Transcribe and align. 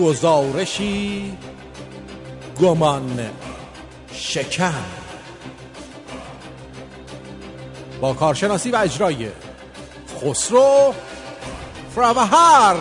گزارشی 0.00 1.32
گمان 2.60 3.30
شکن. 4.12 4.84
با 8.00 8.12
کارشناسی 8.12 8.70
و 8.70 8.76
اجرای 8.76 9.28
خسرو 10.20 10.94
فراوهر 11.94 12.76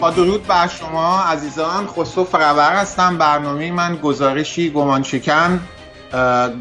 با 0.00 0.10
درود 0.10 0.46
بر 0.46 0.68
شما 0.68 1.22
عزیزان 1.22 1.86
خسرو 1.86 2.24
فرور 2.24 2.72
هستم 2.72 3.18
برنامه 3.18 3.72
من 3.72 3.96
گزارشی 3.96 4.70
گمان 4.70 5.02
شکن 5.02 5.60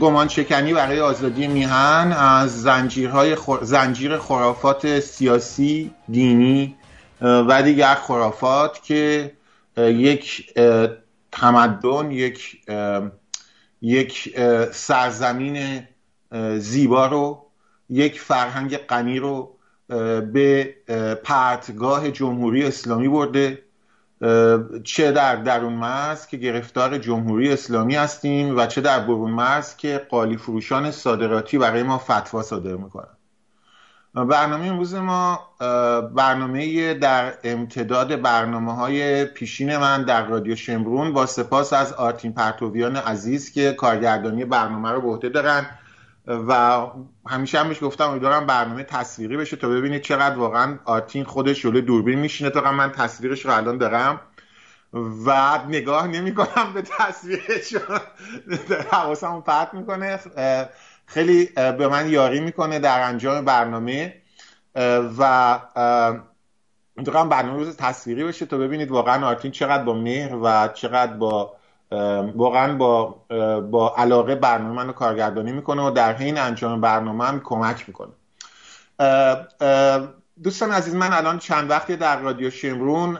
گمان 0.01 0.27
شکنی 0.27 0.73
برای 0.73 0.99
آزادی 0.99 1.47
میهن 1.47 2.11
از 2.17 2.61
زنجیرهای 2.61 3.37
زنجیر 3.61 4.17
خرافات 4.17 4.99
سیاسی 4.99 5.91
دینی 6.09 6.75
و 7.21 7.63
دیگر 7.63 7.95
خرافات 7.95 8.83
که 8.83 9.31
یک 9.77 10.53
تمدن 11.31 12.11
یک 12.11 12.61
یک 13.81 14.35
سرزمین 14.71 15.87
زیبا 16.57 17.07
رو 17.07 17.45
یک 17.89 18.19
فرهنگ 18.19 18.77
غنی 18.77 19.19
رو 19.19 19.52
به 20.33 20.75
پرتگاه 21.23 22.11
جمهوری 22.11 22.63
اسلامی 22.63 23.07
برده. 23.07 23.63
چه 24.83 25.11
در 25.11 25.35
درون 25.35 25.73
مرز 25.73 26.27
که 26.27 26.37
گرفتار 26.37 26.97
جمهوری 26.97 27.53
اسلامی 27.53 27.95
هستیم 27.95 28.57
و 28.57 28.65
چه 28.65 28.81
در 28.81 28.99
برون 28.99 29.31
مرز 29.31 29.75
که 29.75 30.07
قالی 30.09 30.37
فروشان 30.37 30.91
صادراتی 30.91 31.57
برای 31.57 31.83
ما 31.83 31.97
فتوا 31.97 32.41
صادر 32.41 32.75
می‌کنن. 32.75 33.17
برنامه 34.13 34.65
امروز 34.67 34.95
ما 34.95 35.39
برنامه 36.15 36.93
در 36.93 37.33
امتداد 37.43 38.21
برنامه 38.21 38.75
های 38.75 39.25
پیشین 39.25 39.77
من 39.77 40.03
در 40.03 40.25
رادیو 40.25 40.55
شمرون 40.55 41.13
با 41.13 41.25
سپاس 41.25 41.73
از 41.73 41.93
آرتین 41.93 42.33
پرتویان 42.33 42.95
عزیز 42.95 43.51
که 43.51 43.71
کارگردانی 43.71 44.45
برنامه 44.45 44.91
رو 44.91 45.01
به 45.01 45.07
عهده 45.07 45.29
دارن. 45.29 45.65
و 46.27 46.81
همیشه 47.27 47.59
هم 47.59 47.73
گفتم 47.73 48.09
امیدوارم 48.09 48.45
برنامه 48.45 48.83
تصویری 48.83 49.37
بشه 49.37 49.57
تا 49.57 49.69
ببینید 49.69 50.01
چقدر 50.01 50.37
واقعا 50.37 50.79
آرتین 50.85 51.23
خودش 51.23 51.61
جلوی 51.61 51.81
دوربین 51.81 52.19
میشینه. 52.19 52.49
تا 52.49 52.71
من 52.71 52.91
تصویرش 52.91 53.45
رو 53.45 53.51
الان 53.51 53.77
دارم 53.77 54.21
و 55.25 55.59
نگاه 55.67 56.07
نمی 56.07 56.33
کنم 56.33 56.73
به 56.73 56.81
تصویرش 56.81 57.75
حواسمو 58.91 59.41
پرت 59.41 59.73
می‌کنه. 59.73 60.19
خیلی 61.05 61.45
به 61.55 61.87
من 61.87 62.09
یاری 62.09 62.39
می‌کنه 62.39 62.79
در 62.79 63.01
انجام 63.01 63.45
برنامه. 63.45 64.15
و 65.17 65.59
امیدوارم 66.97 67.29
برنامه 67.29 67.57
روز 67.57 67.77
تصویری 67.77 68.23
بشه 68.23 68.45
تا 68.45 68.57
ببینید 68.57 68.91
واقعا 68.91 69.27
آرتین 69.27 69.51
چقدر 69.51 69.83
با 69.83 69.93
مهر 69.93 70.35
و 70.35 70.67
چقدر 70.73 71.13
با 71.13 71.55
واقعا 72.35 72.73
با 72.77 73.15
با 73.71 73.95
علاقه 73.97 74.35
برنامه 74.35 74.75
منو 74.75 74.91
کارگردانی 74.91 75.51
می‌کنه 75.51 75.87
و 75.87 75.91
در 75.91 76.13
حین 76.13 76.37
انجام 76.37 76.81
برنامه 76.81 77.25
هم 77.25 77.41
کمک 77.43 77.85
می‌کنه. 77.87 78.11
دوستان 80.43 80.71
عزیز 80.71 80.95
من 80.95 81.13
الان 81.13 81.39
چند 81.39 81.69
وقتی 81.69 81.95
در 81.95 82.19
رادیو 82.19 82.49
شمرون 82.49 83.17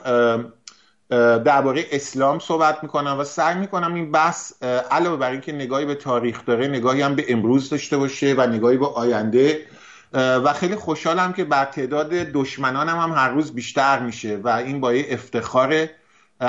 درباره 1.43 1.85
اسلام 1.91 2.39
صحبت 2.39 2.83
می‌کنم 2.83 3.15
و 3.19 3.23
سعی 3.23 3.55
می‌کنم 3.55 3.93
این 3.93 4.11
بحث 4.11 4.63
علاوه 4.91 5.17
بر 5.17 5.31
اینکه 5.31 5.51
نگاهی 5.51 5.85
به 5.85 5.95
تاریخ 5.95 6.45
داره 6.45 6.67
نگاهی 6.67 7.01
هم 7.01 7.15
به 7.15 7.25
امروز 7.29 7.69
داشته 7.69 7.97
باشه 7.97 8.33
و 8.37 8.47
نگاهی 8.47 8.77
به 8.77 8.87
آینده 8.87 9.65
و 10.13 10.53
خیلی 10.53 10.75
خوشحالم 10.75 11.33
که 11.33 11.43
بر 11.43 11.65
تعداد 11.65 12.09
دشمنانم 12.09 12.97
هم 12.97 13.11
هر 13.11 13.29
روز 13.29 13.53
بیشتر 13.53 13.99
میشه 13.99 14.39
و 14.43 14.49
این 14.49 14.81
با 14.81 14.89
افتخاره 14.89 15.95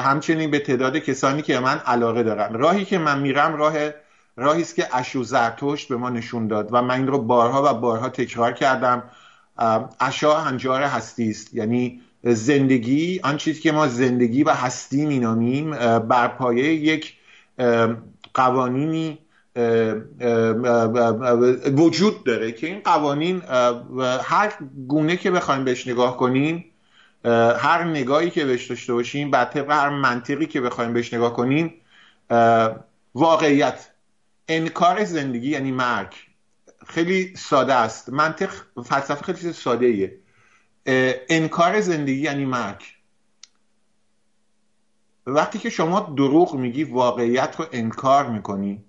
همچنین 0.01 0.51
به 0.51 0.59
تعداد 0.59 0.97
کسانی 0.97 1.43
که 1.43 1.61
من 1.61 1.79
علاقه 1.79 2.23
دارن 2.23 2.55
راهی 2.55 2.85
که 2.85 2.99
من 2.99 3.21
میرم 3.21 3.57
راه 3.57 3.75
راهی 4.37 4.63
است 4.63 4.75
که 4.75 4.97
اشو 4.97 5.23
زرتشت 5.23 5.89
به 5.89 5.97
ما 5.97 6.11
نشون 6.11 6.49
داد 6.49 6.69
و 6.73 6.83
من 6.83 6.95
این 6.95 7.07
رو 7.07 7.19
بارها 7.19 7.63
و 7.71 7.81
بارها 7.81 8.09
تکرار 8.09 8.53
کردم. 8.53 9.03
اشا 10.01 10.41
هنجار 10.41 10.83
هستی 10.83 11.31
است. 11.31 11.55
یعنی 11.55 12.01
زندگی 12.23 13.21
آن 13.25 13.37
چیزی 13.37 13.61
که 13.61 13.73
ما 13.73 13.89
زندگی 13.89 14.43
و 14.43 14.51
هستی 14.51 15.07
مینامیم 15.07 15.71
بر 15.99 16.29
پایه 16.29 16.75
یک 16.75 17.15
قوانینی 18.35 19.19
وجود 21.77 22.25
داره 22.25 22.53
که 22.53 22.67
این 22.67 22.81
قوانین 22.85 23.43
هر 24.23 24.53
گونه 24.89 25.17
که 25.17 25.31
بخوایم 25.31 25.65
بهش 25.65 25.89
نگاه 25.89 26.17
کنیم 26.17 26.65
هر 27.59 27.85
نگاهی 27.85 28.31
که 28.31 28.45
بهش 28.45 28.67
داشته 28.67 28.93
باشیم 28.93 29.31
بر 29.31 29.45
طبق 29.45 29.71
هر 29.71 29.89
منطقی 29.89 30.47
که 30.47 30.61
بخوایم 30.61 30.93
بهش 30.93 31.15
نگاه 31.15 31.33
کنیم 31.33 31.75
واقعیت. 33.15 33.91
انکار 34.49 35.05
زندگی 35.05 35.51
یعنی 35.51 35.73
مرگ. 35.73 36.15
خیلی 36.87 37.37
ساده 37.37 37.75
است. 37.75 38.09
منطق 38.09 38.51
فلسفه 38.85 39.33
خیلی 39.33 39.53
ساده 39.53 39.87
ایه 39.87 40.19
انکار 41.29 41.81
زندگی 41.81 42.21
یعنی 42.21 42.45
مرگ. 42.45 42.83
وقتی 45.27 45.59
که 45.59 45.71
شما 45.71 46.15
دروغ 46.17 46.55
میگی 46.55 46.85
واقعیت 46.85 47.57
رو 47.59 47.67
انکار 47.73 48.27
می‌کنی. 48.27 48.85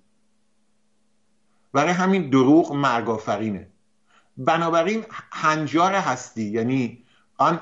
برای 1.73 1.91
همین 1.91 2.29
دروغ 2.29 2.73
مرگ 2.73 3.09
آفرینه. 3.09 3.67
بنابراین 4.38 5.06
هنجار 5.31 5.94
هستی. 5.94 6.44
یعنی 6.44 7.04
آن 7.38 7.59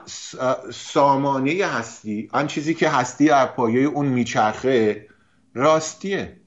سامانه 0.73 1.65
هستی 1.65 2.29
آن 2.31 2.47
چیزی 2.47 2.73
که 2.73 2.89
هستی 2.89 3.27
در 3.27 3.45
پایه 3.45 3.87
اون 3.87 4.05
میچرخه 4.05 5.07
راستیه. 5.53 6.37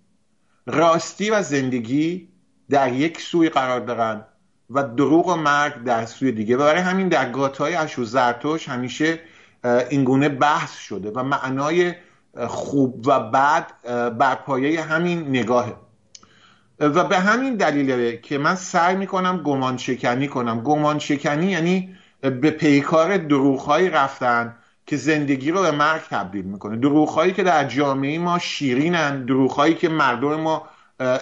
راستی 0.66 1.30
و 1.30 1.42
زندگی 1.42 2.28
در 2.70 2.92
یک 2.92 3.20
سوی 3.20 3.48
قرار 3.48 3.80
دارن 3.80 4.24
و 4.70 4.82
دروغ 4.82 5.26
و 5.26 5.34
مرگ 5.34 5.84
در 5.84 6.06
سوی 6.06 6.32
دیگه. 6.32 6.56
و 6.56 6.58
برای 6.58 6.80
همین 6.80 7.08
در 7.08 7.30
گاتای 7.30 7.74
اشو 7.74 8.04
زرتوش 8.04 8.68
همیشه 8.68 9.20
اینگونه 9.90 10.28
بحث 10.28 10.76
شده 10.78 11.10
و 11.10 11.22
معنای 11.22 11.94
خوب 12.46 13.06
و 13.06 13.20
بد 13.20 13.66
بر 14.18 14.34
پایه 14.34 14.82
همین 14.82 15.28
نگاهه. 15.28 15.76
و 16.80 17.04
به 17.04 17.18
همین 17.18 17.56
دلیله 17.56 18.16
که 18.16 18.38
من 18.38 18.54
سعی 18.54 18.96
می‌کنم 18.96 19.42
گمان 19.42 19.76
شکنی 19.76 20.28
کنم. 20.28 20.60
گمان 20.60 20.98
شکنی 20.98 21.46
یعنی 21.46 21.96
به 22.30 22.50
پیکار 22.50 23.16
دروغهایی 23.16 23.90
رفتن 23.90 24.56
که 24.86 24.96
زندگی 24.96 25.50
رو 25.50 25.62
به 25.62 25.70
مرگ 25.70 26.02
تبدیل 26.10 26.44
می‌کنه. 26.44 26.76
دروغهایی 26.76 27.32
که 27.32 27.42
در 27.42 27.64
جامعه 27.64 28.18
ما 28.18 28.38
شیرینن 28.38 29.24
دروغهایی 29.24 29.74
که 29.74 29.88
مردم 29.88 30.40
ما 30.40 30.68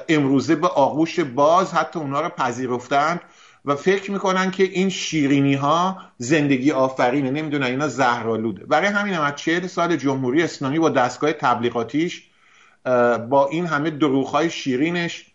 امروزه 0.08 0.54
به 0.54 0.68
آغوش 0.68 1.20
باز 1.20 1.74
حتی 1.74 1.98
اونا 1.98 2.20
رو 2.20 2.28
پذیرفتن 2.28 3.20
و 3.64 3.74
فکر 3.76 4.10
می‌کنن 4.10 4.50
که 4.50 4.62
این 4.62 4.88
شیرینی 4.88 5.54
ها 5.54 5.98
زندگی 6.18 6.72
آفرینه. 6.72 7.30
نمی‌دونن 7.30 7.66
اینا 7.66 7.88
زهرالوده 7.88 8.64
برای 8.64 8.88
همین 8.88 9.14
هم 9.14 9.22
از 9.22 9.36
چهل 9.36 9.66
سال 9.66 9.96
جمهوری 9.96 10.42
اسلامی 10.42 10.78
با 10.78 10.90
دستگاه 10.90 11.32
تبلیغاتیش 11.32 12.22
با 13.30 13.48
این 13.50 13.66
همه 13.66 13.90
دروغ 13.90 14.48
شیرینش 14.48 15.33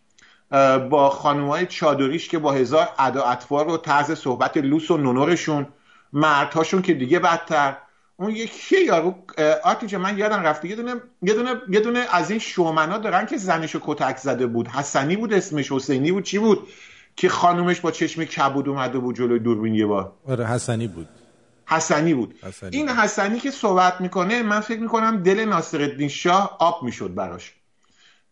با 0.89 1.09
خانوهای 1.09 1.65
چادریش 1.65 2.27
که 2.27 2.39
با 2.39 2.51
هزار 2.51 2.89
ادا 2.99 3.23
اطوار 3.23 3.67
و 3.67 3.77
طرز 3.77 4.11
صحبت 4.11 4.57
لوس 4.57 4.91
و 4.91 4.97
نونورشون 4.97 5.67
مردهاشون 6.13 6.81
که 6.81 6.93
دیگه 6.93 7.19
بدتر. 7.19 7.77
اون 8.17 8.29
یکی 8.29 8.85
یارو 8.85 9.15
آتیجه 9.63 9.97
من 9.97 10.17
یادم 10.17 10.43
رفته 10.43 10.67
یه 10.67 10.75
دونه 10.75 10.95
یه 11.21 11.33
دونه 11.33 11.55
یه 11.69 11.79
دونه 11.79 12.05
از 12.11 12.29
این 12.29 12.39
شومنا 12.39 12.97
دارن 12.97 13.25
که 13.25 13.37
زنشو 13.37 13.79
کتک 13.83 14.17
زده 14.17 14.47
بود. 14.47 14.67
حسنی 14.67 15.15
بود 15.15 15.33
اسمش 15.33 15.71
حسینی 15.71 16.11
بود 16.11 16.23
چی 16.23 16.39
بود؟ 16.39 16.67
که 17.15 17.29
خانومش 17.29 17.79
با 17.79 17.91
چشم 17.91 18.23
کبود 18.23 18.69
اومده 18.69 18.99
بود 18.99 19.15
جلوی 19.15 19.39
دوربین 19.39 19.75
یه 19.75 19.85
بار. 19.85 20.11
آره 20.27 20.45
حسنی 20.47 20.87
بود. 20.87 21.07
حسنی 21.65 22.13
بود. 22.13 22.35
حسنی. 22.43 22.77
این 22.77 22.89
حسنی 22.89 23.39
که 23.39 23.51
صحبت 23.51 24.01
می‌کنه 24.01 24.43
من 24.43 24.59
فکر 24.59 24.79
می‌کنم 24.79 25.23
دل 25.23 25.45
ناصرالدین 25.45 26.09
شاه 26.09 26.57
آب 26.59 26.83
می‌شد 26.83 27.15
براش. 27.15 27.53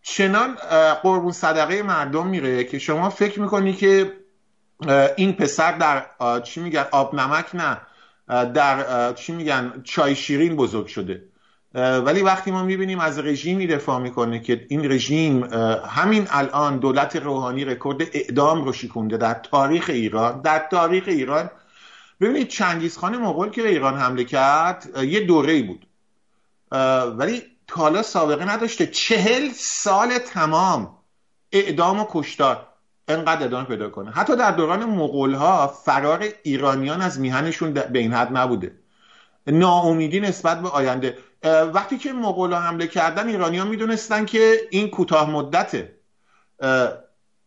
چنان 0.09 0.55
قربون 1.03 1.31
صدقه 1.31 1.83
مردم 1.83 2.27
میره 2.27 2.63
که 2.63 2.79
شما 2.79 3.09
فکر 3.09 3.39
می‌کنی 3.39 3.73
که 3.73 4.13
این 5.17 5.33
پسر 5.33 5.71
در 5.71 6.05
چی 6.43 6.61
میگن 6.61 6.85
آب 6.91 7.15
نمک 7.15 7.45
نه 7.53 7.77
در 8.51 9.13
چی 9.13 9.33
میگن 9.33 9.81
چای 9.83 10.15
شیرین 10.15 10.55
بزرگ 10.55 10.87
شده. 10.87 11.23
ولی 11.75 12.21
وقتی 12.21 12.51
ما 12.51 12.63
می‌بینیم 12.63 12.99
از 12.99 13.19
رژیمی 13.19 13.67
دفاع 13.67 13.99
می‌کنه 13.99 14.39
که 14.39 14.65
این 14.69 14.91
رژیم 14.91 15.43
همین 15.89 16.27
الان 16.29 16.77
دولت 16.77 17.15
روحانی 17.15 17.65
رکورد 17.65 18.01
اعدام 18.13 18.63
رو 18.63 18.73
شکونده 18.73 19.17
در 19.17 19.33
تاریخ 19.33 19.89
ایران 19.89 20.41
در 20.41 20.67
تاریخ 20.71 21.03
ایران. 21.07 21.49
ببینید 22.21 22.47
چنگیزخان 22.47 23.17
مغول 23.17 23.49
که 23.49 23.63
به 23.63 23.69
ایران 23.69 23.97
حمله 23.97 24.23
کرد 24.23 24.97
یه 25.03 25.19
دوره 25.19 25.53
ای 25.53 25.63
بود 25.63 25.87
ولی 27.17 27.43
تا 27.67 28.01
سابقه 28.01 28.45
نداشته. 28.45 28.87
چهل 28.87 29.49
سال 29.55 30.17
تمام 30.17 30.97
اعدام 31.51 31.99
و 31.99 32.05
کشتار. 32.09 32.67
انقدر 33.07 33.45
ادامه 33.45 33.65
پیدا 33.65 33.89
کنه. 33.89 34.11
حتی 34.11 34.35
در 34.35 34.51
دوران 34.51 34.85
مغول 34.85 35.33
ها 35.33 35.67
فرار 35.67 36.27
ایرانیان 36.43 37.01
از 37.01 37.19
میهنشون 37.19 37.73
به 37.73 37.99
این 37.99 38.13
حد 38.13 38.37
نبوده. 38.37 38.71
ناامیدی 39.47 40.19
نسبت 40.19 40.61
به 40.61 40.69
آینده. 40.69 41.17
وقتی 41.73 41.97
که 41.97 42.13
مغول 42.13 42.53
ها 42.53 42.59
حمله 42.59 42.87
کردن 42.87 43.27
ایرانیان 43.27 43.67
می‌دونستن 43.67 44.25
که 44.25 44.67
این 44.71 44.89
کوتاه 44.89 45.29
مدته. 45.29 45.95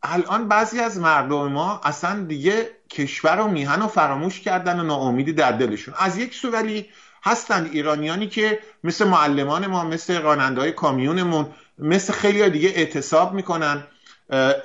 الان 0.02 0.49
بعضی 0.49 0.81
از 0.81 0.99
مردم 0.99 1.52
ما 1.52 1.81
اصلا 1.84 2.25
دیگه 2.25 2.70
کشور 2.90 3.40
و 3.40 3.49
میهن 3.49 3.81
رو 3.81 3.87
فراموش 3.87 4.40
کردن 4.40 4.81
و 4.81 4.82
ناامیدی 4.82 5.32
در 5.32 5.52
دلشون. 5.52 5.94
از 5.99 6.19
یک 6.19 6.34
سو 6.34 6.50
ولی 6.50 6.87
هستند 7.22 7.70
ایرانیانی 7.72 8.26
که 8.28 8.58
مثل 8.84 9.08
معلمان 9.08 9.67
ما 9.67 9.84
مثل 9.84 10.22
راننده 10.22 10.61
های 10.61 10.72
کامیونمون 10.72 11.46
مثل 11.78 12.12
خیلی 12.12 12.50
دیگه 12.50 12.69
اعتصاب 12.69 13.32
می‌کنن 13.32 13.84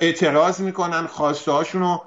اعتراض 0.00 0.60
می‌کنن 0.60 1.06
خواسته 1.06 1.52
هاشون 1.52 1.82
رو 1.82 2.04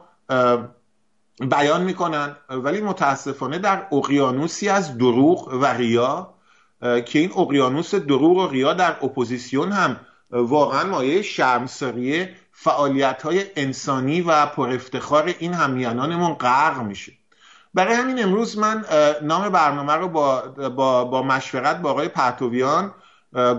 بیان 1.40 1.81
می‌کنن. 1.81 2.36
ولی 2.50 2.81
متاسفانه 2.81 3.57
در 3.60 3.88
اقیانوسی 3.92 4.69
از 4.69 4.98
دروغ 4.98 5.48
و 5.54 5.66
ریا 5.66 6.34
که 6.81 7.19
این 7.19 7.31
اقیانوس 7.38 7.95
دروغ 7.95 8.38
و 8.38 8.48
ریا 8.48 8.74
در 8.74 8.92
اپوزیسیون 8.92 9.72
هم 9.72 10.00
واقعا 10.31 10.84
مایه 10.84 11.22
شرمساریه 11.22 12.36
فعالیت 12.52 13.22
های 13.22 13.45
انسانی 13.56 14.22
و 14.22 14.45
پر 14.45 14.69
افتخار 14.69 15.36
این 15.40 15.54
هم‌میهنانمون 15.54 16.33
غرق 16.34 16.81
میشه. 16.81 17.19
برای 17.74 17.95
همین 17.95 18.24
امروز 18.24 18.57
من 18.57 18.86
نام 19.21 19.50
برنامه 19.50 19.94
رو 19.94 20.07
با, 20.07 20.42
با, 20.69 21.06
با 21.06 21.24
مشورت 21.24 21.77
با 21.77 21.92
آقای 21.92 22.07
پرتویان 22.07 22.94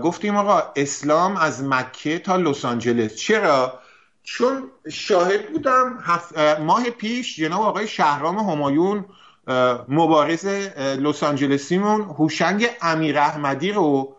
گفتیم 0.03 0.35
آقا 0.35 0.63
اسلام 0.75 1.37
از 1.37 1.63
مکه 1.63 2.19
تا 2.19 2.35
لس 2.35 2.65
آنجلس. 2.65 3.15
چرا؟ 3.15 3.79
چون 4.23 4.63
شاهد 4.89 5.51
بودم 5.51 6.03
ماه 6.59 6.89
پیش 6.89 7.35
جناب 7.35 7.61
آقای 7.61 7.87
شهرام 7.87 8.37
همایون 8.37 9.05
مبارز 9.87 10.45
لس 10.77 11.23
آنجلسیمون 11.23 12.01
هوشنگ 12.01 12.69
امیر 12.81 13.19
احمدی 13.19 13.71
رو 13.71 14.15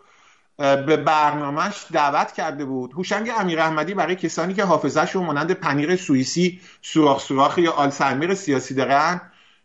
به 0.57 0.97
برنامهش 0.97 1.87
دعوت 1.93 2.33
کرده 2.33 2.65
بود. 2.65 2.93
هوشنگ 2.93 3.31
امیر 3.39 3.61
احمدی 3.61 3.95
برای 3.95 4.17
کسانی 4.17 4.55
که 4.55 4.65
حافظهشون 4.65 5.25
مانند 5.25 5.53
پنیر 5.53 5.97
سوئیسی 5.97 6.61
سوراخ 6.83 7.21
سوراخ 7.21 7.59
یا 7.59 7.73
آلزایمر 7.73 8.35
سیاسی 8.35 8.75
دارن 8.75 9.21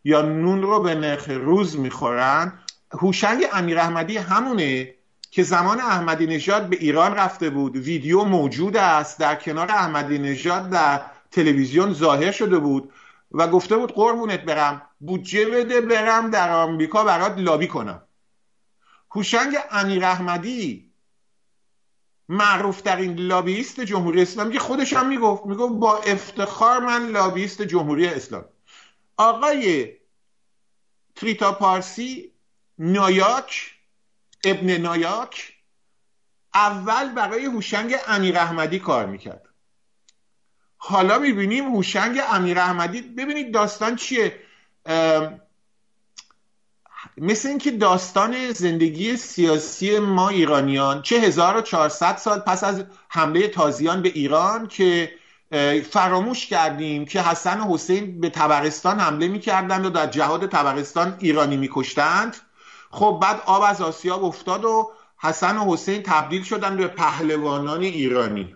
یا 0.08 0.22
نون 0.22 0.62
رو 0.62 0.80
به 0.80 0.96
نرخ 0.96 1.30
روز 1.30 1.80
می‌خورن. 1.80 2.60
هوشنگ 2.92 3.46
امیر 3.54 3.80
احمدی 3.80 4.18
همونه 4.18 4.94
که 5.32 5.44
زمان 5.44 5.80
احمدی 5.80 6.28
نژاد 6.28 6.70
به 6.70 6.76
ایران 6.76 7.14
رفته 7.14 7.50
بود. 7.50 7.76
ویدیو 7.76 8.24
موجود 8.24 8.78
است 8.78 9.20
در 9.20 9.36
کنار 9.36 9.72
احمدی 9.72 10.18
نژاد 10.18 10.70
در 10.70 11.02
تلویزیون 11.32 11.94
ظاهر 11.94 12.32
شده 12.32 12.60
بود 12.60 12.92
و 13.32 13.48
گفته 13.48 13.78
بود 13.78 13.92
قربونت 13.92 14.42
برم 14.42 14.82
بودجه 15.00 15.46
بده 15.46 15.82
برم 15.82 16.30
در 16.30 16.52
آمریکا 16.52 17.04
برات 17.04 17.38
لابی 17.38 17.68
کنم. 17.68 18.02
هوشنگ 19.12 19.58
امیر 19.72 20.06
احمدی 20.06 20.92
معروف 22.30 22.82
ترین 22.82 23.16
لابیست 23.16 23.80
جمهوری 23.80 24.22
اسلامی 24.22 24.54
که 24.54 24.60
خودش 24.60 24.94
هم 24.94 25.08
می‌گفت 25.08 25.46
می‌گفت 25.46 25.74
با 25.74 25.98
افتخار 25.98 26.80
من 26.80 27.08
لابیست 27.08 27.62
جمهوری 27.62 28.08
اسلام 28.08 28.46
آقای 29.18 29.97
تریتا 31.18 31.52
پارسی 31.52 32.32
نایاک 32.80 33.74
ابن 34.44 34.78
نایاک 34.78 35.54
اول 36.54 37.14
برای 37.14 37.46
هوشنگ 37.46 37.96
امیر 38.08 38.38
احمدی 38.38 38.80
کار 38.80 39.06
می‌کرد. 39.06 39.48
حالا 40.78 41.20
می‌بینیم 41.20 41.76
هوشنگ 41.76 42.22
امیر 42.30 42.60
احمدی 42.60 43.02
ببینید 43.02 43.54
داستان 43.54 43.96
چیه؟ 43.96 44.40
مثل 47.18 47.50
اینکه 47.50 47.72
داستان 47.72 48.52
زندگی 48.52 49.18
سیاسی 49.18 50.00
ما 50.00 50.30
ایرانیان 50.30 51.02
چه 51.02 51.20
1400 51.20 52.18
سال 52.18 52.40
پس 52.40 52.64
از 52.64 52.84
حمله 53.10 53.48
تازیان 53.48 54.02
به 54.02 54.10
ایران 54.10 54.68
که 54.68 55.17
فراموش 55.92 56.48
کردیم 56.48 57.06
که 57.06 57.22
حسن 57.22 57.60
و 57.60 57.74
حسین 57.74 58.22
به 58.22 58.30
تبرستان 58.30 59.00
حمله 59.00 59.28
می‌کردند 59.28 59.86
و 59.86 59.90
در 59.90 60.08
جهاد 60.08 60.50
تبرستان 60.50 61.18
ایرانی 61.20 61.58
میکشتند. 61.58 62.38
خب 62.92 63.20
بعد 63.22 63.42
آب 63.46 63.64
از 63.68 63.82
آسیاب 63.82 64.24
افتاد 64.24 64.66
و 64.66 64.92
حسن 65.18 65.58
و 65.58 65.74
حسین 65.74 66.04
تبدیل 66.04 66.44
شدن 66.44 66.78
به 66.78 66.88
پهلوانان 66.88 67.82
ایرانی. 67.82 68.56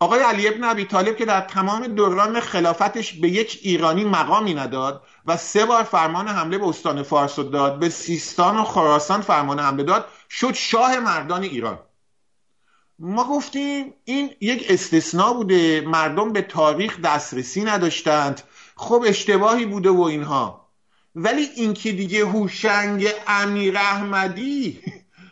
آقای 0.00 0.20
علی 0.20 0.48
ابن 0.48 0.64
ابی 0.64 0.84
طالب 0.84 1.16
که 1.16 1.24
در 1.24 1.40
تمام 1.40 1.86
دوران 1.86 2.40
خلافتش 2.40 3.12
به 3.12 3.28
یک 3.28 3.60
ایرانی 3.62 4.04
مقامی 4.04 4.54
نداد 4.54 5.02
و 5.26 5.36
سه 5.36 5.66
بار 5.66 5.82
فرمان 5.82 6.28
حمله 6.28 6.58
به 6.58 6.68
استان 6.68 7.02
فارس 7.02 7.38
داد 7.38 7.78
به 7.78 7.88
سیستان 7.88 8.56
و 8.58 8.64
خراسان 8.64 9.20
فرمان 9.20 9.58
حمله 9.58 9.82
داد 9.82 10.08
شد 10.30 10.54
شاه 10.54 10.98
مردان 10.98 11.42
ایران. 11.42 11.78
ما 13.00 13.24
گفتیم 13.24 13.94
این 14.04 14.30
یک 14.40 14.66
استثناء 14.68 15.32
بوده 15.32 15.80
مردم 15.80 16.32
به 16.32 16.42
تاریخ 16.42 17.00
دسترسی 17.00 17.64
نداشتند. 17.64 18.40
خب 18.76 19.04
اشتباهی 19.06 19.66
بوده 19.66 19.90
و 19.90 20.00
اینها. 20.00 20.68
ولی 21.14 21.42
اینکه 21.56 21.92
دیگه 21.92 22.26
هوشنگ 22.26 23.08
امیر 23.26 23.76
احمدی 23.76 24.80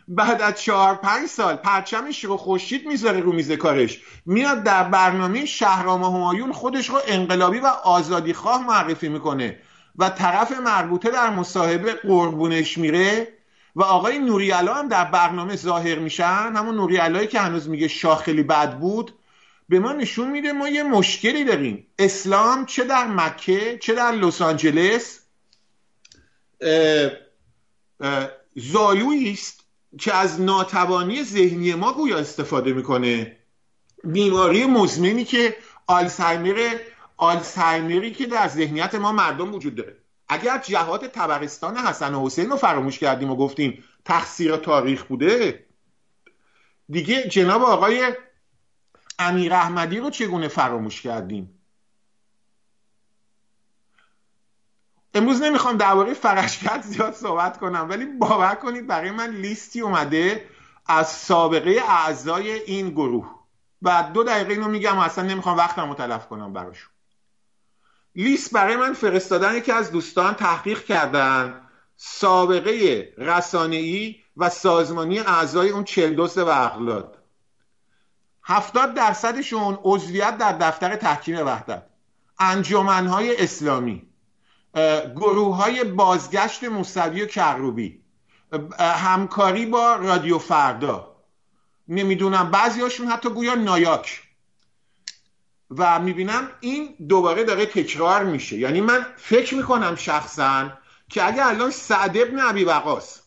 بعد 0.07 0.41
از 0.41 0.61
چهار 0.61 0.95
پنج 0.95 1.27
سال 1.27 1.55
پرچمش 1.55 2.23
رو 2.23 2.37
خوشید 2.37 2.87
می‌ذاره 2.87 3.19
رو 3.19 3.33
میز 3.33 3.51
کارش 3.51 4.01
میاد 4.25 4.63
در 4.63 4.83
برنامه 4.83 5.45
شهرام 5.45 6.03
همایون 6.03 6.51
خودش 6.51 6.89
رو 6.89 6.99
انقلابی 7.07 7.59
و 7.59 7.65
آزادی 7.65 8.33
خواه 8.33 8.67
معرفی 8.67 9.09
می‌کنه 9.09 9.59
و 9.95 10.09
طرف 10.09 10.51
مربوطه 10.51 11.11
در 11.11 11.29
مصاحبه 11.29 11.93
قربونش 11.93 12.77
میره. 12.77 13.36
و 13.77 13.83
آقای 13.83 14.19
نوریالا 14.19 14.73
هم 14.73 14.87
در 14.87 15.05
برنامه 15.05 15.55
ظاهر 15.55 15.99
میشن. 15.99 16.53
همون 16.55 16.75
نوریالایی 16.75 17.27
که 17.27 17.39
هنوز 17.39 17.69
میگه 17.69 17.87
شاه 17.87 18.23
خیلی 18.23 18.43
بد 18.43 18.79
بود 18.79 19.13
به 19.69 19.79
ما 19.79 19.93
نشون 19.93 20.31
میده 20.31 20.51
ما 20.51 20.69
یه 20.69 20.83
مشکلی 20.83 21.43
داریم. 21.43 21.87
اسلام 21.99 22.65
چه 22.65 22.83
در 22.83 23.07
مکه 23.07 23.77
چه 23.77 23.93
در 23.93 24.11
لس 24.11 24.41
آنجلس؟ 24.41 25.19
زالویی 28.55 29.31
است 29.31 29.63
که 29.99 30.13
از 30.13 30.41
ناتوانی 30.41 31.23
ذهنی 31.23 31.73
ما 31.73 31.93
گویا 31.93 32.17
استفاده 32.17 32.73
می‌کنه. 32.73 33.37
بیماری 34.03 34.65
مزمنی 34.65 35.23
که 35.23 35.57
آلزایمر 35.87 36.77
آلزایمری 37.17 38.11
که 38.11 38.25
در 38.25 38.47
ذهنیت 38.47 38.95
ما 38.95 39.11
مردم 39.11 39.53
وجود 39.53 39.75
داره. 39.75 39.97
اگر 40.29 40.57
جهات 40.57 41.05
تبرستان 41.05 41.77
حسن 41.77 42.15
و 42.15 42.25
حسین 42.25 42.49
رو 42.49 42.57
فراموش 42.57 42.99
کردیم 42.99 43.31
و 43.31 43.35
گفتیم 43.35 43.83
تقصیر 44.05 44.57
تاریخ 44.57 45.03
بوده 45.03 45.65
دیگه 46.89 47.27
جناب 47.27 47.63
آقای 47.63 48.13
امیر 49.19 49.53
احمدی 49.53 49.99
رو 49.99 50.09
چگونه 50.09 50.47
فراموش 50.47 51.01
کردیم؟ 51.01 51.53
امروز 55.13 55.41
نمی‌خوام 55.41 55.77
درباره 55.77 56.13
فرشکت 56.13 56.81
زیاد 56.81 57.13
صحبت 57.13 57.57
کنم 57.57 57.85
ولی 57.89 58.05
باور 58.05 58.55
کنید 58.55 58.87
برای 58.87 59.11
من 59.11 59.29
لیستی 59.29 59.81
اومده 59.81 60.49
از 60.85 61.07
سابقه 61.07 61.81
اعضای 61.89 62.51
این 62.51 62.89
گروه. 62.89 63.37
و 63.81 64.09
دو 64.13 64.23
دقیقه 64.23 64.53
اینو 64.53 64.67
میگم 64.67 64.97
اصلا 64.97 65.23
نمی‌خوام 65.23 65.57
وقتم 65.57 65.93
تلف 65.93 66.27
کنم 66.27 66.53
براشون. 66.53 66.91
لیست 68.17 68.53
برای 68.53 68.75
من 68.75 68.93
فرستادن 68.93 69.55
یکی 69.55 69.71
از 69.71 69.91
دوستان 69.91 70.33
تحقیق 70.33 70.83
کردن. 70.83 71.61
سابقه 71.97 73.07
رسانه‌ای 73.17 74.15
و 74.37 74.49
سازمانی 74.49 75.19
اعضای 75.19 75.69
اون 75.69 75.83
چلدوس 75.83 76.37
و 76.37 76.47
اقلاد 76.47 77.17
هفتاد 78.43 78.93
درصدشون 78.93 79.79
عضویت 79.83 80.37
در 80.37 80.51
دفتر 80.51 80.95
تحکیم 80.95 81.45
وحدت. 81.45 81.83
انجمنهای 82.39 83.43
اسلامی. 83.43 84.07
گروه 85.15 85.55
های 85.55 85.83
بازگشت 85.83 86.63
موسوی 86.63 87.21
و 87.21 87.25
کروبی. 87.25 88.01
همکاری 88.79 89.65
با 89.65 89.95
رادیو 89.95 90.37
فردا. 90.37 91.15
نمی‌دونم 91.87 92.51
بعضی 92.51 92.81
هاشون 92.81 93.07
حتی 93.07 93.29
گویا 93.29 93.55
نایاک. 93.55 94.26
و 95.69 95.99
می‌بینم 95.99 96.49
این 96.59 96.95
دوباره 97.09 97.43
داره 97.43 97.65
تکرار 97.65 98.23
میشه 98.23 98.57
یعنی 98.57 98.81
من 98.81 99.05
فکر 99.17 99.55
می‌کنم 99.55 99.95
شخصا 99.95 100.69
که 101.09 101.27
اگه 101.27 101.47
الان 101.47 101.71
سعد 101.71 102.17
ابن 102.17 102.39
عبی 102.39 102.63
وقاس 102.63 103.21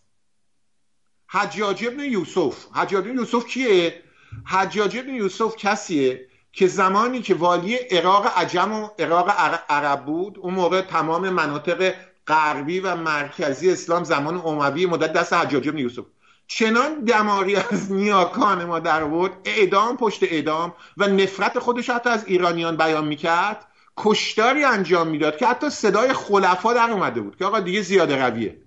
حجاج 1.28 1.86
ابن 1.86 2.00
یوسف 2.00 2.66
حجاج 2.74 3.08
ابن 3.08 3.18
یوسف 3.18 3.46
کیه؟ 3.46 4.02
حجاج 4.46 4.96
ابن 4.96 5.14
یوسف 5.14 5.56
کسیه 5.56 6.26
که 6.52 6.66
زمانی 6.66 7.22
که 7.22 7.34
والی 7.34 7.74
عراق 7.74 8.38
عجم 8.38 8.72
و 8.72 8.88
عراق 8.98 9.30
عرب 9.68 10.04
بود 10.04 10.38
اون 10.38 10.54
موقع 10.54 10.80
تمام 10.80 11.28
مناطق 11.30 11.94
غربی 12.26 12.80
و 12.80 12.96
مرکزی 12.96 13.70
اسلام 13.70 14.04
زمان 14.04 14.36
اموی 14.36 14.86
مدت 14.86 15.12
دست 15.12 15.32
حجاج 15.32 15.68
بن 15.68 15.78
یوسف 15.78 16.04
چنان 16.52 17.04
دماری 17.04 17.56
از 17.56 17.92
نیاکان 17.92 18.64
ما 18.64 18.78
در 18.78 19.04
بود 19.04 19.30
اعدام 19.44 19.96
پشت 19.96 20.22
اعدام 20.22 20.74
و 20.96 21.08
نفرت 21.08 21.58
خودش 21.58 21.90
حتی 21.90 22.10
از 22.10 22.24
ایرانیان 22.26 22.76
بیان 22.76 23.04
می‌کرد 23.04 23.66
کشتاری 23.96 24.64
انجام 24.64 25.08
می‌داد 25.08 25.36
که 25.36 25.46
حتی 25.46 25.70
صدای 25.70 26.12
خلفا 26.12 26.72
در 26.72 26.90
اومده 26.90 27.20
بود 27.20 27.36
که 27.36 27.44
آقا 27.44 27.60
دیگه 27.60 27.82
زیاده 27.82 28.26
رویه. 28.26 28.62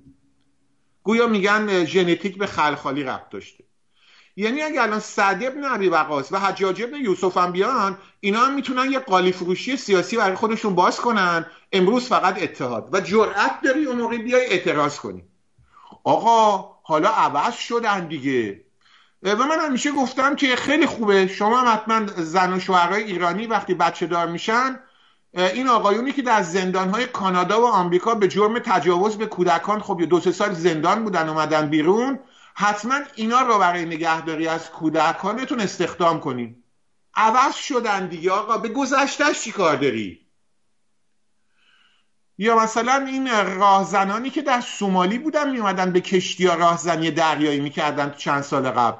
گویا 1.03 1.27
میگن 1.27 1.85
ژنتیک 1.85 2.37
به 2.37 2.47
خلخالی 2.47 3.03
ربط 3.03 3.29
داشته. 3.29 3.63
یعنی 4.35 4.61
اگه 4.61 4.81
الان 4.81 4.99
سعد 4.99 5.43
ابن 5.43 5.63
عبی 5.63 5.89
وقاص 5.89 6.31
و 6.31 6.39
حجاج 6.39 6.81
ابن 6.81 6.95
یوسف 6.95 7.37
هم 7.37 7.51
بیان 7.51 7.97
اینا 8.19 8.39
هم 8.39 8.53
می‌تونن 8.53 8.91
یه 8.91 8.99
قالی 8.99 9.31
فروشی 9.31 9.77
سیاسی 9.77 10.17
برای 10.17 10.35
خودشون 10.35 10.75
باز 10.75 10.97
کنن 11.01 11.45
امروز 11.71 12.07
فقط 12.07 12.43
اتحاد. 12.43 12.89
و 12.91 13.01
جرأت 13.01 13.61
داری 13.63 13.85
اون 13.85 14.01
موقع 14.01 14.17
بیای 14.17 14.45
اعتراض 14.45 14.99
کنی. 14.99 15.23
آقا 16.03 16.72
حالا 16.83 17.09
عوض 17.09 17.53
شدن 17.53 18.07
دیگه. 18.07 18.61
و 19.23 19.35
من 19.35 19.59
همیشه 19.59 19.91
گفتم 19.91 20.35
که 20.35 20.55
خیلی 20.55 20.85
خوبه. 20.85 21.27
شما 21.27 21.61
هم 21.61 21.73
حتما 21.73 22.23
زن 22.23 22.53
و 22.53 22.59
شوهرهای 22.59 23.03
ایرانی 23.03 23.47
وقتی 23.47 23.73
بچه 23.73 24.07
دار 24.07 24.27
میشن 24.27 24.79
این 25.33 25.67
آقایونی 25.67 26.11
که 26.11 26.21
در 26.21 26.41
زندانهای 26.41 27.05
کانادا 27.05 27.61
و 27.61 27.65
آمریکا 27.65 28.15
به 28.15 28.27
جرم 28.27 28.59
تجاوز 28.59 29.17
به 29.17 29.25
کودکان 29.25 29.81
خب 29.81 29.97
یه 29.99 30.05
دو 30.05 30.19
سه 30.19 30.31
سال 30.31 30.53
زندان 30.53 31.03
بودن 31.03 31.29
اومدن 31.29 31.69
بیرون 31.69 32.19
حتما 32.53 32.99
اینا 33.15 33.41
رو 33.41 33.59
برای 33.59 33.85
نگهداری 33.85 34.47
از 34.47 34.71
کودکانتون 34.71 35.59
استخدام 35.59 36.19
کنین. 36.19 36.63
عوض 37.15 37.55
شدن 37.55 38.07
دیگه 38.07 38.31
آقا. 38.31 38.57
به 38.57 38.69
گذشتهش 38.69 39.41
چی 39.41 39.51
کار 39.51 39.75
داری؟ 39.75 40.22
یا 42.37 42.59
مثلا 42.59 43.05
این 43.07 43.29
راهزنانی 43.55 44.29
که 44.29 44.41
در 44.41 44.61
سومالی 44.61 45.17
بودن 45.17 45.51
میومدن 45.51 45.91
به 45.91 46.01
کشتی 46.01 46.45
ها 46.45 46.55
راهزنی 46.55 47.11
دریایی 47.11 47.59
می‌کردن 47.59 48.13
چند 48.17 48.41
سال 48.41 48.69
قبل. 48.69 48.97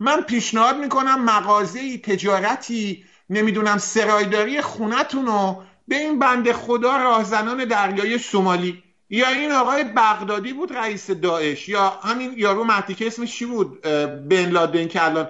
من 0.00 0.20
پیشنهاد 0.20 0.76
می‌کنم 0.76 1.24
مغازه 1.24 1.98
تجارتی 1.98 3.04
نمی‌دونم 3.30 3.78
سرایداری 3.78 4.60
خونتون 4.60 5.26
رو 5.26 5.62
به 5.88 5.96
این 5.96 6.18
بند 6.18 6.52
خدا 6.52 6.96
راهزنان 6.96 7.64
دریایی 7.64 8.18
سومالی 8.18 8.82
یا 9.10 9.28
این 9.28 9.52
آقای 9.52 9.84
بغدادی 9.84 10.52
بود 10.52 10.72
رئیس 10.72 11.10
داعش 11.10 11.68
یا 11.68 11.88
همین 11.88 12.34
یارو 12.36 12.64
مهدی 12.64 12.94
که 12.94 13.06
اسمش 13.06 13.36
چی 13.36 13.46
بود؟ 13.46 13.80
بن 14.28 14.50
لادن 14.50 14.88
که 14.88 15.04
الان 15.04 15.28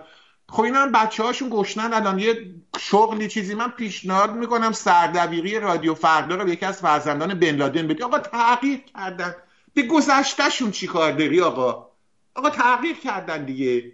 خب 0.53 0.63
اینا 0.63 0.79
هم 0.79 0.93
بچه 0.93 1.23
هاشون 1.23 1.49
گشنن 1.53 1.93
الان. 1.93 2.19
یه 2.19 2.55
شغلی 2.79 3.29
چیزی 3.29 3.55
من 3.55 3.69
پیشنهاد 3.69 4.35
می‌کنم 4.35 4.73
سردبیری 4.73 5.61
رادیو 5.61 5.95
فردا 5.95 6.37
رو 6.37 6.49
یکی 6.49 6.67
از 6.67 6.81
فرزندان 6.81 7.35
بن 7.35 7.57
لادن 7.57 7.89
بدی. 7.89 8.03
آقا 8.03 8.19
تغییر 8.19 8.81
کردن. 8.95 9.35
به 9.75 9.83
گذشتهشون 9.83 10.71
چی 10.71 10.87
کار 10.87 11.13
داری 11.13 11.41
آقا؟ 11.41 11.91
آقا 12.35 12.51
تغییر 12.51 12.97
کردن 12.97 13.45
دیگه. 13.45 13.93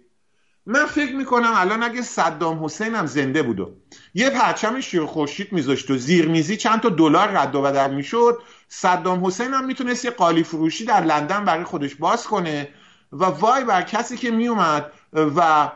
من 0.65 0.85
فکر 0.85 1.15
می‌کنم 1.15 1.51
الان 1.55 1.83
اگه 1.83 2.01
صدام 2.01 2.65
حسین 2.65 2.95
هم 2.95 3.05
زنده 3.05 3.43
بود 3.43 3.81
یه 4.13 4.29
پرچم 4.29 4.79
شیر 4.79 5.05
خورشید 5.05 5.51
میذاشت 5.53 5.91
و 5.91 5.97
زیر 5.97 6.27
میزی 6.27 6.57
چند 6.57 6.79
تا 6.79 6.89
دلار 6.89 7.27
رد 7.27 7.55
و 7.55 7.61
بدل 7.61 7.93
می‌شد 7.93 8.41
صدام 8.67 9.25
حسین 9.25 9.53
هم 9.53 9.65
می‌تونست 9.65 10.05
یه 10.05 10.11
قالی 10.11 10.43
فروشی 10.43 10.85
در 10.85 11.01
لندن 11.01 11.45
برای 11.45 11.63
خودش 11.63 11.95
باز 11.95 12.27
کنه 12.27 12.69
و 13.11 13.25
وای 13.25 13.63
بر 13.63 13.81
کسی 13.81 14.17
که 14.17 14.31
میومد 14.31 14.91
و 15.13 15.71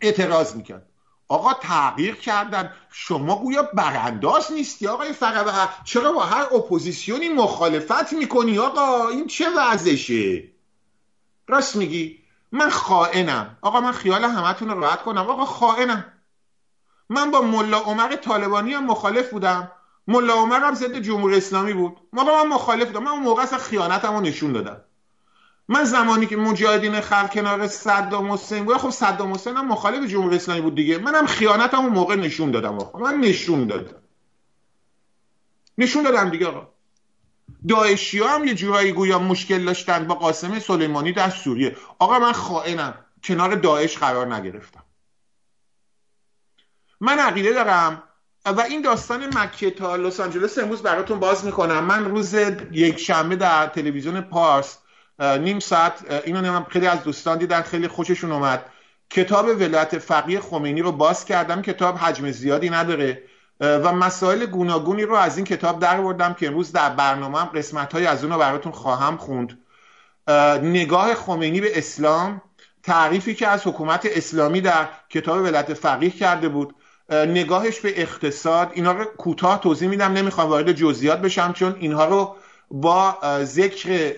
اعتراض 0.00 0.56
می‌کرد. 0.56 0.86
آقا 1.28 1.54
تغییر 1.54 2.14
کردن. 2.14 2.72
شما 2.90 3.36
گویا 3.36 3.62
برانداز 3.62 4.52
نیستی 4.52 4.86
آقای 4.86 5.12
فقط 5.12 5.68
چرا 5.84 6.12
با 6.12 6.24
هر 6.24 6.42
اپوزیسیونی 6.54 7.28
مخالفت 7.28 8.12
می‌کنی 8.12 8.58
آقا؟ 8.58 9.08
این 9.08 9.26
چه 9.26 9.46
وضعشه؟ 9.56 10.44
راست 11.48 11.76
میگی. 11.76 12.18
من 12.52 12.70
خائنم. 12.70 13.58
آقا 13.62 13.80
من 13.80 13.92
خیال 13.92 14.24
همتون 14.24 14.70
رو 14.70 14.80
راحت 14.80 15.02
کنم. 15.02 15.30
آقا 15.30 15.44
خائنم. 15.44 16.04
من 17.08 17.30
با 17.30 17.40
ملا 17.40 17.78
عمر 17.78 18.16
طالبانی 18.16 18.74
هم 18.74 18.86
مخالف 18.86 19.30
بودم. 19.30 19.70
ملا 20.06 20.34
عمر 20.34 20.64
هم 20.64 20.74
ضد 20.74 20.98
جمهوری 20.98 21.36
اسلامی 21.36 21.72
بود. 21.72 21.96
موقع 22.12 22.42
من 22.42 22.48
مخالف 22.48 22.86
بودم. 22.86 23.02
من 23.02 23.10
اون 23.10 23.22
موقع 23.22 23.42
اصلا 23.42 23.58
خیانتم 23.58 24.14
رو 24.14 24.20
نشون 24.20 24.52
دادم. 24.52 24.80
من 25.72 25.84
زمانی 25.84 26.26
که 26.26 26.36
مجاهدین 26.36 27.00
خلق 27.00 27.32
کنار 27.32 27.66
صدام 27.66 28.32
حسین 28.32 28.64
بود 28.64 28.76
خب 28.76 28.90
صدام 28.90 29.34
حسین 29.34 29.56
هم 29.56 29.68
مخالف 29.68 30.10
جمهوری 30.10 30.36
اسلامی 30.36 30.60
بود 30.60 30.74
دیگه. 30.74 30.98
منم 30.98 31.26
خیانتم 31.26 31.78
اون 31.78 31.92
موقع 31.92 32.16
نشون 32.16 32.50
دادم 32.50 32.74
آقا. 32.74 32.98
من 32.98 33.20
نشون 33.20 33.66
دادم. 33.66 34.02
نشون 35.78 36.02
دادم 36.02 36.30
دیگه 36.30 36.46
آقا. 36.46 36.68
داعشی 37.68 38.18
ها 38.18 38.34
هم 38.34 38.44
یه 38.44 38.54
جورایی 38.54 38.92
گویا 38.92 39.18
مشکل 39.18 39.64
داشتن 39.64 40.06
با 40.06 40.14
قاسم 40.14 40.58
سلیمانی 40.58 41.12
در 41.12 41.30
سوریه. 41.30 41.76
آقا 41.98 42.18
من 42.18 42.32
خائنم. 42.32 42.94
کنار 43.24 43.54
داعش 43.54 43.98
قرار 43.98 44.34
نگرفتم. 44.34 44.82
من 47.00 47.18
عقیده 47.18 47.52
دارم 47.52 48.02
و 48.46 48.60
این 48.60 48.82
داستان 48.82 49.38
مکه 49.38 49.70
تا 49.70 49.96
لس 49.96 50.20
آنجلس 50.20 50.58
امروز 50.58 50.82
براتون 50.82 51.20
باز 51.20 51.44
می‌کنم. 51.44 51.84
من 51.84 52.04
روز 52.04 52.34
یک 52.72 52.98
شنبه 52.98 53.36
در 53.36 53.66
تلویزیون 53.66 54.20
پارس 54.20 54.78
نیم 55.20 55.58
ساعت 55.58 56.22
اینو 56.24 56.40
نمیم. 56.40 56.64
خیلی 56.64 56.86
از 56.86 57.02
دوستان 57.02 57.38
دیدن 57.38 57.62
خیلی 57.62 57.88
خوششون 57.88 58.32
اومد. 58.32 58.64
کتاب 59.10 59.46
ولایت 59.46 59.98
فقیه 59.98 60.40
خمینی 60.40 60.82
رو 60.82 60.92
باز 60.92 61.24
کردم. 61.24 61.62
کتاب 61.62 61.96
حجم 61.96 62.30
زیادی 62.30 62.70
نداره. 62.70 63.22
و 63.60 63.92
مسائل 63.92 64.46
گوناگونی 64.46 65.02
رو 65.02 65.14
از 65.14 65.36
این 65.36 65.46
کتاب 65.46 65.80
در 65.80 66.00
بردم 66.00 66.34
که 66.34 66.46
امروز 66.46 66.72
در 66.72 66.90
برنامه 66.90 67.38
هم 67.38 67.46
قسمت 67.46 67.92
های 67.92 68.06
از 68.06 68.24
اون 68.24 68.32
رو 68.32 68.38
براتون 68.38 68.72
خواهم 68.72 69.16
خوند. 69.16 69.58
نگاه 70.62 71.14
خمینی 71.14 71.60
به 71.60 71.78
اسلام 71.78 72.42
تعریفی 72.82 73.34
که 73.34 73.48
از 73.48 73.66
حکومت 73.66 74.06
اسلامی 74.06 74.60
در 74.60 74.88
کتاب 75.10 75.42
ولایت 75.42 75.74
فقیه 75.74 76.10
کرده 76.10 76.48
بود. 76.48 76.74
نگاهش 77.10 77.80
به 77.80 78.00
اقتصاد. 78.00 78.70
اینا 78.74 78.92
رو 78.92 79.04
کوتاه 79.04 79.60
توضیح 79.60 79.88
میدم. 79.88 80.12
نمی‌خوام 80.12 80.48
وارد 80.48 80.72
جزئیات 80.72 81.20
بشم 81.20 81.52
چون 81.52 81.76
اینها 81.78 82.04
رو 82.04 82.36
با 82.70 83.18
ذکر 83.44 84.14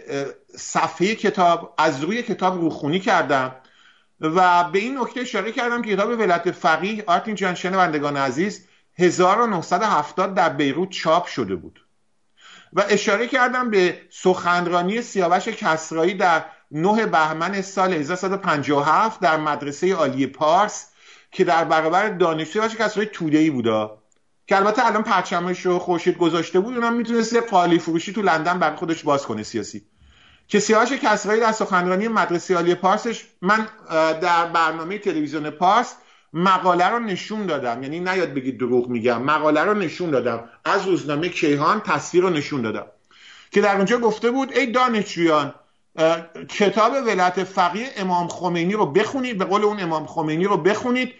صفحه 0.56 1.14
کتاب 1.14 1.74
از 1.78 2.00
روی 2.00 2.22
کتاب 2.22 2.60
روخونی 2.60 3.00
کردم 3.00 3.56
و 4.20 4.64
به 4.64 4.78
این 4.78 4.98
نکته 4.98 5.20
اشاره 5.20 5.52
کردم 5.52 5.82
که 5.82 5.96
کتاب 5.96 6.10
ولایت 6.10 6.50
فقیه 6.50 7.04
آرتین 7.06 7.34
جان 7.34 7.54
شنوندگان 7.54 8.16
عزیز 8.16 8.68
1970 8.98 10.34
در 10.34 10.48
بیروت 10.48 10.90
چاپ 10.90 11.26
شده 11.26 11.54
بود. 11.54 11.86
و 12.72 12.84
اشاره 12.88 13.26
کردم 13.26 13.70
به 13.70 14.00
سخنرانی 14.10 15.02
سیاوش 15.02 15.48
کسرایی 15.48 16.14
در 16.14 16.44
9 16.70 17.06
بهمن 17.06 17.62
سال 17.62 17.92
1357 17.92 19.20
در 19.20 19.36
مدرسه 19.36 19.94
عالی 19.94 20.26
پارس 20.26 20.88
که 21.30 21.44
در 21.44 21.64
برابر 21.64 22.08
دانشجو 22.08 22.52
سیاوش 22.52 22.76
کسرایی 22.76 23.08
توده‌ای 23.12 23.50
بودا. 23.50 24.01
که 24.52 24.56
البته 24.56 24.86
الان 24.86 25.02
پرچمش 25.02 25.66
رو 25.66 25.78
خورشید 25.78 26.18
گذاشته 26.18 26.60
بود 26.60 26.74
اونم 26.74 26.92
می‌تونست 26.92 27.36
قالی 27.36 27.78
فروشی 27.78 28.12
تو 28.12 28.22
لندن 28.22 28.58
برای 28.58 28.76
خودش 28.76 29.02
باز 29.02 29.26
کنه 29.26 29.42
سیاسی. 29.42 29.82
که 30.48 30.60
سیاوش 30.60 30.92
کسرایی 30.92 31.40
در 31.40 31.52
سخنرانی 31.52 32.08
مدرسه 32.08 32.54
عالی 32.54 32.74
پارسش 32.74 33.24
من 33.42 33.68
در 34.20 34.46
برنامه 34.46 34.98
تلویزیون 34.98 35.50
پارس 35.50 35.94
مقاله 36.32 36.88
رو 36.88 36.98
نشون 36.98 37.46
دادم. 37.46 37.82
یعنی 37.82 38.00
نیاد 38.00 38.34
بگید 38.34 38.58
دروغ 38.58 38.88
میگم 38.88 39.22
مقاله 39.22 39.60
رو 39.60 39.74
نشون 39.74 40.10
دادم. 40.10 40.44
از 40.64 40.86
روزنامه 40.86 41.28
کیهان 41.28 41.80
تصویر 41.80 42.22
رو 42.22 42.30
نشون 42.30 42.62
دادم. 42.62 42.86
که 43.50 43.60
در 43.60 43.76
اونجا 43.76 43.98
گفته 43.98 44.30
بود 44.30 44.52
ای 44.52 44.66
دانشجویان 44.66 45.54
کتاب 46.48 46.92
ولایت 46.92 47.44
فقیه 47.44 47.88
امام 47.96 48.28
خمینی 48.28 48.72
رو 48.72 48.86
بخونید 48.86 49.38
به 49.38 49.44
قول 49.44 49.64
اون 49.64 49.80
امام 49.80 50.06
خمینی 50.06 50.44
رو 50.44 50.56
بخونید. 50.56 51.14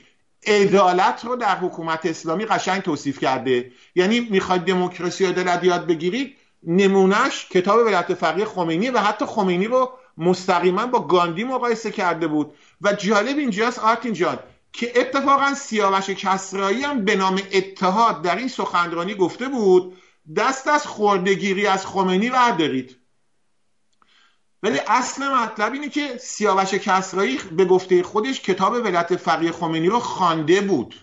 عدالت 0.46 1.24
رو 1.24 1.36
در 1.36 1.56
حکومت 1.56 2.06
اسلامی 2.06 2.44
قشنگ 2.44 2.82
توصیف 2.82 3.18
کرده. 3.18 3.72
یعنی 3.94 4.20
می‌خواید 4.20 4.64
دموکراسی 4.64 5.26
عدالت 5.26 5.64
یاد 5.64 5.86
بگیرید 5.86 6.36
نمونهش 6.62 7.46
کتاب 7.50 7.78
ولایت 7.80 8.14
فقیه 8.14 8.44
خمینی 8.44 8.90
و 8.90 8.98
حتی 8.98 9.24
خمینی 9.24 9.66
رو 9.66 9.90
مستقیما 10.18 10.86
با 10.86 11.00
گاندی 11.00 11.44
مقایسه 11.44 11.90
کرده 11.90 12.26
بود. 12.26 12.54
و 12.80 12.92
جالب 12.92 13.38
اینجاست 13.38 13.78
آرتین 13.78 14.12
جان 14.12 14.38
که 14.72 14.92
اتفاقا 15.00 15.54
سیاوش 15.54 16.10
کسرایی 16.10 16.82
هم 16.82 17.04
به 17.04 17.16
نام 17.16 17.40
اتحاد 17.52 18.22
در 18.22 18.36
این 18.36 18.48
سخنرانی 18.48 19.14
گفته 19.14 19.48
بود 19.48 19.96
دست 20.36 20.68
از 20.68 20.86
خوردگیری 20.86 21.66
از 21.66 21.86
خمینی 21.86 22.30
بردارید 22.30 22.96
ولی 24.62 24.80
اصل 24.86 25.28
مطلب 25.28 25.72
اینه 25.72 25.88
که 25.88 26.18
سیاوش 26.18 26.74
کسرایی 26.74 27.38
به 27.52 27.64
گفته 27.64 28.02
خودش 28.02 28.40
کتاب 28.40 28.72
ولایت 28.72 29.16
فقیه 29.16 29.52
خمینی 29.52 29.88
رو 29.88 30.00
خوانده 30.00 30.60
بود. 30.60 30.94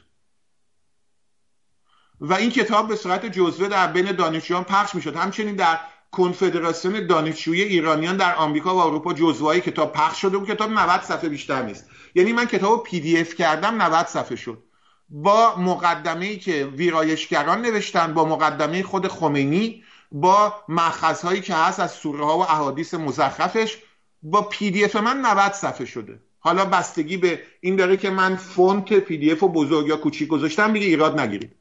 و 2.22 2.34
این 2.34 2.50
کتاب 2.50 2.88
به 2.88 2.96
صورت 2.96 3.26
جزوه 3.26 3.68
در 3.68 3.88
بین 3.88 4.12
دانشجویان 4.12 4.64
پخش 4.64 4.96
می‌شد. 4.96 5.16
همچنین 5.16 5.56
در 5.56 5.80
کنفدراسیون 6.12 7.08
دانشجویی 7.08 7.64
ایرانیان 7.64 8.18
در 8.18 8.36
آمریکا 8.36 8.76
و 8.76 8.80
اروپا 8.80 9.14
جزوهای 9.14 9.62
کتاب 9.62 9.94
پخش 9.94 10.22
شده 10.22 10.38
بود. 10.38 10.50
کتاب 10.50 10.72
90 10.72 11.02
صفحه 11.02 11.30
بیشتر 11.30 11.62
نیست. 11.62 11.90
یعنی 12.16 12.34
من 12.34 12.46
کتاب 12.46 12.84
PDF 12.84 13.36
کردم 13.36 13.82
90 13.82 14.06
صفحه 14.06 14.36
شد. 14.36 14.64
با 15.10 15.56
مقدمه 15.56 16.26
ای 16.26 16.38
که 16.38 16.66
ویرایشگران 16.66 17.62
نوشتن 17.62 18.14
با 18.14 18.26
مقدمه 18.26 18.84
خود 18.84 19.08
خمینی 19.08 19.84
با 20.12 20.54
مخص 20.68 21.26
هایی 21.26 21.42
که 21.42 21.56
هست 21.56 21.80
از 21.80 21.92
سوره 21.92 22.26
ها 22.26 22.38
و 22.38 22.42
احادیث 22.42 22.94
مزخرفش 22.94 23.78
با 24.24 24.42
PDF 24.42 24.96
من 24.96 25.26
90 25.26 25.54
صفحه 25.54 25.86
شده. 25.86 26.20
حالا 26.40 26.66
بستگی 26.66 27.18
به 27.18 27.42
این 27.62 27.76
داره 27.76 27.98
که 27.98 28.10
من 28.10 28.36
فونت 28.36 28.94
PDF 28.94 29.44
بزرگ 29.44 29.88
یا 29.88 29.98
کوچیک 29.98 30.28
گذاشتم 30.28 30.72
میگه 30.72 30.86
ایراد 30.86 31.20
نگیرید. 31.20 31.56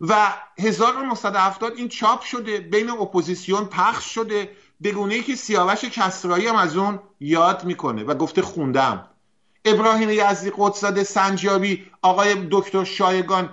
و 0.00 0.32
1970 0.58 1.72
این 1.76 1.88
چاپ 1.88 2.22
شده 2.22 2.60
بین 2.60 2.90
اپوزیسیون 2.90 3.64
پخش 3.64 4.14
شده 4.14 4.50
بگونه 4.82 5.14
ای 5.14 5.22
که 5.22 5.34
سیاوش 5.36 5.84
کسرایی 5.84 6.46
هم 6.46 6.56
از 6.56 6.76
اون 6.76 7.00
یاد 7.20 7.64
می‌کنه 7.64 8.04
و 8.04 8.14
گفته 8.14 8.42
خوندم. 8.42 9.08
ابراهیم 9.64 10.10
یزدی 10.10 10.52
قدسزاده 10.56 11.04
سنجابی 11.04 11.86
آقای 12.02 12.46
دکتر 12.50 12.84
شایگان 12.84 13.50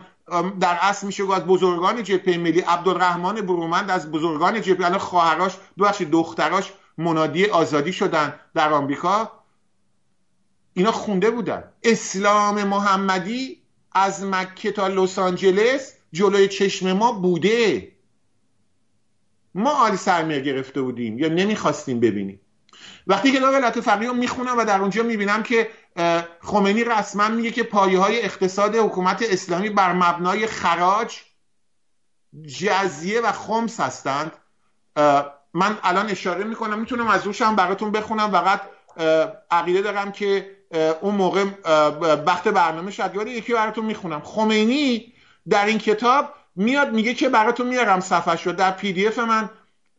در 0.60 0.78
اصل 0.82 1.08
میشه 1.08 1.34
از 1.34 1.46
بزرگان 1.46 2.04
جبهه 2.04 2.38
ملی 2.38 2.60
عبدالرحمن 2.60 3.36
برومند 3.36 3.92
از 3.92 4.12
بزرگان 4.12 4.62
جبهه 4.62 4.86
الان 4.86 5.00
خواهراش 5.00 5.58
دو 5.78 5.92
دختراش 6.12 6.74
منادی 6.98 7.46
آزادی 7.46 7.94
شدن 7.94 8.40
در 8.56 8.74
آمریکا. 8.74 9.32
اینا 10.74 10.92
خونده 10.92 11.32
بودن. 11.32 11.64
اسلام 11.84 12.64
محمدی 12.64 13.62
از 13.92 14.24
مکه 14.24 14.72
تا 14.72 14.88
لس 14.88 15.20
آنجلس 15.20 15.94
جلوی 16.12 16.48
چشم 16.48 16.94
ما 16.94 17.12
بوده. 17.12 17.92
ما 19.56 19.72
عالی 19.72 19.98
سرمیه 19.98 20.40
گرفته 20.40 20.82
بودیم 20.82 21.20
یا 21.20 21.28
نمی‌خواستیم 21.28 22.00
ببینیم. 22.00 22.40
وقتی 23.08 23.32
که 23.32 23.40
لطف 23.40 23.80
فقیه 23.80 24.12
می‌خونم 24.12 24.58
و 24.58 24.66
در 24.66 24.82
اونجا 24.82 25.04
می‌بینم 25.04 25.44
که 25.44 25.70
خمینی 26.42 26.84
رسما 26.84 27.28
میگه 27.28 27.52
که 27.52 27.64
پایه 27.64 28.00
های 28.00 28.22
اقتصاد 28.22 28.76
حکومت 28.76 29.22
اسلامی 29.22 29.70
بر 29.70 29.94
مبنای 29.94 30.48
خراج 30.48 31.20
جزیه 32.60 33.22
و 33.22 33.32
خمس 33.32 33.80
هستند. 33.80 34.32
من 35.54 35.78
الان 35.84 36.10
اشاره 36.10 36.44
می‌کنم 36.44 36.80
می‌تونم 36.80 37.08
از 37.08 37.26
روشم 37.26 37.56
براتون 37.56 37.92
بخونم. 37.92 38.32
فقط 38.32 38.62
عقیده 39.52 39.82
دارم 39.82 40.12
که 40.12 40.56
اون 41.02 41.16
موقع 41.16 41.46
وقت 42.26 42.48
برنامه 42.48 42.92
شد 42.92 43.16
یاد 43.16 43.28
یکی 43.28 43.54
براتون 43.54 43.86
می‌خونم. 43.86 44.22
خمینی 44.22 45.14
در 45.50 45.66
این 45.66 45.78
کتاب 45.78 46.34
میاد 46.56 46.94
میگه 46.94 47.14
که 47.14 47.30
براتون 47.30 47.68
میارم 47.68 48.00
صفحه 48.00 48.36
شد 48.36 48.56
در 48.56 48.72
پی 48.72 48.94
دی 48.94 49.08
اف 49.08 49.20
من 49.20 49.50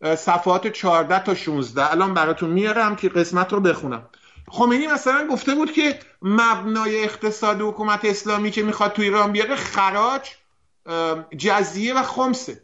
صفحات 0.02 0.66
14 0.66 1.24
تا 1.24 1.34
16 1.34 1.90
الان 1.90 2.14
براتون 2.14 2.50
میارم 2.50 2.96
که 2.96 3.08
قسمت 3.08 3.52
رو 3.52 3.60
بخونم. 3.60 4.08
خمینی 4.48 4.86
مثلا 4.86 5.28
گفته 5.30 5.54
بود 5.54 5.72
که 5.72 5.98
مبنای 6.22 7.04
اقتصاد 7.04 7.60
حکومت 7.60 8.04
اسلامی 8.04 8.50
که 8.50 8.62
می‌خواد 8.62 8.92
تو 8.92 9.02
ایران 9.02 9.32
بیاره 9.32 9.56
خراج 9.56 10.30
جزیه 11.38 11.94
و 11.94 12.02
خمسه. 12.02 12.62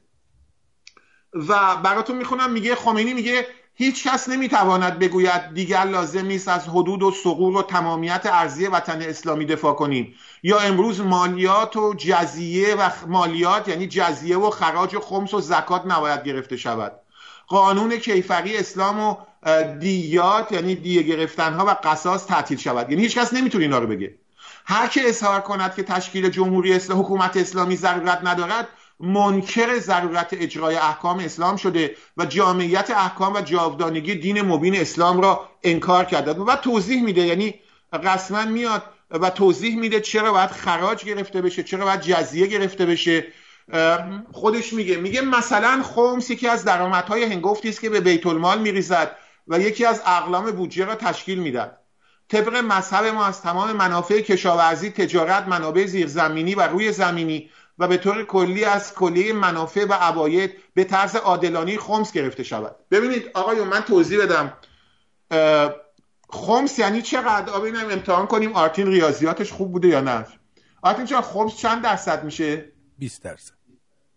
و 1.32 1.76
براتون 1.76 2.16
می‌خونم 2.16 2.52
میگه 2.52 2.74
خمینی 2.74 3.14
میگه 3.14 3.46
هیچ 3.74 4.08
کس 4.08 4.28
نمی‌تواند 4.28 4.98
بگوید 4.98 5.54
دیگر 5.54 5.84
لازم 5.84 6.26
نیست 6.26 6.48
از 6.48 6.68
حدود 6.68 7.02
و 7.02 7.10
سقور 7.10 7.56
و 7.56 7.62
تمامیت 7.62 8.26
ارزی 8.32 8.66
وطن 8.66 9.02
اسلامی 9.02 9.44
دفاع 9.44 9.74
کنیم. 9.74 10.14
یا 10.42 10.58
امروز 10.58 11.00
مالیات 11.00 11.76
و 11.76 11.94
جزیه 11.94 12.74
و 12.74 12.90
مالیات 13.06 13.68
یعنی 13.68 13.86
جزیه 13.86 14.36
و 14.38 14.50
خراج 14.50 14.94
و 14.94 15.00
خمس 15.00 15.34
و 15.34 15.40
زکات 15.40 15.82
نباید 15.86 16.24
گرفته 16.24 16.56
شود. 16.56 16.92
قانون 17.46 17.96
کیفری 17.96 18.56
اسلام 18.56 19.00
و 19.00 19.16
دیات 19.78 20.52
یعنی 20.52 20.74
دیه 20.74 21.02
گرفتن 21.02 21.52
ها 21.52 21.66
و 21.66 21.76
قصاص 21.84 22.26
تعطیل 22.26 22.58
شود. 22.58 22.90
یعنی 22.90 23.02
هیچ 23.02 23.18
کس 23.18 23.32
نمی‌تونه 23.32 23.64
اینا 23.64 23.78
رو 23.78 23.86
بگه. 23.86 24.14
هر 24.64 24.86
که 24.86 25.08
اظهار 25.08 25.40
کند 25.40 25.74
که 25.74 25.82
تشکیل 25.82 26.28
جمهوری 26.28 26.72
اسلام 26.72 27.00
حکومت 27.00 27.36
اسلامی 27.36 27.76
ضرورت 27.76 28.20
ندارد 28.24 28.68
منکر 29.00 29.78
ضرورت 29.78 30.28
اجرای 30.32 30.76
احکام 30.76 31.18
اسلام 31.18 31.56
شده 31.56 31.96
و 32.16 32.24
جامعیت 32.26 32.90
احکام 32.90 33.32
و 33.32 33.40
جاودانگی 33.40 34.14
دین 34.14 34.42
مبین 34.42 34.76
اسلام 34.76 35.20
را 35.20 35.48
انکار 35.62 36.04
کرده. 36.04 36.32
و 36.32 36.56
توضیح 36.56 37.02
میده 37.02 37.20
یعنی 37.20 37.54
رسما 37.92 38.44
میاد 38.44 38.82
و 39.10 39.30
توضیح 39.30 39.76
میده 39.78 40.00
چرا 40.00 40.32
باید 40.32 40.50
خراج 40.50 41.04
گرفته 41.04 41.42
بشه 41.42 41.62
چرا 41.62 41.84
باید 41.84 42.00
جزیه 42.00 42.46
گرفته 42.46 42.86
بشه. 42.86 43.24
خودش 44.32 44.72
میگه. 44.72 44.96
میگه 44.96 45.20
مثلا 45.20 45.82
خمس 45.82 46.30
یکی 46.30 46.48
از 46.48 46.64
درآمدهای 46.64 47.24
هنگفتی 47.24 47.68
است 47.68 47.80
که 47.80 47.90
به 47.90 48.00
بیت 48.00 48.26
المال 48.26 48.60
میریزد 48.60 49.16
و 49.48 49.60
یکی 49.60 49.84
از 49.84 50.02
اقلام 50.06 50.50
بودجه 50.50 50.84
را 50.84 50.94
تشکیل 50.94 51.38
می‌داد 51.38 51.78
طبق 52.28 52.56
مذهب 52.56 53.04
ما 53.04 53.24
از 53.24 53.42
تمام 53.42 53.72
منافع 53.72 54.20
کشاورزی 54.20 54.90
تجارت 54.90 55.48
منابع 55.48 55.86
زیرزمینی 55.86 56.54
و 56.54 56.60
روی 56.60 56.92
زمینی 56.92 57.50
و 57.78 57.88
به 57.88 57.96
طور 57.96 58.24
کلی 58.24 58.64
از 58.64 58.94
کلیه 58.94 59.32
منافع 59.32 59.84
و 59.84 59.92
عواید 59.92 60.52
به 60.74 60.84
طرز 60.84 61.16
عادلانی 61.16 61.78
خمس 61.78 62.12
گرفته 62.12 62.42
شود. 62.42 62.76
ببینید 62.90 63.30
آقایون 63.34 63.68
من 63.68 63.80
توضیح 63.80 64.20
بدم. 64.22 64.52
خمس 66.30 66.78
یعنی 66.78 67.02
چقدر؟ 67.02 67.52
آب 67.52 67.64
امتحان 67.64 68.26
کنیم 68.26 68.52
آرتین 68.52 68.86
ریاضیاتش 68.86 69.52
خوب 69.52 69.72
بوده 69.72 69.88
یا 69.88 70.00
نه. 70.00 70.26
آرتین 70.82 71.04
چرا 71.04 71.22
خمس 71.22 71.56
چند 71.56 71.82
درصد 71.82 72.24
میشه؟ 72.24 72.72
20 72.98 73.22
درصد. 73.22 73.55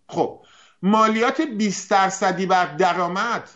خب 0.10 0.46
مالیات 0.82 1.42
20 1.42 1.92
درصدی 1.92 2.46
بر 2.46 2.66
درآمد. 2.66 3.50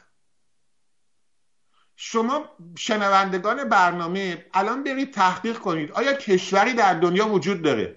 شما 1.95 2.45
شنوندگان 2.77 3.69
برنامه 3.69 4.45
الان 4.53 4.83
برید 4.83 5.13
تحقیق 5.13 5.57
کنید 5.59 5.91
آیا 5.91 6.13
کشوری 6.13 6.73
در 6.73 6.93
دنیا 6.93 7.27
وجود 7.27 7.61
داره 7.61 7.95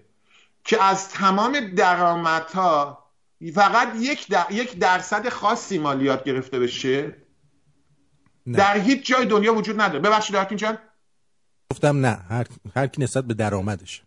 که 0.65 0.83
از 0.83 1.09
تمام 1.09 1.61
درآمدها 1.75 3.07
فقط 3.55 3.89
یک, 3.97 4.29
در... 4.29 4.47
یک 4.51 4.79
درصد 4.79 5.29
خاصی 5.29 5.79
مالیات 5.79 6.25
گرفته 6.25 6.59
بشه؟ 6.59 7.17
نه. 8.47 8.59
در 8.59 8.79
هیچ 8.79 9.07
جای 9.07 9.27
دنیا 9.27 9.55
وجود 9.55 9.81
نداره. 9.81 10.01
ببخشید 10.01 10.37
آرتین 10.37 10.59
جان 10.59 10.79
گفتم 11.73 12.07
نه 12.07 12.19
هر, 12.31 12.47
هر 12.77 12.87
کی 12.87 13.03
نسبت 13.03 13.25
به 13.25 13.35
درآمدش. 13.35 14.03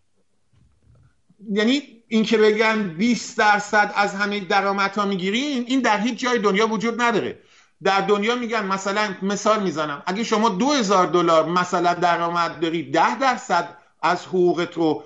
یعنی 1.51 1.81
این 2.07 2.23
که 2.23 2.37
بگن 2.37 2.83
20 2.97 3.37
درصد 3.37 3.91
از 3.95 4.15
همه 4.15 4.39
درآمدها 4.39 5.05
می‌گیرین 5.05 5.65
این 5.67 5.79
در 5.79 5.97
هیچ 5.97 6.19
جای 6.19 6.39
دنیا 6.39 6.67
وجود 6.67 7.01
نداره. 7.01 7.39
در 7.83 8.01
دنیا 8.01 8.35
میگن 8.35 8.65
مثلا 8.65 9.15
مثال 9.21 9.63
می‌زنم. 9.63 10.03
اگه 10.05 10.23
شما 10.23 10.49
2000 10.49 11.07
دلار 11.07 11.45
مثلا 11.45 11.93
درآمد 11.93 12.59
داری 12.59 12.91
10 12.91 13.19
درصد 13.19 13.69
از 14.01 14.25
حقوقت 14.25 14.73
رو 14.73 15.03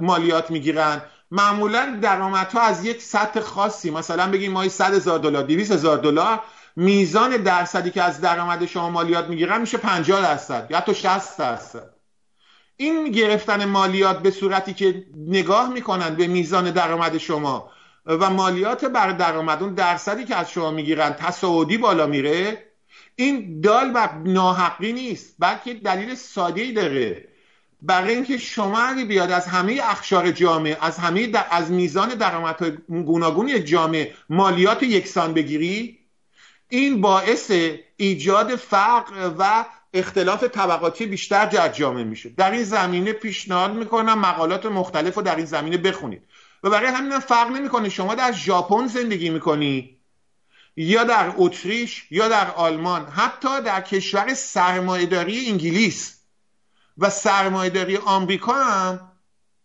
مالیات 0.00 0.50
می‌گیرن. 0.50 1.02
معمولا 1.30 1.98
درآمدها 2.02 2.60
از 2.60 2.84
یک 2.84 3.02
سطح 3.02 3.40
خاصی 3.40 3.90
مثلا 3.90 4.30
بگیم 4.30 4.52
ماهی 4.52 4.68
100 4.68 4.94
هزار 4.94 5.18
دلار 5.18 5.42
200 5.42 5.72
هزار 5.72 5.98
دلار 5.98 6.40
میزان 6.76 7.36
درصدی 7.36 7.90
که 7.90 8.02
از 8.02 8.20
درآمد 8.20 8.66
شما 8.66 8.90
مالیات 8.90 9.28
می‌گیرن 9.28 9.60
میشه 9.60 9.78
50 9.78 10.22
درصد 10.22 10.66
یا 10.70 10.76
حتی 10.76 10.94
60 10.94 11.38
درصد. 11.38 12.01
این 12.82 13.10
گرفتن 13.10 13.64
مالیات 13.64 14.22
به 14.22 14.30
صورتی 14.30 14.74
که 14.74 15.04
نگاه 15.16 15.72
می‌کنن 15.72 16.14
به 16.14 16.26
میزان 16.26 16.70
درآمد 16.70 17.18
شما 17.18 17.70
و 18.06 18.30
مالیات 18.30 18.84
بر 18.84 19.12
درآمد 19.12 19.62
اون 19.62 19.74
درصدی 19.74 20.24
که 20.24 20.36
از 20.36 20.50
شما 20.50 20.70
می‌گیرن 20.70 21.12
تصاعدی 21.12 21.78
بالا 21.78 22.06
میره 22.06 22.66
این 23.16 23.60
دال 23.60 23.90
و 23.94 24.08
ناحقی 24.24 24.92
نیست 24.92 25.34
بلکه 25.38 25.74
دلیل 25.74 26.14
ساده 26.14 26.60
ای 26.60 26.72
داره. 26.72 27.28
برای 27.82 28.14
اینکه 28.14 28.38
شما 28.38 28.78
اگه 28.82 29.04
بیاد 29.04 29.30
از 29.30 29.46
همه 29.46 29.80
اخشار 29.82 30.30
جامعه 30.30 30.78
از 30.80 30.98
همه 30.98 31.26
در... 31.26 31.46
از 31.50 31.70
میزان 31.70 32.08
درآمدهای 32.08 32.72
گوناگون 32.88 33.64
جامعه 33.64 34.14
مالیات 34.28 34.82
یکسان 34.82 35.34
بگیری 35.34 35.98
این 36.68 37.00
باعث 37.00 37.52
ایجاد 37.96 38.56
فقر 38.56 39.30
و 39.38 39.64
اختلاف 39.94 40.44
طبقاتی 40.44 41.06
بیشتر 41.06 41.46
در 41.46 41.68
جامعه 41.68 42.04
میشه. 42.04 42.28
در 42.28 42.50
این 42.50 42.64
زمینه 42.64 43.12
پیشنهاد 43.12 43.74
می‌کنم 43.74 44.18
مقالات 44.18 44.66
مختلف 44.66 45.14
رو 45.14 45.22
در 45.22 45.36
این 45.36 45.46
زمینه 45.46 45.76
بخونید. 45.76 46.22
و 46.62 46.70
برای 46.70 46.88
همین 46.88 47.18
فرق 47.18 47.50
نمی‌کنه 47.50 47.88
شما 47.88 48.14
در 48.14 48.32
ژاپن 48.32 48.86
زندگی 48.86 49.30
می‌کنی 49.30 49.98
یا 50.76 51.04
در 51.04 51.32
اتریش 51.36 52.06
یا 52.10 52.28
در 52.28 52.50
آلمان 52.50 53.06
حتی 53.06 53.60
در 53.60 53.80
کشور 53.80 54.34
سرمایهداری 54.34 55.48
انگلیس 55.48 56.18
و 56.98 57.10
سرمایهداری 57.10 57.96
آمریکا 57.96 58.54
هم. 58.54 59.12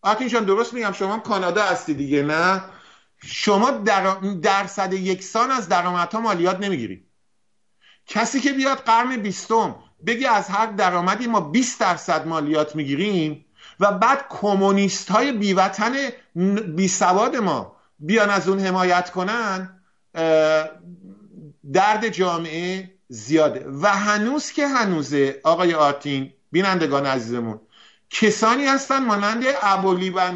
آتینشان 0.02 0.44
درست 0.44 0.74
میگم 0.74 0.92
شما 0.92 1.20
کانادا 1.20 1.64
هستی 1.64 1.94
دیگه 1.94 2.24
نه؟ 2.24 2.64
شما 3.26 3.72
در 3.72 4.16
درصد 4.42 4.94
یکسان 4.94 5.52
از 5.52 5.70
درآمدها 5.70 6.22
مالیات 6.22 6.60
نمی‌گیری. 6.60 7.04
کسی 8.08 8.40
که 8.40 8.54
بیاد 8.54 8.78
قرن 8.78 9.18
بیستم 9.18 9.76
بگی 10.06 10.26
از 10.26 10.48
هر 10.48 10.66
درآمدی 10.66 11.28
ما 11.28 11.40
20 11.40 11.80
درصد 11.80 12.28
مالیات 12.28 12.76
می‌گیریم 12.76 13.46
و 13.80 13.92
بعد 13.92 14.26
کمونیست 14.30 15.12
های 15.12 15.32
بیوطن 15.32 15.96
بی 16.76 16.88
سواد 16.88 17.36
ما 17.36 17.76
بیان 18.00 18.30
از 18.30 18.48
اون 18.48 18.60
حمایت 18.60 19.10
کنن 19.10 19.80
درد 21.74 22.08
جامعه 22.10 22.92
زیاده. 23.10 23.66
و 23.82 23.88
هنوز 23.88 24.52
که 24.52 24.68
هنوزه 24.68 25.42
آقای 25.44 25.74
آرتین 25.74 26.34
بینندگان 26.52 27.06
عزیزمون 27.06 27.60
کسانی 28.10 28.66
هستن 28.66 29.06
مانند 29.06 29.44
و 30.16 30.34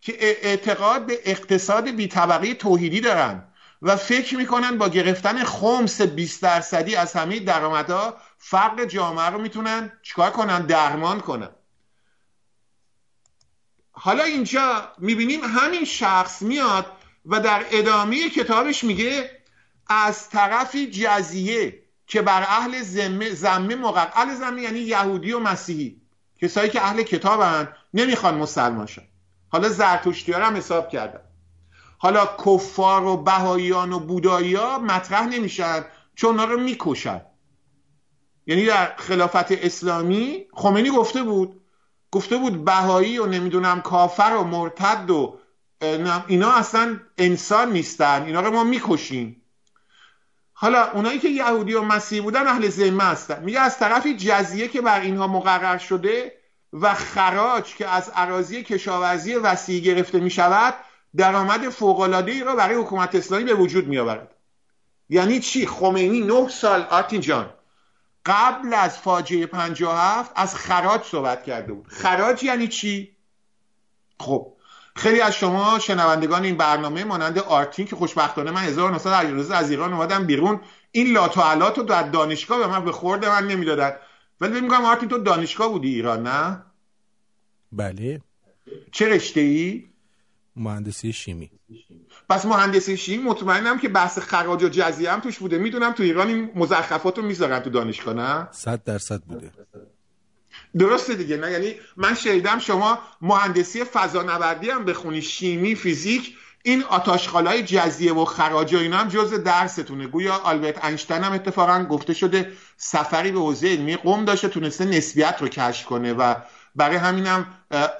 که 0.00 0.14
اعتقاد 0.20 1.06
به 1.06 1.18
اقتصاد 1.24 1.90
بی 1.90 2.08
طبقه 2.08 2.54
توحیدی 2.54 3.00
دارن 3.00 3.44
و 3.82 3.96
فکر 3.96 4.36
می‌کنن 4.36 4.78
با 4.78 4.88
گرفتن 4.88 5.44
خمس 5.44 6.00
20 6.00 6.42
درصدی 6.42 6.96
از 6.96 7.12
همه 7.12 7.40
درآمدها 7.40 8.16
فرق 8.42 8.84
جامعه 8.84 9.26
رو 9.26 9.40
می‌تونن 9.40 9.92
چیکار 10.02 10.30
کنن؟ 10.30 10.66
درمان 10.66 11.20
کنن. 11.20 11.48
حالا 13.92 14.24
اینجا 14.24 14.92
می‌بینیم 14.98 15.44
همین 15.44 15.84
شخص 15.84 16.42
میاد 16.42 16.86
و 17.26 17.40
در 17.40 17.64
ادامه 17.70 18.30
کتابش 18.30 18.84
میگه 18.84 19.30
از 19.86 20.28
طرفی 20.28 20.90
جزیه 20.90 21.82
که 22.06 22.22
بر 22.22 22.42
اهل 22.42 22.82
زمه 22.82 23.30
زمه 23.30 23.74
مقر 23.74 24.08
اهل 24.14 24.34
زمه 24.34 24.62
یعنی 24.62 24.78
یهودی 24.78 25.32
و 25.32 25.38
مسیحی 25.38 26.00
کسایی 26.42 26.70
که 26.70 26.82
اهل 26.82 27.02
کتابن 27.02 27.74
نمی‌خوان 27.94 28.34
مسلمان 28.34 28.86
شن. 28.86 29.02
حالا 29.48 29.68
زرتشتی 29.68 30.32
هم 30.32 30.56
حساب 30.56 30.88
کردن. 30.88 31.20
حالا 31.98 32.36
کفار 32.46 33.04
و 33.04 33.16
بهاییان 33.16 33.92
و 33.92 33.98
بودایی 33.98 34.56
مطرح 34.56 35.26
نمیشن 35.26 35.84
چون 36.14 36.30
اونا 36.30 36.44
رو 36.44 36.60
می‌کشن. 36.60 37.20
یعنی 38.46 38.66
در 38.66 38.92
خلافت 38.96 39.52
اسلامی 39.52 40.46
خمینی 40.54 40.90
گفته 40.90 41.22
بود 41.22 41.60
گفته 42.10 42.36
بود 42.36 42.64
بهایی 42.64 43.18
و 43.18 43.26
نمی‌دونم 43.26 43.80
کافر 43.80 44.36
و 44.40 44.44
مرتد 44.44 45.10
و 45.10 45.38
اینا 46.26 46.52
اصلا 46.52 47.00
انسان 47.18 47.72
نیستن 47.72 48.22
اینا 48.22 48.40
رو 48.40 48.50
ما 48.50 48.64
می‌کشیم. 48.64 49.42
حالا 50.52 50.90
اونایی 50.90 51.18
که 51.18 51.28
یهودی 51.28 51.74
و 51.74 51.82
مسیحی 51.82 52.20
بودن 52.20 52.46
اهل 52.46 52.68
ذمه 52.68 53.04
هستن. 53.04 53.42
میگه 53.42 53.60
از 53.60 53.78
طرفی 53.78 54.16
جزیه 54.16 54.68
که 54.68 54.80
بر 54.80 55.00
اینها 55.00 55.26
مقرر 55.26 55.78
شده 55.78 56.32
و 56.72 56.94
خراج 56.94 57.74
که 57.74 57.88
از 57.88 58.12
اراضی 58.14 58.62
کشاورزی 58.62 59.34
وسیع 59.34 59.80
گرفته 59.80 60.20
می 60.20 60.30
شود 60.30 60.74
درآمد 61.16 61.68
فوق‌العاده 61.68 62.32
ای 62.32 62.40
را 62.40 62.56
برای 62.56 62.76
حکومت 62.76 63.14
اسلامی 63.14 63.44
به 63.44 63.54
وجود 63.54 63.86
می 63.86 63.98
آورد 63.98 64.34
یعنی 65.08 65.40
چی؟ 65.40 65.66
خمینی 65.66 66.20
نه 66.20 66.48
سال 66.48 66.86
آرتین 66.90 67.20
جان. 67.20 67.50
قبل 68.26 68.74
از 68.74 68.98
فاجعه 68.98 69.46
57 69.46 70.32
از 70.34 70.54
خراج 70.54 71.02
صحبت 71.02 71.44
کرده 71.44 71.72
بود. 71.72 71.86
خراج 71.88 72.42
یعنی 72.42 72.68
چی؟ 72.68 73.16
خب 74.20 74.52
خیلی 74.96 75.20
از 75.20 75.34
شما 75.34 75.78
شنوندگان 75.78 76.44
این 76.44 76.56
برنامه 76.56 77.04
مانند 77.04 77.38
آرتین 77.38 77.86
که 77.86 77.96
خوشبختانه 77.96 78.50
من 78.50 78.62
1900 78.62 79.52
از 79.52 79.70
ایران 79.70 79.92
اومدم 79.92 80.26
بیرون. 80.26 80.60
این 80.92 81.12
لاتوالات 81.12 81.78
رو 81.78 81.84
در 81.84 82.02
دانشگاه 82.02 82.58
به 82.58 82.66
من 82.66 82.84
به 82.84 82.92
خورده 82.92 83.28
من 83.28 83.46
نمی‌دادن. 83.46 83.96
ولی 84.40 84.60
میگم 84.60 84.84
آرتین 84.84 85.08
تو 85.08 85.18
دانشگاه 85.18 85.68
بودی 85.68 85.94
ایران 85.94 86.22
نه؟ 86.26 86.62
بله. 87.72 88.20
چه 88.92 89.08
رشته 89.08 89.40
ای 89.40 89.84
مهندسی 90.56 91.12
شیمی. 91.12 91.50
پس 92.30 92.46
مهندسی 92.46 92.96
شیمی 92.96 93.22
مطمئنم 93.22 93.78
که 93.78 93.88
بحث 93.88 94.18
خراج 94.18 94.62
و 94.62 94.68
جزیه 94.68 95.12
هم 95.12 95.20
توش 95.20 95.38
بوده. 95.38 95.58
می‌دونم 95.58 95.92
تو 95.92 96.02
ایران 96.02 96.28
این 96.28 96.50
مزخرفات 96.54 97.18
رو 97.18 97.24
می‌ذارن 97.24 97.60
تو 97.60 97.70
دانشگاه 97.70 98.14
نه؟ 98.14 98.48
صد 98.50 98.84
درصد 98.84 99.20
بوده. 99.20 99.52
درسته 100.78 101.14
دیگه 101.14 101.36
نه؟ 101.36 101.50
یعنی 101.50 101.74
من 101.96 102.14
شنیدم 102.14 102.58
شما 102.58 102.98
مهندسی 103.20 103.84
فضانوردی 103.84 104.70
هم 104.70 104.84
بخونی 104.84 105.22
شیمی 105.22 105.74
فیزیک 105.74 106.34
این 106.62 106.82
آتاشخالای 106.82 107.62
جزیه 107.62 108.12
و 108.14 108.24
خراج 108.24 108.74
و 108.74 108.78
اینا 108.78 108.96
هم 108.96 109.08
جز 109.08 109.34
درستونه. 109.34 110.06
گویا 110.06 110.34
آلبرت 110.34 110.84
اینشتین 110.84 111.24
هم 111.24 111.32
اتفاقا 111.32 111.84
گفته 111.84 112.14
شده 112.14 112.52
سفری 112.76 113.32
به 113.32 113.38
حوزه 113.38 113.68
علمی 113.68 113.96
قم 113.96 114.24
داشته 114.24 114.48
تونسته 114.48 114.84
نسبیت 114.84 115.36
رو 115.40 115.48
کشف 115.48 115.86
کنه 115.86 116.12
و 116.12 116.34
برای 116.76 116.96
همینم 116.96 117.46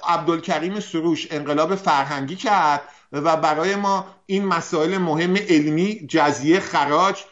عبدالکریم 0.07 0.79
سروش 0.79 1.27
انقلاب 1.31 1.75
فرهنگی 1.75 2.35
کرد. 2.35 2.81
و 3.11 3.37
برای 3.37 3.75
ما 3.75 4.05
این 4.25 4.45
مسائل 4.45 4.97
مهم 4.97 5.37
علمی 5.37 6.07
جزیه 6.09 6.59
خراج 6.59 7.23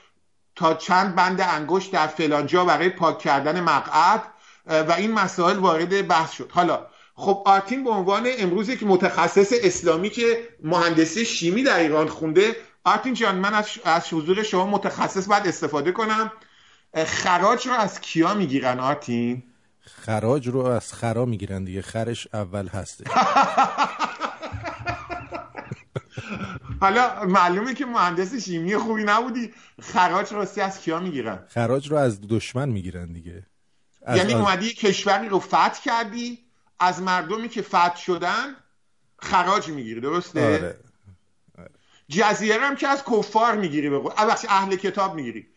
تا 0.55 0.73
چند 0.73 1.15
بند 1.15 1.41
انگشت 1.41 1.91
در 1.91 2.07
فلانجا 2.07 2.65
برای 2.65 2.89
پاک 2.89 3.19
کردن 3.19 3.59
مقعد 3.59 4.23
و 4.65 4.91
این 4.91 5.11
مسائل 5.11 5.57
وارد 5.57 6.07
بحث 6.07 6.31
شد. 6.31 6.51
حالا 6.51 6.85
خب 7.15 7.43
آرتین 7.45 7.83
به 7.83 7.89
عنوان 7.89 8.27
امروز 8.39 8.69
یک 8.69 8.83
متخصص 8.83 9.53
اسلامی 9.63 10.09
که 10.09 10.47
مهندسی 10.63 11.25
شیمی 11.25 11.63
در 11.63 11.79
ایران 11.79 12.07
خونده 12.07 12.55
آرتین 12.83 13.13
جان 13.13 13.35
من 13.35 13.53
از 13.85 14.13
حضور 14.13 14.43
شما 14.43 14.65
متخصص 14.65 15.27
باید 15.27 15.47
استفاده 15.47 15.91
کنم. 15.91 16.31
خراج 17.05 17.67
رو 17.67 17.73
از 17.73 18.01
کیا 18.01 18.33
می‌گیرن 18.33 18.79
آرتین؟ 18.79 19.43
خراج 19.81 20.47
رو 20.47 20.65
از 20.65 20.93
خرا 20.93 21.25
می‌گیرن 21.25 21.63
دیگه 21.63 21.81
خرش 21.81 22.27
اول 22.33 22.67
هسته. 22.67 23.03
حالا 26.79 27.25
معلومه 27.25 27.73
که 27.73 27.85
مهندس 27.85 28.35
شیمی 28.35 28.77
خوبی 28.77 29.03
نبودی. 29.03 29.53
خراج 29.81 30.33
راستی 30.33 30.61
از 30.61 30.81
کیا 30.81 30.99
می‌گیرن؟ 30.99 31.45
خراج 31.47 31.91
رو 31.91 31.97
از 31.97 32.21
دشمن 32.29 32.69
می‌گیرن 32.69 33.13
دیگه. 33.13 33.45
یعنی 34.07 34.33
از... 34.33 34.41
اومدی 34.41 34.73
کشوری 34.73 35.29
رو 35.29 35.39
فتح 35.39 35.81
کردی 35.83 36.39
از 36.79 37.01
مردمی 37.01 37.49
که 37.49 37.61
فتح 37.61 37.97
شدن 37.97 38.55
خراج 39.19 39.67
می‌گیری 39.67 40.01
درسته؟ 40.01 40.45
آره. 40.45 40.79
آره. 41.57 41.69
جزیره 42.09 42.59
هم 42.59 42.75
که 42.75 42.87
از 42.87 43.03
کفار 43.03 43.55
می‌گیری 43.55 43.89
به 43.89 44.01
اهل 44.49 44.75
کتاب 44.75 45.15
می‌گیری. 45.15 45.47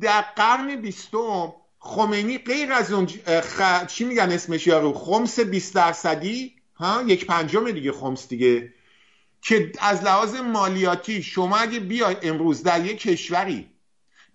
در 0.00 0.20
قرن 0.36 0.76
بیستم 0.76 1.52
خمینی 1.78 2.38
غیر 2.38 2.72
از 2.72 2.92
اون 2.92 3.08
خ... 3.40 3.86
چی 3.86 4.04
میگن 4.04 4.32
اسمش 4.32 4.66
یارو؟ 4.66 4.92
خمس 4.92 5.40
20 5.40 5.74
درصدی 5.74 6.54
ها؟ 6.74 7.02
یک 7.02 7.26
پنجم 7.26 7.70
دیگه 7.70 7.92
خمس 7.92 8.28
دیگه. 8.28 8.72
که 9.42 9.72
از 9.80 10.04
لحاظ 10.04 10.34
مالیاتی 10.34 11.22
شما 11.22 11.56
اگه 11.56 11.80
بیای 11.80 12.16
امروز 12.22 12.62
در 12.62 12.84
یک 12.84 13.00
کشوری 13.00 13.70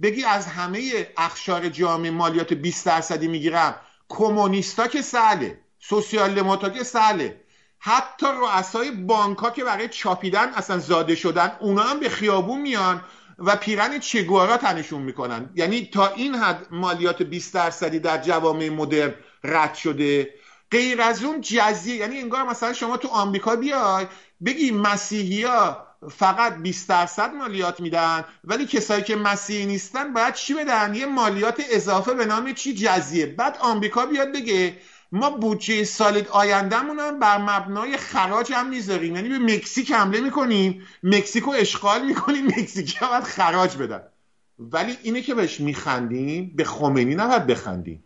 بگی 0.02 0.24
از 0.24 0.48
همه 0.48 1.08
اخشار 1.18 1.70
جامعه 1.70 2.12
مالیات 2.12 2.54
20 2.54 2.86
درصدی 2.86 3.28
می‌گیرم 3.28 3.76
کمونیستا 4.10 4.88
که 4.88 5.02
سهله 5.02 5.60
سوسیال 5.80 6.34
دموکرات 6.34 6.74
که 6.74 6.84
سهله 6.84 7.42
حتی 7.80 8.26
رؤسای 8.26 8.92
بانک 8.92 9.54
که 9.54 9.64
برای 9.64 9.88
چاپیدن 9.88 10.50
اصلا 10.50 10.78
زاده 10.78 11.16
شدن 11.16 11.58
اونا 11.60 11.84
هم 11.84 12.00
به 12.00 12.10
خیابون 12.10 12.62
میان 12.62 13.02
و 13.40 13.56
پیرن 13.56 14.00
چگوارا 14.00 14.58
تنشون 14.58 15.02
می‌کنن. 15.02 15.50
یعنی 15.56 15.86
تا 15.86 16.08
این 16.08 16.36
حد 16.36 16.68
مالیات 16.72 17.24
20 17.24 17.54
درصدی 17.54 18.00
در 18.00 18.18
جوامع 18.22 18.70
مدرن 18.70 19.14
رد 19.44 19.76
شده. 19.76 20.34
غیر 20.72 21.02
از 21.02 21.24
اون 21.24 21.42
جزیه 21.42 21.96
یعنی 21.96 22.20
انگار 22.20 22.44
مثلا 22.44 22.74
شما 22.74 22.98
تو 22.98 23.08
آمریکا 23.08 23.56
بیای 23.56 24.06
بگی 24.46 24.72
مسیحی 24.72 25.44
ها 25.44 25.88
فقط 26.12 26.58
20 26.58 26.90
درصد 26.90 27.34
مالیات 27.34 27.80
میدن 27.80 28.24
ولی 28.44 28.66
کسایی 28.66 29.04
که 29.04 29.16
مسیحی 29.16 29.66
نیستن 29.66 30.14
باید 30.14 30.34
چی 30.34 30.54
بدن؟ 30.54 30.96
یه 30.96 31.06
مالیات 31.06 31.62
اضافه 31.70 32.14
به 32.14 32.26
نام 32.26 32.54
چی؟ 32.54 32.74
جزیه. 32.74 33.26
بعد 33.26 33.58
آمریکا 33.62 34.06
بیاد 34.06 34.34
بگه 34.34 34.78
ما 35.12 35.30
بودجه 35.30 35.84
سال 35.84 36.24
آیندهمون 36.32 37.00
هم 37.00 37.20
بر 37.20 37.38
مبنای 37.38 37.98
خراج 37.98 38.54
هم 38.54 38.70
می‌ذاریم. 38.70 39.16
یعنی 39.16 39.30
به 39.30 39.40
مکزیک 39.40 39.92
حمله 39.92 40.22
می‌کنیم 40.22 40.88
مکزیکو 41.04 41.52
اشغال 41.52 42.06
می‌کنیم 42.06 42.46
مکزیکی 42.46 42.98
هم 42.98 43.08
باید 43.08 43.24
خراج 43.24 43.78
بدن. 43.78 44.02
ولی 44.60 44.98
اینه 45.04 45.22
که 45.22 45.36
بهش 45.36 45.60
میخندیم 45.60 46.54
به 46.56 46.64
خمینی 46.64 47.16
نباید 47.16 47.48
بخندیم. 47.48 48.04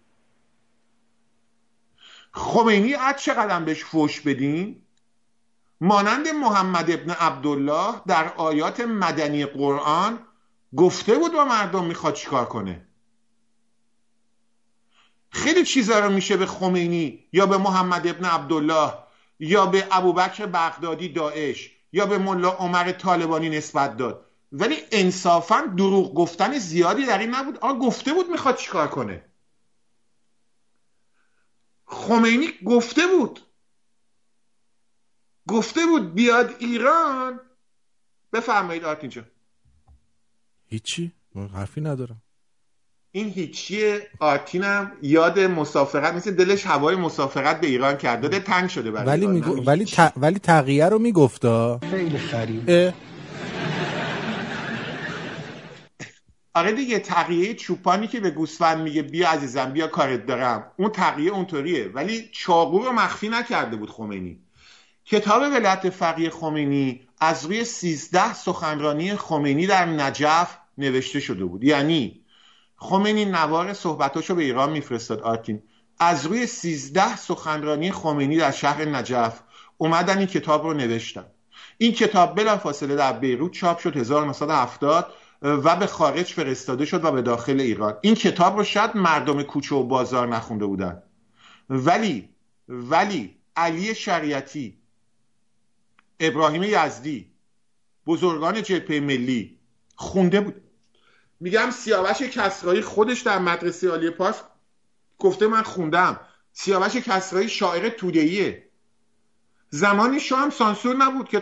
خمینی 2.32 2.94
از 2.94 3.16
چقدر 3.16 3.60
بهش 3.60 3.84
فوش 3.84 4.22
بدیم 4.22 4.86
مانند 5.82 6.28
محمد 6.28 6.92
ابن 6.92 7.12
عبدالله 7.12 8.02
در 8.08 8.34
آیات 8.34 8.80
مدنی 8.80 9.46
قرآن 9.46 10.20
گفته 10.78 11.18
بود 11.18 11.34
با 11.34 11.46
مردم 11.46 11.86
می‌خواد 11.86 12.14
چیکار 12.14 12.46
کنه. 12.46 12.86
خیلی 15.30 15.66
چیزا 15.66 16.00
رو 16.00 16.10
میشه 16.10 16.38
به 16.38 16.46
خمینی 16.46 17.24
یا 17.34 17.46
به 17.46 17.58
محمد 17.58 18.08
ابن 18.08 18.26
عبدالله 18.26 18.94
یا 19.40 19.66
به 19.66 19.88
ابوبکر 19.92 20.46
بغدادی 20.46 21.10
داعش 21.10 21.72
یا 21.92 22.06
به 22.06 22.18
ملا 22.18 22.50
عمر 22.50 22.92
طالبانی 22.92 23.50
نسبت 23.50 23.98
داد. 23.98 24.26
ولی 24.52 24.76
انصافا 24.92 25.74
دروغ 25.78 26.14
گفتن 26.14 26.58
زیادی 26.58 27.06
در 27.06 27.18
این 27.18 27.36
نبود. 27.36 27.58
آقا 27.58 27.80
گفته 27.80 28.14
بود 28.14 28.30
می‌خواد 28.30 28.58
چیکار 28.58 28.88
کنه. 28.88 29.26
خمینی 31.86 32.50
گفته 32.66 33.08
بود. 33.08 33.49
گفته 35.50 35.86
بود 35.86 36.14
بیاد 36.14 36.56
ایران. 36.60 37.40
بفرمایید 38.34 38.84
آرتین 38.84 39.10
جان. 39.10 39.26
هیچی؟ 40.68 41.12
حرفی 41.54 41.82
ندارم. 41.82 42.22
این 43.12 43.30
هیچی 43.30 44.00
آرتینم 44.20 44.92
یاد 45.02 45.40
مسافرت 45.40 46.14
مثل 46.14 46.32
دلش 46.32 46.66
هوای 46.66 46.96
مسافرت 46.96 47.62
به 47.62 47.68
ایران 47.68 47.98
کرد. 47.98 48.22
داده 48.22 48.40
تنگ 48.40 48.70
شده 48.70 48.92
برای 48.92 49.08
ولی 49.08 49.28
میگو... 49.28 49.64
ولی 49.64 49.86
ت... 49.86 50.14
ولی 50.18 50.40
تغییر 50.40 50.90
رو 50.90 51.00
میگفتا. 51.00 51.80
خیلی 51.92 52.18
خرید. 52.18 52.94
آره 56.54 56.72
دیگه 56.72 57.00
تقیه 57.00 57.54
چوپانی 57.54 58.08
که 58.08 58.20
به 58.20 58.32
گوسفند 58.32 58.82
میگه 58.82 59.02
بیا 59.02 59.30
عزیزم 59.30 59.66
بیا 59.66 59.88
کارت 59.88 60.26
دارم. 60.26 60.72
اون 60.78 60.90
تقیه 60.90 61.32
اونطوریه. 61.32 61.88
ولی 61.94 62.30
چاقو 62.32 62.80
رو 62.80 62.92
مخفی 62.92 63.30
نکرده 63.30 63.76
بود 63.76 63.90
خمینی. 63.90 64.40
کتاب 65.12 65.42
ولایت 65.42 65.90
فقیه 65.90 66.30
خمینی 66.30 67.08
از 67.20 67.46
روی 67.46 67.64
13 67.64 68.34
سخنرانی 68.34 69.16
خمینی 69.16 69.68
در 69.68 69.86
نجف 69.86 70.58
نوشته 70.78 71.20
شده 71.20 71.46
بود. 71.46 71.64
یعنی 71.64 72.22
خمینی 72.76 73.26
نوار 73.26 73.74
صحبتاشو 73.74 74.36
به 74.36 74.44
ایران 74.44 74.72
میفرستاد 74.72 75.22
آرتین 75.22 75.64
از 76.00 76.26
روی 76.26 76.46
سیزده 76.46 77.16
سخنرانی 77.16 77.92
خمینی 77.92 78.38
در 78.38 78.52
شهر 78.52 78.86
نجف 78.86 79.40
اومدن 79.78 80.18
این 80.18 80.28
کتاب 80.28 80.64
رو 80.64 80.74
نوشتن. 80.74 81.26
این 81.78 81.92
کتاب 81.92 82.36
بلافاصله 82.36 82.96
در 82.96 83.14
بیروت 83.14 83.52
چاپ 83.52 83.80
شد 83.80 83.98
1970 83.98 85.14
و 85.42 85.76
به 85.76 85.88
خارج 85.88 86.34
فرستاده 86.34 86.86
شد 86.86 87.06
و 87.06 87.12
به 87.12 87.22
داخل 87.22 87.60
ایران. 87.60 87.98
این 88.02 88.16
کتاب 88.16 88.58
رو 88.58 88.64
شاید 88.64 88.96
مردم 88.96 89.44
کوچه 89.44 89.76
و 89.76 89.84
بازار 89.84 90.28
نخونده 90.28 90.66
بودن. 90.66 91.04
ولی 91.70 92.30
ولی 92.68 93.36
علی 93.56 93.96
شریعتی 93.96 94.79
ابراهیم 96.20 96.64
یزدی 96.64 97.32
بزرگان 98.08 98.64
جبهه 98.64 99.00
ملی 99.00 99.60
خونده 99.96 100.42
بود. 100.42 100.62
میگم 101.40 101.72
سیاوش 101.72 102.22
کسرایی 102.22 102.82
خودش 102.82 103.22
در 103.22 103.40
مدرسه 103.40 103.90
عالی 103.90 104.10
پاس 104.10 104.42
گفته 105.20 105.48
من 105.48 105.64
خوندم. 105.64 106.20
سیاوش 106.54 106.96
کسرایی 106.96 107.50
شاعر 107.50 107.90
تودهیه 107.90 108.70
زمانی 109.70 110.20
شام 110.20 110.50
سانسور 110.50 110.96
نبود 110.96 111.30
که 111.30 111.42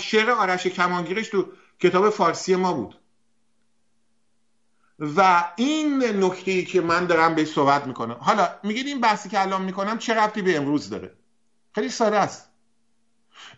شعر 0.00 0.30
آرش 0.30 0.66
کمانگیرش 0.66 1.28
تو 1.28 1.52
کتاب 1.80 2.10
فارسی 2.10 2.56
ما 2.56 2.72
بود. 2.72 2.98
و 4.98 5.44
این 5.56 6.04
نکته 6.24 6.50
ای 6.50 6.64
که 6.64 6.80
من 6.80 7.06
دارم 7.06 7.34
به 7.34 7.44
صحبت 7.44 7.86
می‌کنم. 7.86 8.16
حالا 8.20 8.48
میگید 8.62 8.86
این 8.86 9.00
بحثی 9.00 9.28
که 9.28 9.40
الان 9.40 9.62
می‌کنم 9.62 9.98
چه 9.98 10.14
ربطی 10.14 10.42
به 10.42 10.56
امروز 10.56 10.90
داره؟ 10.90 11.16
خیلی 11.74 11.88
ساده 11.88 12.18
است. 12.18 12.51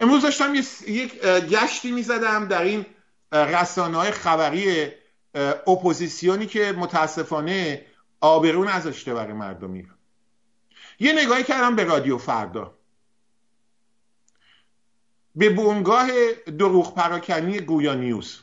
امروز 0.00 0.22
داشتم 0.22 0.54
یک 0.86 1.20
گشتی 1.22 1.90
می‌زدم 1.90 2.48
در 2.48 2.62
این 2.62 2.86
رسانه 3.32 3.96
های 3.96 4.10
خبری 4.10 4.92
اپوزیسیونی 5.66 6.46
که 6.46 6.72
متاسفانه 6.72 7.86
آبرون 8.20 8.68
نذاشته 8.68 9.14
برای 9.14 9.32
مردمی. 9.32 9.88
یه 10.98 11.12
نگاهی 11.12 11.44
کردم 11.44 11.76
به 11.76 11.84
رادیو 11.84 12.18
فردا. 12.18 12.78
به 15.34 15.50
بونگاه 15.50 16.32
دروغ 16.58 16.94
پراکنی 16.94 17.60
گویا 17.60 17.94
نیوز. 17.94 18.40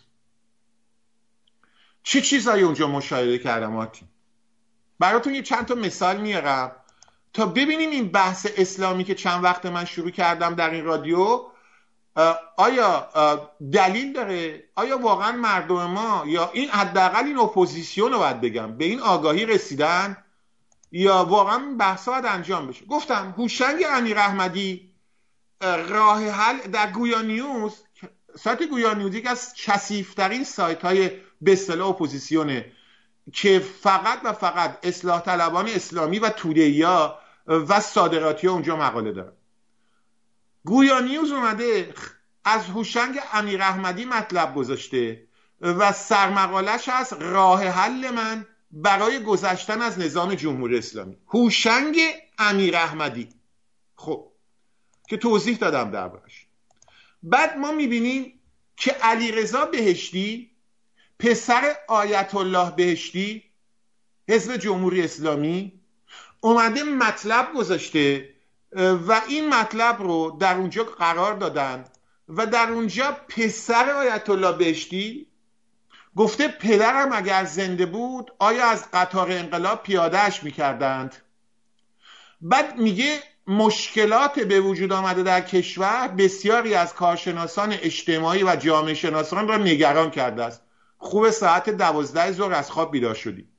چه 2.04 2.22
چیزایی 2.22 2.64
اونجا 2.64 2.88
مشاهده 2.88 3.38
کردم 3.38 3.76
آتی؟ 3.76 4.06
براتون 5.00 5.36
یه 5.36 5.42
چند 5.42 5.66
تا 5.66 5.76
مثال 5.76 6.22
میارم. 6.22 6.76
تا 7.34 7.46
ببینیم 7.46 7.90
این 7.90 8.08
بحث 8.08 8.48
اسلامی 8.58 9.04
که 9.04 9.16
چند 9.16 9.44
وقت 9.44 9.66
من 9.66 9.86
شروع 9.86 10.10
کردم 10.10 10.56
در 10.56 10.70
این 10.70 10.86
رادیو 10.86 11.42
آیا 12.58 13.10
دلیل 13.72 14.14
داره؟ 14.14 14.64
آیا 14.76 14.98
واقعا 14.98 15.32
مردم 15.32 15.86
ما 15.86 16.24
یا 16.26 16.50
این 16.54 16.70
حداقل 16.70 17.26
این 17.26 17.38
اپوزیسیون 17.38 18.12
رو 18.12 18.18
باید 18.20 18.42
بگم 18.42 18.78
به 18.78 18.86
این 18.86 19.00
آگاهی 19.00 19.46
رسیدن؟ 19.46 20.18
یا 20.92 21.26
واقعا 21.26 21.76
بحث 21.80 22.08
باید 22.08 22.26
انجام 22.26 22.68
بشه؟ 22.68 22.86
گفتم 22.86 23.34
هوشنگ 23.38 23.86
امیر 23.90 24.18
احمدی 24.18 24.92
راه 25.62 26.30
حل 26.30 26.58
در 26.58 26.92
گویا 26.92 27.22
نیوز 27.22 27.74
سایت 28.40 28.64
گویا 28.64 28.94
نیوز 28.94 29.16
یک 29.16 29.28
از 29.28 29.54
کسیفترین 29.54 30.44
سایت 30.44 30.82
های 30.82 31.12
به 31.42 31.54
اصطلاح 31.54 31.90
اپوزیسیونه 31.90 32.72
که 33.34 33.60
فقط 33.60 34.20
و 34.24 34.34
فقط 34.34 34.78
اصلاح 34.84 35.22
طلبان 35.22 35.68
اسلامی 35.68 36.20
و 36.20 36.30
توده 36.30 36.70
و 37.48 37.80
صادراتی 37.80 38.48
اونجا 38.48 38.76
مقاله 38.76 39.12
داره. 39.12 39.34
گویا 40.66 41.00
نیوز 41.00 41.32
اومده 41.32 41.94
از 42.46 42.66
هوشنگ 42.66 43.20
امیر 43.34 43.62
احمدی 43.62 44.06
مطلب 44.06 44.56
گذاشته 44.56 45.28
و 45.62 45.92
سرمقالش 45.92 46.90
از 46.90 47.14
راه 47.14 47.68
حل 47.68 48.10
من 48.10 48.46
برای 48.72 49.24
گذشتن 49.24 49.82
از 49.82 50.00
نظام 50.00 50.36
جمهوری 50.36 50.78
اسلامی. 50.78 51.18
هوشنگ 51.28 51.98
امیر 52.38 52.76
احمدی. 52.76 53.30
خب 53.96 54.32
که 55.08 55.18
توضیح 55.18 55.58
دادم 55.58 55.92
دربارش. 55.92 56.48
بعد 57.24 57.58
ما 57.58 57.72
می‌بینیم 57.72 58.40
که 58.78 58.92
علیرضا 58.92 59.66
بهشتی 59.66 60.52
پسر 61.20 61.76
آیت 61.88 62.36
الله 62.36 62.72
بهشتی 62.72 63.44
حزب 64.30 64.58
جمهوری 64.58 65.04
اسلامی 65.04 65.81
اومده 66.42 66.84
مطلب 66.84 67.54
گذاشته 67.56 68.30
و 69.08 69.22
این 69.28 69.50
مطلب 69.50 70.02
رو 70.02 70.38
در 70.40 70.56
اونجا 70.58 70.84
قرار 70.84 71.34
دادن 71.34 71.86
و 72.30 72.46
در 72.46 72.70
اونجا 72.70 73.18
پسر 73.28 73.90
آیت 73.90 74.30
الله 74.30 74.52
بهشتی 74.52 75.28
گفته 76.16 76.48
پدرم 76.48 77.10
اگر 77.14 77.46
زنده 77.46 77.86
بود 77.86 78.32
آیا 78.40 78.66
از 78.66 78.92
قطار 78.94 79.32
انقلاب 79.32 79.84
پیادهش 79.84 80.44
می‌کردند؟ 80.44 81.16
بعد 82.42 82.78
میگه 82.78 83.20
مشکلات 83.48 84.40
به 84.40 84.60
وجود 84.60 84.94
آمده 84.94 85.24
در 85.24 85.42
کشور 85.42 86.08
بسیاری 86.08 86.74
از 86.74 86.94
کارشناسان 86.94 87.74
اجتماعی 87.74 88.44
و 88.44 88.56
جامعه 88.56 88.94
شناسان 88.94 89.48
را 89.48 89.58
نگران 89.58 90.12
کرده 90.12 90.44
است. 90.44 90.62
خوب 90.98 91.30
ساعت 91.30 91.70
دوازده 91.70 92.32
ظهر 92.32 92.54
از 92.54 92.72
خواب 92.72 92.92
بیدار 92.92 93.14
شدی 93.14 93.51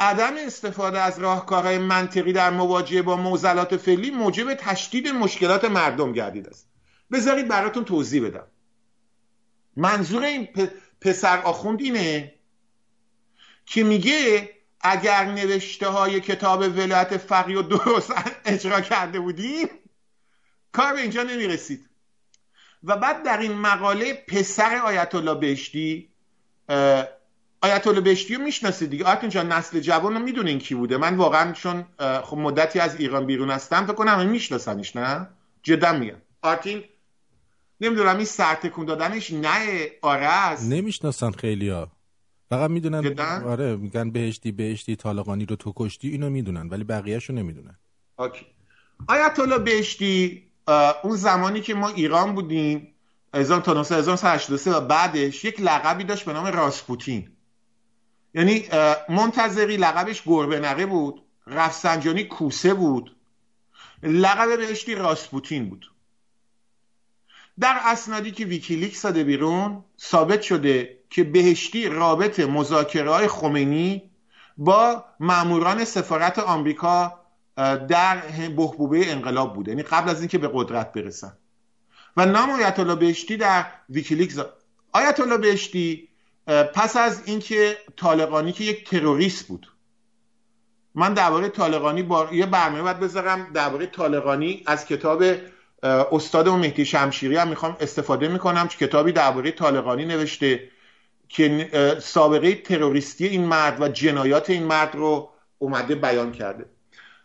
عدم 0.00 0.34
استفاده 0.46 1.00
از 1.00 1.18
راهکارهای 1.18 1.78
منطقی 1.78 2.32
در 2.32 2.50
مواجهه 2.50 3.02
با 3.02 3.16
موزلات 3.16 3.76
فعلی 3.76 4.10
موجب 4.10 4.54
تشدید 4.54 5.08
مشکلات 5.08 5.64
مردم 5.64 6.12
گردید 6.12 6.48
است. 6.48 6.68
بذارید 7.12 7.48
براتون 7.48 7.84
توضیح 7.84 8.26
بدم. 8.26 8.46
منظور 9.76 10.22
این 10.22 10.48
پسر 11.00 11.38
آخوند 11.38 11.80
اینه 11.80 12.34
که 13.66 13.84
میگه 13.84 14.50
اگر 14.80 15.24
نوشته 15.24 15.88
های 15.88 16.20
کتاب 16.20 16.60
ولایت 16.60 17.16
فقی 17.16 17.54
و 17.54 17.62
درست 17.62 18.12
اجرا 18.44 18.80
کرده 18.80 19.20
بودیم 19.20 19.68
کار 20.72 20.92
به 20.92 21.00
اینجا 21.00 21.22
نمی‌رسید. 21.22 21.90
و 22.84 22.96
بعد 22.96 23.22
در 23.22 23.38
این 23.38 23.52
مقاله 23.52 24.24
پسر 24.28 24.76
آیت 24.76 25.14
الله 25.14 25.34
بهشتی 25.34 26.08
آیت 27.64 27.86
الله 27.86 28.00
بهشتی 28.00 28.34
رو 28.34 28.42
می‌شناسید 28.42 28.90
دیگه. 28.90 29.04
آرتین 29.04 29.30
جان 29.30 29.52
نسل 29.52 29.80
جوان 29.80 30.14
رو 30.14 30.18
می‌دونین 30.20 30.58
کی 30.58 30.74
بوده؟ 30.74 30.96
من 30.96 31.16
واقعا 31.16 31.52
چون 31.52 31.84
خب 31.98 32.36
مدتی 32.36 32.80
از 32.80 32.96
ایران 33.00 33.26
بیرون 33.26 33.50
هستم 33.50 33.84
فکر 33.84 33.94
کنم 33.94 34.26
میشناسنش 34.26 34.96
نه؟ 34.96 35.28
جدا 35.62 35.92
میگم. 35.92 36.16
آرتین؟ 36.42 36.84
نمی‌دونم 37.80 38.16
این 38.16 38.24
سرتکون 38.24 38.86
دادنش 38.86 39.32
نه 39.32 39.90
آرز 40.02 40.72
نمی‌شناسن 40.72 41.30
خیلیا 41.30 41.92
فقط 42.50 42.70
می‌دونن 42.70 43.42
آره 43.46 43.76
میگن 43.76 44.10
بهشتی 44.10 44.52
بهشتی 44.52 44.96
طالقانی 44.96 45.46
رو 45.46 45.56
تو 45.56 45.72
کشتی 45.76 46.08
اینو 46.08 46.30
می‌دونن 46.30 46.68
ولی 46.68 46.84
بقیهشو 46.84 47.32
نمی‌دونن. 47.32 47.76
اوکی. 48.18 48.46
آیت 49.08 49.38
الله 49.38 49.58
بهشتی 49.58 50.42
اون 51.02 51.16
زمانی 51.16 51.60
که 51.60 51.74
ما 51.74 51.88
ایران 51.88 52.34
بودیم 52.34 52.88
1983 53.34 54.70
و 54.72 54.80
بعدش 54.80 55.44
یک 55.44 55.60
لقبی 55.60 56.04
داشت 56.04 56.24
به 56.24 56.32
نام 56.32 56.46
راسپوتین. 56.46 57.28
یعنی 58.34 58.68
منتظری 59.08 59.76
لقبش 59.76 60.22
گربه 60.26 60.60
نقه 60.60 60.86
بود 60.86 61.22
رفسنجانی 61.46 62.24
کوسه 62.24 62.74
بود. 62.74 63.16
لقب 64.02 64.56
بهشتی 64.56 64.94
راسپوتین 64.94 65.68
بود. 65.68 65.90
در 67.60 67.78
اسنادی 67.84 68.30
که 68.30 68.44
ویکیلیکس 68.44 69.00
داده 69.00 69.24
بیرون 69.24 69.84
ثابت 70.00 70.42
شده 70.42 70.98
که 71.10 71.24
بهشتی 71.24 71.88
رابط 71.88 72.40
مذاکره 72.40 73.28
خمینی 73.28 74.10
با 74.58 75.04
ماموران 75.20 75.84
سفارت 75.84 76.38
آمریکا 76.38 77.20
در 77.88 78.16
بحبوبه 78.56 79.12
انقلاب 79.12 79.54
بوده 79.54 79.70
یعنی 79.70 79.82
قبل 79.82 80.10
از 80.10 80.20
اینکه 80.20 80.38
به 80.38 80.50
قدرت 80.52 80.92
برسن. 80.92 81.32
و 82.16 82.26
نام 82.26 82.50
آیت 82.50 82.78
الله 82.78 82.94
بهشتی 82.94 83.36
در 83.36 83.66
ویکیلیکس 83.90 84.38
آیت 84.92 85.20
الله 85.20 85.38
بهشتی 85.38 86.08
پس 86.46 86.96
از 86.96 87.22
اینکه 87.24 87.76
طالقانی 87.96 88.52
که 88.52 88.64
یک 88.64 88.90
تروریست 88.90 89.46
بود. 89.46 89.66
من 90.94 91.14
درباره 91.14 91.48
طالقانی 91.48 92.02
با 92.02 92.28
یه 92.32 92.46
برنامه 92.46 92.82
باید 92.82 93.00
بذارم. 93.00 93.52
درباره 93.52 93.86
طالقانی 93.86 94.62
از 94.66 94.86
کتاب 94.86 95.22
استاد 95.82 96.48
و 96.48 96.56
مهدی 96.56 96.84
شمشیری 96.84 97.36
هم 97.36 97.48
می‌خوام 97.48 97.76
استفاده 97.80 98.28
می‌کنم. 98.28 98.68
که 98.68 98.86
کتابی 98.86 99.12
درباره 99.12 99.50
طالقانی 99.50 100.04
نوشته 100.04 100.70
که 101.28 101.68
سابقه 102.02 102.54
تروریستی 102.54 103.26
این 103.26 103.44
مرد 103.44 103.82
و 103.82 103.88
جنایات 103.88 104.50
این 104.50 104.62
مرد 104.62 104.94
رو 104.94 105.30
اومده 105.58 105.94
بیان 105.94 106.32
کرده. 106.32 106.66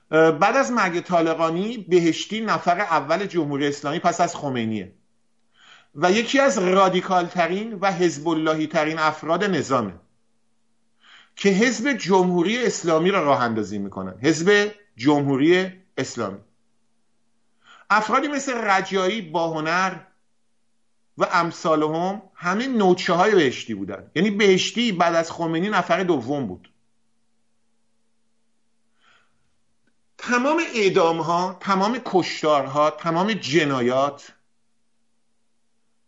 بعد 0.09 0.55
از 0.55 0.71
مرگ 0.71 0.99
طالقانی 0.99 1.77
بهشتی 1.77 2.41
نفر 2.41 2.79
اول 2.79 3.25
جمهوری 3.25 3.67
اسلامی 3.67 3.99
پس 3.99 4.21
از 4.21 4.35
خمینیه. 4.35 4.91
و 6.01 6.11
یکی 6.11 6.39
از 6.39 6.57
رادیکال 6.57 7.25
ترین 7.25 7.73
و 7.73 7.91
حزب 7.91 8.27
اللهی 8.27 8.67
ترین 8.67 8.99
افراد 8.99 9.43
نظامه 9.43 9.93
که 11.35 11.49
حزب 11.49 11.93
جمهوری 11.93 12.65
اسلامی 12.65 13.11
را 13.11 13.23
راه 13.23 13.41
اندازی 13.41 13.79
می‌کنن. 13.79 14.19
حزب 14.21 14.71
جمهوری 14.97 15.71
اسلامی. 15.97 16.39
افرادی 17.89 18.27
مثل 18.27 18.53
رجایی 18.53 19.21
با 19.21 19.49
هنر 19.49 19.95
و 21.17 21.25
هم 21.25 22.21
همه 22.35 22.67
نوچه 22.67 23.13
های 23.13 23.35
بهشتی 23.35 23.73
بودن. 23.73 24.11
یعنی 24.15 24.31
بهشتی 24.31 24.91
بعد 24.91 25.15
از 25.15 25.31
خمینی 25.31 25.69
نفر 25.69 26.03
دوم 26.03 26.47
بود. 26.47 26.69
تمام 30.17 30.61
اعدام 30.75 31.21
ها 31.21 31.57
تمام 31.59 32.01
کشتارها 32.05 32.89
تمام 32.89 33.33
جنایات 33.33 34.38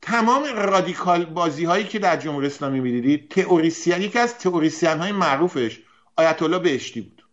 تمام 0.01 0.43
رادیکال 0.55 1.25
بازی 1.25 1.65
هایی 1.65 1.83
که 1.83 1.99
در 1.99 2.17
جمهوری 2.17 2.47
اسلامی 2.47 2.79
می‌دیدید 2.79 3.29
تئوریسین 3.29 4.01
یکی 4.01 4.19
از 4.19 4.37
تئوریسین 4.37 4.97
های 4.97 5.11
معروفش 5.11 5.79
آیت 6.15 6.41
الله 6.41 6.59
بهشتی 6.59 7.01
بود. 7.01 7.25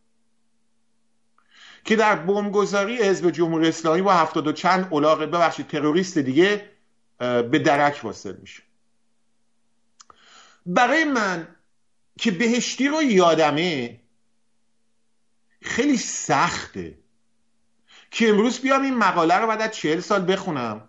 که 1.85 1.97
در 1.97 2.17
بمبگذاری 2.17 2.97
حزب 2.97 3.31
جمهوری 3.31 3.69
اسلامی 3.69 4.03
با 4.03 4.15
هفتاد 4.15 4.47
و 4.47 4.53
چند 4.53 4.89
اولاغ 4.91 5.19
ببخشید 5.19 5.67
تروریست 5.67 6.19
دیگه 6.19 6.71
به 7.19 7.59
درک 7.59 8.01
واصل 8.03 8.37
میشه. 8.37 8.63
برای 10.67 11.05
من 11.05 11.49
که 12.19 12.31
بهشتی 12.31 12.89
رو 12.89 13.03
یادمه 13.03 14.01
خیلی 15.63 15.97
سخته 15.97 16.99
که 18.11 18.29
امروز 18.29 18.61
بیام 18.61 18.83
این 18.83 18.95
مقاله 18.95 19.35
رو 19.35 19.47
بعد 19.47 19.61
از 19.61 19.71
چهل 19.71 20.01
سال 20.01 20.33
بخونم. 20.33 20.89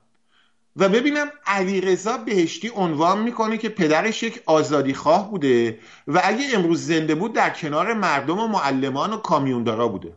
و 0.79 0.89
ببینم 0.89 1.31
علیرضا 1.45 2.17
بهشتی 2.17 2.71
عنوان 2.75 3.21
می‌کنه 3.21 3.57
که 3.57 3.69
پدرش 3.69 4.23
یک 4.23 4.43
آزادی 4.45 4.93
خواه 4.93 5.31
بوده 5.31 5.79
و 6.07 6.21
اگه 6.23 6.45
امروز 6.53 6.85
زنده 6.85 7.15
بود 7.15 7.33
در 7.33 7.49
کنار 7.49 7.93
مردم 7.93 8.39
و 8.39 8.47
معلمان 8.47 9.13
و 9.13 9.17
کامیوندارا 9.17 9.87
بوده. 9.87 10.15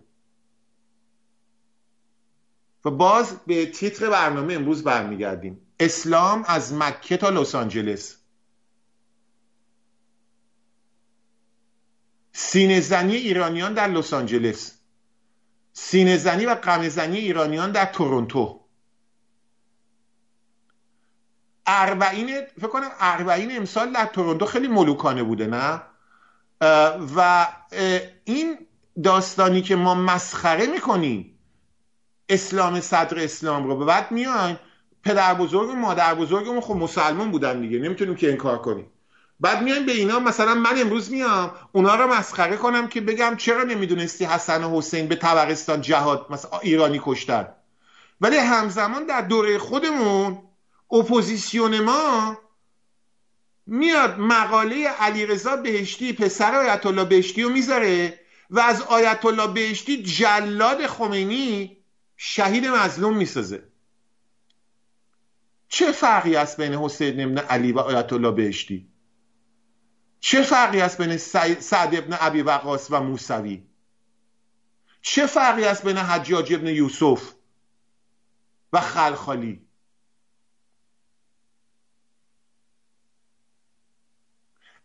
و 2.84 2.90
باز 2.90 3.36
به 3.46 3.66
تیتر 3.66 4.10
برنامه 4.10 4.54
امروز 4.54 4.84
برمیگردیم. 4.84 5.60
اسلام 5.80 6.44
از 6.46 6.74
مکه 6.74 7.16
تا 7.16 7.30
لس 7.30 7.54
آنجلس. 7.54 8.16
سینه 12.32 12.80
زنی 12.80 13.16
ایرانیان 13.16 13.74
در 13.74 13.88
لس 13.88 14.12
آنجلس. 14.12 14.78
سینه 15.72 16.16
زنی 16.16 16.46
و 16.46 16.54
قمه 16.54 16.88
زنی 16.88 17.18
ایرانیان 17.18 17.72
در 17.72 17.84
تورنتو. 17.84 18.61
اربعین 21.66 22.40
فکر 22.60 22.68
کنم 22.68 22.90
اربعین 23.00 23.56
امسال 23.56 23.92
در 23.92 24.06
تورنتو 24.06 24.46
خیلی 24.46 24.68
ملوکانه 24.68 25.22
بوده 25.22 25.46
نه؟ 25.46 25.82
و 27.16 27.46
این 28.24 28.58
داستانی 29.02 29.62
که 29.62 29.76
ما 29.76 29.94
مسخره 29.94 30.66
می‌کنیم 30.66 31.38
اسلام 32.28 32.80
صدر 32.80 33.18
اسلام 33.18 33.64
رو 33.64 33.76
به 33.76 33.84
بعد 33.84 34.10
میایم 34.10 34.58
پدر 35.04 35.34
بزرگ 35.34 35.70
و 35.70 35.72
مادر 35.72 36.14
بزرگمون 36.14 36.60
خب 36.60 36.74
مسلمان 36.76 37.30
بودن 37.30 37.60
دیگه 37.60 37.78
نمی‌تونیم 37.78 38.14
که 38.14 38.30
انکار 38.30 38.58
کنیم. 38.58 38.86
بعد 39.40 39.62
میایم 39.62 39.86
به 39.86 39.92
اینا 39.92 40.18
مثلا 40.18 40.54
من 40.54 40.80
امروز 40.80 41.12
میام 41.12 41.50
اونا 41.72 41.94
رو 41.94 42.06
مسخره 42.06 42.56
کنم 42.56 42.88
که 42.88 43.00
بگم 43.00 43.36
چرا 43.36 43.62
نمی‌دونستی 43.62 44.24
حسن 44.24 44.64
و 44.64 44.78
حسین 44.78 45.08
به 45.08 45.16
تبرستان 45.16 45.80
جهاد 45.80 46.26
مثلا 46.30 46.58
ایرانی 46.58 47.00
کشتن. 47.04 47.48
ولی 48.20 48.36
همزمان 48.36 49.06
در 49.06 49.20
دوره 49.20 49.58
خودمون 49.58 50.38
اپوزیسیون 50.92 51.80
ما 51.80 52.38
میاد 53.66 54.18
مقاله 54.18 54.88
علیرضا 54.88 55.56
بهشتی 55.56 56.12
پسر 56.12 56.54
آیت 56.54 56.86
الله 56.86 57.04
بهشتی 57.04 57.42
رو 57.42 57.50
می‌ذاره 57.50 58.20
و 58.50 58.60
از 58.60 58.82
آیت 58.82 59.24
الله 59.24 59.46
بهشتی 59.46 60.02
جلاد 60.02 60.86
خمینی 60.86 61.76
شهید 62.16 62.66
مظلوم 62.66 63.16
می‌سازه. 63.16 63.72
چه 65.68 65.92
فرقی 65.92 66.36
است 66.36 66.60
بین 66.60 66.74
حسین 66.74 67.20
ابن 67.20 67.38
علی 67.38 67.72
و 67.72 67.78
آیت 67.78 68.12
الله 68.12 68.30
بهشتی؟ 68.30 68.88
چه 70.20 70.42
فرقی 70.42 70.80
است 70.80 71.02
بین 71.02 71.16
سعد 71.60 71.94
ابن 71.94 72.16
ابی 72.20 72.42
وقاص 72.42 72.86
و 72.90 73.00
موسوی؟ 73.00 73.66
چه 75.02 75.26
فرقی 75.26 75.64
است 75.64 75.84
بین 75.84 75.96
حجاج 75.96 76.54
ابن 76.54 76.66
یوسف 76.66 77.32
و 78.72 78.80
خلخالی؟ 78.80 79.61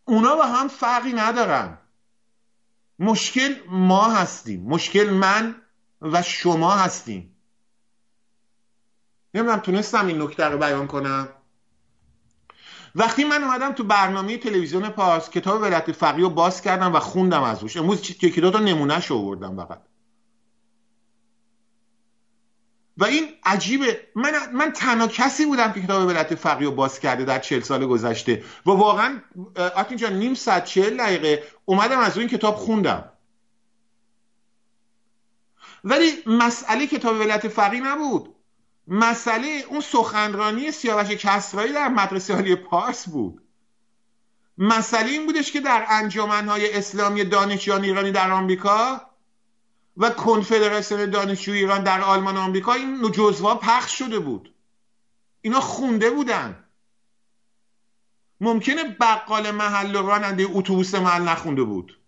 اونا 0.08 0.36
با 0.36 0.46
هم 0.46 0.68
فرقی 0.68 1.14
ندارن. 1.14 1.78
مشکل 3.00 3.56
ما 3.70 4.12
هستیم. 4.12 4.64
مشکل 4.64 5.10
من 5.10 5.56
و 6.02 6.22
شما 6.22 6.72
هستیم. 6.72 7.36
نمی‌دونم 9.34 9.60
تونستم 9.60 10.08
این 10.08 10.22
نکته 10.22 10.46
رو 10.46 10.58
بیان 10.58 10.88
کنم. 10.88 11.28
وقتی 12.96 13.24
من 13.24 13.44
اومدم 13.44 13.74
تو 13.74 13.84
برنامه 13.84 14.38
تلویزیون 14.38 14.90
پاس 14.90 15.30
کتاب 15.30 15.62
ولایت 15.62 15.92
فقیه 15.92 16.24
رو 16.24 16.30
باز 16.30 16.62
کردم 16.62 16.96
و 16.96 17.00
خوندم 17.00 17.44
از 17.44 17.62
روش 17.64 17.78
امروز 17.78 18.10
یکی 18.10 18.42
دو 18.42 18.52
تا 18.52 18.60
نمونهش 18.60 19.12
آوردم 19.12 19.56
فقط. 19.56 19.82
و 22.98 23.06
این 23.06 23.30
عجیبه. 23.44 24.08
من 24.16 24.32
من 24.54 24.72
تنها 24.72 25.08
کسی 25.08 25.46
بودم 25.46 25.74
که 25.74 25.82
کتاب 25.82 26.08
ولایت 26.08 26.36
فقیه 26.36 26.68
رو 26.68 26.76
باز 26.76 27.00
کرده 27.00 27.26
در 27.26 27.40
چهل 27.40 27.62
سال 27.62 27.86
گذشته. 27.86 28.44
و 28.66 28.72
واقعا 28.72 29.22
آتین 29.76 29.98
جان 29.98 30.14
نیم 30.14 30.34
ساعت 30.34 30.66
چهل 30.66 30.98
دقیقه 30.98 31.44
اومدم 31.66 32.00
از 32.00 32.18
این 32.18 32.28
کتاب 32.28 32.56
خوندم. 32.56 33.12
ولی 35.84 36.12
مسئله 36.26 36.88
کتاب 36.88 37.16
ولایت 37.16 37.48
فقیه 37.48 37.82
نبود. 37.82 38.36
مسئله 38.88 39.64
اون 39.70 39.82
سخنرانی 39.82 40.72
سیاوش 40.72 41.12
کسرایی 41.12 41.74
در 41.74 41.88
مدرسه 41.88 42.34
عالی 42.34 42.56
پارس 42.56 43.10
بود. 43.10 43.42
مسئله 44.58 45.10
این 45.10 45.26
بودش 45.26 45.52
که 45.52 45.60
در 45.60 45.86
انجمنهای 45.90 46.74
اسلامی 46.78 47.24
دانشجویان 47.24 47.84
ایرانی 47.84 48.12
در 48.12 48.32
آمریکا 48.32 49.02
و 49.98 50.10
کنفدراسیون 50.10 51.10
دانشجو 51.10 51.52
ایران 51.52 51.84
در 51.84 52.02
آلمان 52.02 52.38
و 52.38 52.40
آمریکا 52.40 52.74
این 52.74 53.12
جزوا 53.12 53.56
پخش 53.56 53.98
شده 53.98 54.20
بود. 54.20 54.54
اینا 55.42 55.60
خونده 55.60 56.10
بودن. 56.10 56.64
ممکنه 58.42 58.84
بقال 58.84 59.52
محل 59.52 59.96
و 59.96 60.08
راننده 60.08 60.48
اتوبوس 60.50 60.96
محل 60.96 61.22
نخونده 61.22 61.64
بود. 61.64 62.00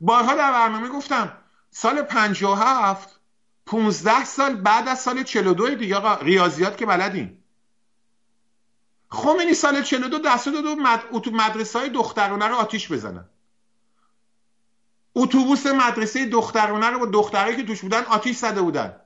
بارها 0.00 0.34
در 0.34 0.52
برنامه 0.52 0.88
گفتم 0.88 1.38
سال 1.70 2.02
57 2.02 3.20
15 3.66 4.24
سال 4.24 4.54
بعد 4.54 4.88
از 4.88 5.00
سال 5.00 5.22
42 5.22 5.74
دیگه 5.74 6.18
ریاضیات 6.18 6.76
که 6.76 6.86
بلدیم 6.86 7.44
خمینی 9.08 9.54
سال 9.54 9.82
42 9.82 10.18
دست 10.18 10.48
داد 10.48 10.64
مد... 10.64 11.28
مدرسه 11.32 11.78
های 11.78 11.88
دخترانه 11.88 12.46
رو 12.46 12.54
آتیش 12.54 12.92
بزنن. 12.92 13.28
اتوبوس 15.14 15.66
مدرسه 15.66 16.26
دخترانه 16.26 16.86
رو 16.86 16.98
با 16.98 17.06
دخترایی 17.06 17.56
که 17.56 17.62
توش 17.62 17.80
بودن 17.80 18.02
آتیش 18.02 18.36
زده 18.36 18.62
بودن. 18.62 19.00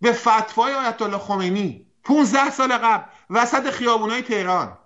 به 0.00 0.12
فتوای 0.12 0.74
آیت 0.74 1.02
الله 1.02 1.18
خمینی. 1.18 1.86
15 2.04 2.50
سال 2.50 2.72
قبل. 2.72 3.04
وسط 3.30 3.70
خیابونای 3.70 4.22
تهران. 4.22 4.78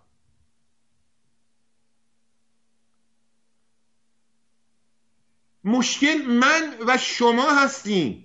مشکل 5.65 6.23
من 6.23 6.75
و 6.87 6.99
شما 6.99 7.51
هستیم. 7.51 8.23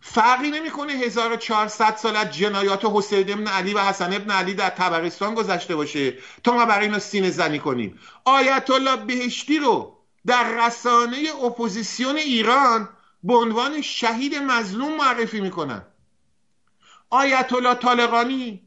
فرقی 0.00 0.50
نمی‌کنه 0.50 0.92
1400 0.92 1.96
سال 1.96 2.16
از 2.16 2.30
جنایات 2.30 2.84
حسین 2.84 3.32
ابن 3.32 3.46
علی 3.46 3.74
و 3.74 3.78
حسن 3.78 4.12
ابن 4.12 4.30
علی 4.30 4.54
در 4.54 4.70
تبرستان 4.70 5.34
گذشته 5.34 5.76
باشه 5.76 6.18
تا 6.44 6.52
ما 6.52 6.66
برای 6.66 6.86
اینا 6.86 6.98
سینه 6.98 7.30
زنی 7.30 7.58
کنیم. 7.58 7.98
آیت 8.24 8.70
الله 8.70 8.96
بهشتی 8.96 9.58
رو 9.58 9.93
در 10.26 10.66
رسانه 10.66 11.16
اپوزیسیون 11.44 12.16
ایران 12.16 12.88
به 13.22 13.36
عنوان 13.36 13.80
شهید 13.80 14.34
مظلوم 14.34 14.96
معرفی 14.96 15.40
می‌کنن. 15.40 15.82
آیت 17.10 17.52
الله 17.52 17.74
طالقانی 17.74 18.62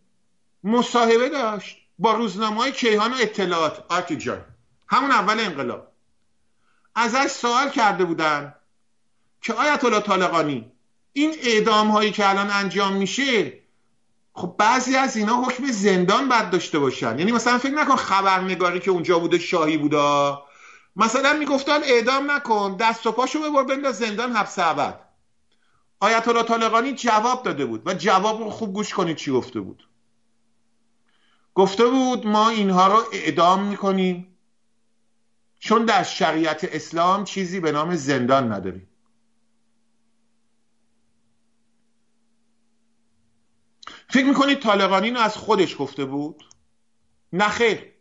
مصاحبه 0.63 1.29
داشت 1.29 1.77
با 1.99 2.13
روزنامه 2.13 2.57
های 2.57 2.71
کیهان 2.71 3.13
و 3.13 3.15
اطلاعات. 3.19 3.85
آرتین 3.89 4.15
جان 4.15 4.41
همون 4.87 5.11
اول 5.11 5.39
انقلاب. 5.39 5.87
ازش 6.95 7.27
سوال 7.27 7.69
کرده 7.69 8.05
بودن 8.05 8.53
که 9.41 9.53
آیت 9.53 9.85
الله 9.85 9.99
طالقانی 9.99 10.71
این 11.13 11.35
اعدام 11.41 11.87
هایی 11.87 12.11
که 12.11 12.29
الان 12.29 12.49
انجام 12.49 12.93
میشه 12.93 13.53
خب 14.33 14.55
بعضی 14.57 14.95
از 14.95 15.17
اینا 15.17 15.43
حکم 15.43 15.71
زندان 15.71 16.29
بد 16.29 16.49
داشته 16.49 16.79
باشن. 16.79 17.19
یعنی 17.19 17.31
مثلا 17.31 17.57
فکر 17.57 17.73
نکن 17.73 17.95
خبرنگاری 17.95 18.79
که 18.79 18.91
اونجا 18.91 19.19
بوده 19.19 19.39
شاهی 19.39 19.77
بوده 19.77 19.97
مثلا 20.97 21.33
می‌گفتن 21.33 21.83
اعدام 21.83 22.31
نکن 22.31 22.77
دست 22.79 23.07
و 23.07 23.11
پاشو 23.11 23.39
ببر 23.39 23.63
بنداز 23.63 23.97
زندان 23.97 24.35
حبس 24.35 24.59
ابد. 24.59 24.99
آیت 25.99 26.27
الله 26.27 26.43
طالقانی 26.43 26.93
جواب 26.93 27.43
داده 27.43 27.65
بود 27.65 27.87
و 27.87 27.93
جواب 27.93 28.39
رو 28.39 28.49
خوب 28.49 28.73
گوش 28.73 28.93
کنید 28.93 29.17
چی 29.17 29.31
گفته 29.31 29.59
بود. 29.59 29.87
گفته 31.53 31.85
بود 31.85 32.27
ما 32.27 32.49
اینها 32.49 32.87
رو 32.87 33.03
اعدام 33.13 33.63
می‌کنیم 33.63 34.37
چون 35.59 35.85
در 35.85 36.03
شریعت 36.03 36.63
اسلام 36.63 37.23
چیزی 37.23 37.59
به 37.59 37.71
نام 37.71 37.95
زندان 37.95 38.51
نداریم. 38.51 38.89
فکر 44.09 44.25
می‌کنید 44.25 44.59
طالقانی 44.59 45.11
رو 45.11 45.19
از 45.19 45.37
خودش 45.37 45.75
گفته 45.79 46.05
بود؟ 46.05 46.43
نخیر 47.33 47.93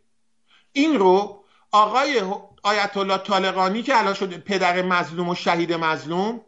این 0.71 0.99
رو 0.99 1.43
آقای 1.71 2.21
آیت 2.63 2.97
الله 2.97 3.17
طالقانی 3.17 3.83
که 3.83 3.99
الان 3.99 4.13
شده 4.13 4.37
پدر 4.37 4.81
مظلوم 4.81 5.29
و 5.29 5.35
شهید 5.35 5.73
مظلوم 5.73 6.41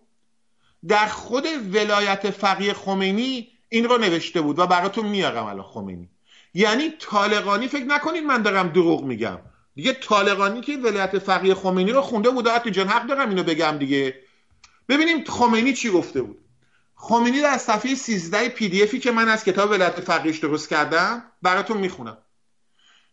در 0.88 1.07
خود 1.07 1.45
ولایت 1.74 2.30
فقیه 2.30 2.74
خمینی 2.74 3.47
این 3.70 3.86
رو 3.86 3.97
نوشته 3.97 4.41
بود 4.41 4.60
و 4.60 4.68
براتون 4.68 5.05
میارم 5.05 5.45
الان 5.45 5.64
خمینی. 5.64 6.10
یعنی 6.53 6.89
طالقانی 6.99 7.68
فکر 7.68 7.86
نکنید 7.86 8.24
من 8.24 8.41
دارم 8.41 8.70
دروغ 8.70 9.03
میگم. 9.03 9.39
دیگه 9.76 9.93
طالقانی 9.93 10.62
که 10.62 10.78
ولایت 10.78 11.20
فقیه 11.20 11.53
خمینی 11.53 11.91
رو 11.91 12.01
خونده 12.01 12.30
بود 12.30 12.57
تو 12.57 12.70
جان 12.70 12.88
حق 12.88 13.07
دارم 13.07 13.30
اینو 13.30 13.43
بگم 13.43 13.78
دیگه. 13.78 14.16
ببینیم 14.89 15.24
خمینی 15.24 15.74
چی 15.74 15.89
گفته 15.89 16.22
بود. 16.22 16.38
خمینی 16.95 17.41
در 17.41 17.57
صفحه 17.57 17.95
13 17.95 18.49
پی 18.49 18.70
دی 18.70 18.84
افی 18.84 18.99
که 18.99 19.12
من 19.12 19.30
از 19.30 19.43
کتاب 19.43 19.72
ولایت 19.72 20.01
فقیهش 20.01 20.39
درست 20.39 20.70
کردم 20.70 21.24
براتون 21.41 21.78
می‌خونم. 21.78 22.18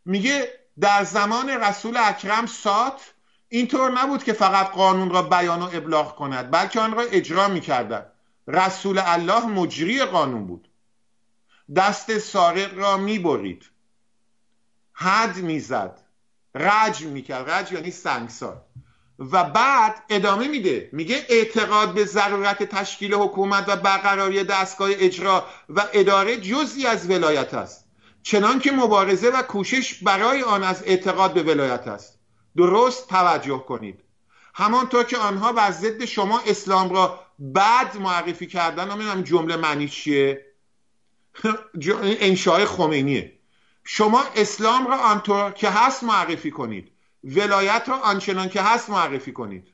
میگه 0.04 0.48
در 0.80 1.04
زمان 1.04 1.48
رسول 1.48 1.96
اکرم 1.96 2.46
سات 2.46 3.12
اینطور 3.48 3.90
نبود 3.90 4.24
که 4.24 4.32
فقط 4.32 4.70
قانون 4.70 5.10
را 5.10 5.22
بیان 5.22 5.62
و 5.62 5.70
ابلاغ 5.72 6.16
کند 6.16 6.50
بلکه 6.50 6.80
آن 6.80 6.92
را 6.92 7.02
اجرا 7.02 7.48
می‌کردند. 7.48 8.12
رسول 8.48 8.98
الله 8.98 9.46
مجری 9.46 10.04
قانون 10.04 10.46
بود. 10.46 10.68
دست 11.76 12.18
سارق 12.18 12.78
را 12.78 12.96
می‌برید. 12.96 13.70
حد 14.92 15.36
می‌زد. 15.36 16.00
رجم 16.54 17.08
می‌کرد. 17.08 17.50
رجم 17.50 17.74
یعنی 17.74 17.90
سنگسار. 17.90 18.62
و 19.18 19.44
بعد 19.44 20.02
ادامه 20.08 20.48
میده. 20.48 20.90
میگه 20.92 21.26
اعتقاد 21.28 21.94
به 21.94 22.04
ضرورت 22.04 22.62
تشکیل 22.62 23.14
حکومت 23.14 23.64
و 23.68 23.76
برقراری 23.76 24.44
دستگاه 24.44 24.90
اجرا 24.92 25.46
و 25.68 25.84
اداره 25.92 26.36
جزی 26.36 26.86
از 26.86 27.10
ولایت 27.10 27.54
است. 27.54 27.85
چنان 28.26 28.58
که 28.58 28.72
مبارزه 28.72 29.30
و 29.30 29.42
کوشش 29.42 29.94
برای 29.94 30.42
آن 30.42 30.62
از 30.62 30.82
اعتقاد 30.86 31.34
به 31.34 31.42
ولایت 31.42 31.88
است. 31.88 32.18
درست 32.56 33.08
توجه 33.08 33.58
کنید. 33.58 34.00
همانطور 34.54 35.04
که 35.04 35.18
آنها 35.18 35.52
بر 35.52 35.70
ضد 35.70 36.04
شما 36.04 36.40
اسلام 36.46 36.90
را 36.90 37.20
بد 37.54 37.96
معرفی 37.96 38.46
کردن 38.46 38.90
نمی‌دونم 38.90 39.22
جمله 39.22 39.56
معنی 39.56 39.88
چیه؟ 39.88 40.46
انشاء 42.20 42.64
خمینیه. 42.64 43.38
شما 43.84 44.24
اسلام 44.36 44.86
را 44.86 44.96
آنطور 44.96 45.50
که 45.50 45.70
هست 45.70 46.04
معرفی 46.04 46.50
کنید. 46.50 46.92
ولایت 47.24 47.84
را 47.88 47.96
آنچنان 47.96 48.48
که 48.48 48.62
هست 48.62 48.90
معرفی 48.90 49.32
کنید. 49.32 49.68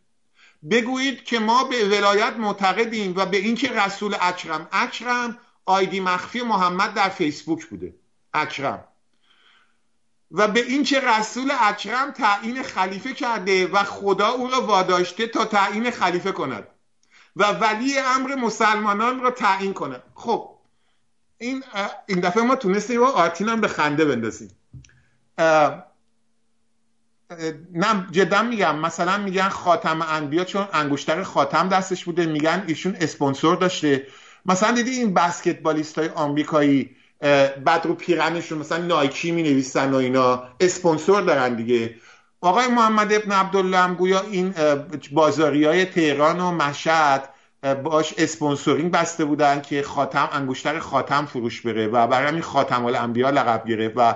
بگویید 0.70 1.24
که 1.24 1.38
ما 1.38 1.64
به 1.64 1.84
ولایت 1.84 2.36
معتقدیم 2.36 3.14
و 3.16 3.26
به 3.26 3.36
اینکه 3.36 3.68
رسول 3.68 4.16
اکرم 4.20 4.68
اکرم 4.72 5.38
آیدی 5.64 6.00
مخفی 6.00 6.42
محمد 6.42 6.94
در 6.94 7.08
فیسبوک 7.08 7.66
بوده. 7.66 8.01
اکرم. 8.34 8.84
و 10.30 10.48
به 10.48 10.60
اینکه 10.60 11.00
رسول 11.00 11.52
اکرم 11.60 12.10
تعیین 12.10 12.62
خلیفه 12.62 13.14
کرده 13.14 13.66
و 13.66 13.82
خدا 13.82 14.28
او 14.28 14.48
را 14.48 14.60
واداشته 14.60 15.26
تا 15.26 15.44
تعیین 15.44 15.90
خلیفه 15.90 16.32
کند 16.32 16.66
و 17.36 17.52
ولی 17.52 17.98
امر 17.98 18.34
مسلمانان 18.34 19.20
را 19.20 19.30
تعیین 19.30 19.74
کند. 19.74 20.02
خب 20.14 20.50
این 21.38 21.64
این 22.06 22.20
دفعه 22.20 22.42
ما 22.42 22.56
تونستیم 22.56 23.02
و 23.02 23.04
آتین 23.04 23.48
هم 23.48 23.60
به 23.60 23.68
خنده 23.68 24.04
بندازیم. 24.04 24.50
نه 27.72 28.06
جدا 28.10 28.42
میگم 28.42 28.78
مثلا 28.78 29.18
میگن 29.18 29.48
خاتم 29.48 30.02
انبیا 30.02 30.44
چون 30.44 30.68
انگشتر 30.72 31.22
خاتم 31.22 31.68
دستش 31.68 32.04
بوده 32.04 32.26
میگن 32.26 32.64
ایشون 32.66 32.96
اسپانسور 33.00 33.56
داشته. 33.56 34.06
مثلا 34.46 34.72
دیدی 34.72 34.90
این 34.90 35.14
بسکتبالیست 35.14 35.98
های 35.98 36.08
آمریکایی 36.08 36.96
بعد 37.64 37.86
رو 37.86 37.94
پیرنشون 37.94 38.58
مثلا 38.58 38.78
نایکی 38.78 39.30
می 39.30 39.42
نویسن 39.42 39.92
و 39.92 39.96
اینا. 39.96 40.42
اسپانسور 40.60 41.22
دارن 41.22 41.54
دیگه. 41.54 41.94
آقای 42.40 42.66
محمد 42.66 43.12
ابن 43.12 43.32
عبدالله 43.32 43.78
هم 43.78 43.94
گویا 43.94 44.20
این 44.20 44.54
بازاری 45.12 45.64
های 45.64 45.84
تهران 45.84 46.40
و 46.40 46.50
مشهد 46.50 47.28
باش 47.82 48.14
اسپانسورینگ 48.18 48.90
بسته 48.90 49.24
بودن 49.24 49.60
که 49.60 49.82
خاتم 49.82 50.28
انگشتر 50.32 50.78
خاتم 50.78 51.26
فروش 51.26 51.60
بره 51.60 51.86
و 51.86 52.06
برای 52.06 52.28
همین 52.28 52.42
خاتم 52.42 52.84
الانبیا 52.84 53.30
لقب 53.30 53.64
گرفت 53.68 53.94
و 53.96 54.14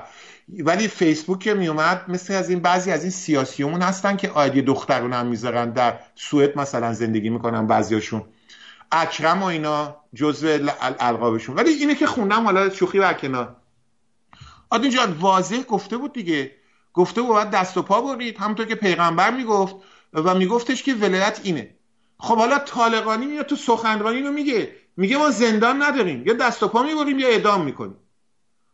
ولی 0.59 0.89
فیسبوک 0.89 1.39
که 1.39 1.55
میومد 1.55 2.05
مثل 2.09 2.35
از 2.35 2.51
این 2.51 2.61
بعضی 2.61 2.91
از 2.93 3.03
این 3.03 3.11
سیاسیون 3.11 3.83
هستن 3.83 4.17
که 4.17 4.31
آیدی 4.31 4.63
دخترون 4.63 5.13
هم 5.13 5.27
می‌ذارن 5.27 5.71
در 5.71 5.99
سوئد 6.15 6.59
مثلا 6.59 6.93
زندگی 6.93 7.31
می‌کنن 7.31 7.67
بعضیاشون. 7.67 8.23
اکرم 8.93 9.43
و 9.43 9.45
اینا 9.45 9.97
جزو 10.15 10.71
القابشون. 10.81 11.57
ولی 11.57 11.71
اینه 11.71 11.95
که 11.95 12.07
خوندم 12.07 12.45
حالا 12.45 12.71
شوخی 12.71 12.99
برکنار 12.99 13.57
آدین 14.71 14.91
جان 14.91 15.13
واضح 15.13 15.63
گفته 15.63 15.97
بود 15.97 16.13
دیگه. 16.13 16.53
گفته 16.93 17.23
بود 17.23 17.31
باید 17.31 17.51
دست 17.51 17.77
و 17.77 17.83
پا 17.83 18.01
برید 18.01 18.39
همونطور 18.39 18.67
که 18.67 18.75
پیغمبر 18.75 19.31
می‌گفت 19.31 19.77
و 20.13 20.35
میگفتش 20.35 20.83
که 20.83 20.95
ولایت 20.95 21.41
اینه. 21.43 21.75
خب 22.19 22.37
حالا 22.37 22.59
طالقانی 22.59 23.27
میاد 23.27 23.47
تو 23.47 23.57
سخنرانی 23.57 24.23
رو 24.23 24.33
میگه. 24.33 24.77
میگه 24.97 25.17
ما 25.17 25.31
زندان 25.31 25.83
نداریم. 25.83 26.27
یا 26.27 26.35
دست 26.35 26.63
و 26.63 26.69
پا 26.69 26.83
می‌بریم 26.83 27.19
یا 27.19 27.29
اعدام 27.29 27.65
می‌کنیم. 27.65 27.97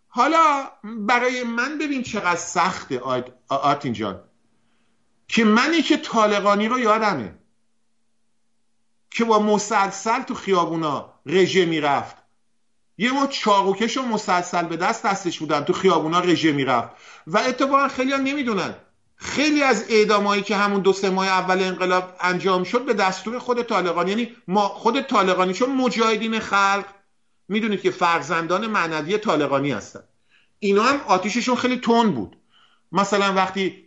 حالا 0.08 0.68
برای 0.98 1.44
من 1.44 1.78
ببین 1.78 2.02
چقدر 2.02 2.36
سخته 2.36 3.00
آرتین 3.48 3.92
جان. 3.92 4.20
که 5.28 5.44
منی 5.44 5.82
که 5.82 5.96
طالقانی 5.96 6.68
رو 6.68 6.78
یادمه. 6.78 7.38
که 9.14 9.24
با 9.24 9.38
مسلسل 9.38 10.22
تو 10.22 10.34
خیابونا 10.34 11.12
رژه 11.26 11.64
می‌رفت. 11.64 12.16
یه 12.98 13.12
ما 13.12 13.26
چاقوکش 13.26 13.96
و 13.96 14.02
مسلسل 14.02 14.62
به 14.62 14.76
دست 14.76 15.06
دستش 15.06 15.38
بودن 15.38 15.64
تو 15.64 15.72
خیابونا 15.72 16.20
رژه 16.20 16.52
می‌رفت. 16.52 16.88
و 17.26 17.38
اتفاقا 17.38 17.88
خیلی 17.88 18.12
ها 18.12 18.18
نمی‌دونن. 18.18 18.74
خیلی 19.16 19.62
از 19.62 19.84
اعدامایی 19.88 20.42
که 20.42 20.56
همون 20.56 20.80
دو 20.80 20.92
سه 20.92 21.10
ماه 21.10 21.26
اول 21.26 21.62
انقلاب 21.62 22.16
انجام 22.20 22.64
شد 22.64 22.84
به 22.84 22.94
دستور 22.94 23.38
خود 23.38 23.62
طالقانی 23.62 24.10
یعنی 24.10 24.36
ما 24.48 24.68
خود 24.68 25.00
طالقانی 25.00 25.54
چون 25.54 25.74
مجاهدین 25.74 26.40
خلق 26.40 26.84
می‌دونید 27.48 27.80
که 27.80 27.90
فرزندان 27.90 28.66
معنوی 28.66 29.18
طالقانی 29.18 29.72
هستن. 29.72 30.00
اینا 30.58 30.82
هم 30.82 31.00
آتیششون 31.06 31.56
خیلی 31.56 31.76
تون 31.76 32.10
بود. 32.12 32.36
مثلا 32.92 33.32
وقتی 33.32 33.81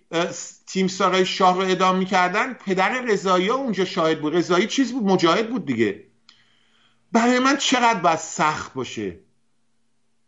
تیم 0.68 0.88
سارای 0.88 1.26
شاه 1.26 1.56
رو 1.56 1.72
ادام 1.72 1.98
می‌کردن. 1.98 2.54
پدر 2.54 3.02
رضایی 3.02 3.50
اونجا 3.50 3.86
شاهد 3.86 4.22
بود. 4.22 4.36
رضایی 4.36 4.68
چیز 4.68 4.94
بود؟ 4.94 5.04
مجاهد 5.04 5.50
بود 5.50 5.66
دیگه. 5.66 6.04
برای 7.12 7.40
من 7.40 7.58
چقدر 7.58 8.00
باید 8.00 8.20
سخت 8.20 8.74
باشه؟ 8.74 9.20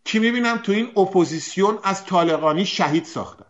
که 0.06 0.20
می‌بینم 0.20 0.58
تو 0.58 0.72
این 0.72 0.92
اپوزیسیون 0.98 1.80
از 1.84 2.06
طالقانی 2.06 2.66
شهید 2.66 3.06
ساختن. 3.06 3.46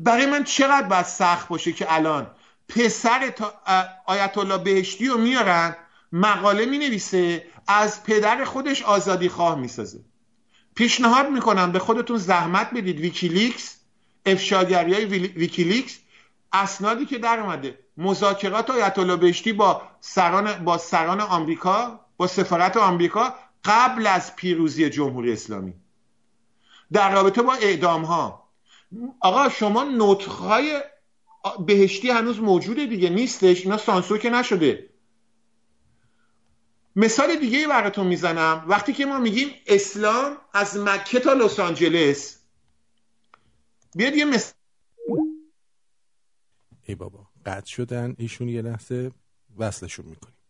برای 0.00 0.26
من 0.26 0.44
چقدر 0.44 0.86
باید 0.86 1.06
سخت 1.06 1.48
باشه 1.48 1.72
که 1.72 1.94
الان 1.94 2.30
پسر 2.68 3.34
آیت 4.06 4.38
الله 4.38 4.58
بهشتی 4.58 5.08
رو 5.08 5.18
میارن 5.18 5.76
مقاله 6.12 6.66
می 6.66 6.78
نویسه 6.78 7.46
از 7.66 8.02
پدر 8.04 8.44
خودش 8.44 8.82
آزادی 8.82 9.28
خواه 9.28 9.58
می‌سازه. 9.58 10.00
پیشنهاد 10.74 11.30
می‌کنم 11.30 11.72
به 11.72 11.78
خودتون 11.78 12.16
زحمت 12.16 12.70
بدید. 12.70 13.00
ویکیلیکس 13.00 13.76
افشاگری 14.26 14.94
های 14.94 15.04
ویکیلیکس 15.04 15.98
اسنادی 16.52 17.06
که 17.06 17.18
در 17.18 17.40
اومده. 17.40 17.78
مذاکرات 17.96 18.70
آیت 18.70 18.98
الله 18.98 19.16
بهشتی 19.16 19.52
با 19.52 19.82
سران 20.00 20.64
با 20.64 20.78
سران 20.78 21.20
آمریکا 21.20 22.00
با 22.16 22.26
سفارت 22.26 22.76
آمریکا 22.76 23.34
قبل 23.64 24.06
از 24.06 24.36
پیروزی 24.36 24.90
جمهوری 24.90 25.32
اسلامی. 25.32 25.74
در 26.92 27.12
رابطه 27.12 27.42
با 27.42 27.54
اعدام 27.54 28.04
ها 28.04 28.48
آقا 29.20 29.48
شما 29.48 29.84
نطخهای 29.84 30.80
بهشتی 31.66 32.10
هنوز 32.10 32.40
موجوده 32.40 32.86
دیگه 32.86 33.10
نیستش. 33.10 33.64
اینا 33.64 33.76
سانسور 33.76 34.18
که 34.18 34.30
نشده. 34.30 34.88
مثال 36.96 37.36
دیگه 37.36 37.68
براتون 37.68 38.06
می‌زنم. 38.06 38.64
وقتی 38.66 38.92
که 38.92 39.06
ما 39.06 39.18
میگیم 39.18 39.50
اسلام 39.66 40.36
از 40.54 40.78
مکه 40.78 41.20
تا 41.20 41.32
لس 41.32 41.60
آنجلس 41.60 42.41
بیاد 43.96 44.14
یه 44.14 44.24
مثال 44.24 44.54
ای 46.82 46.94
بابا 46.94 47.26
قطع 47.46 47.66
شدن 47.66 48.14
ایشون 48.18 48.48
یه 48.48 48.62
لحظه 48.62 49.12
وصلشون 49.56 50.06
می‌کنیم. 50.06 50.41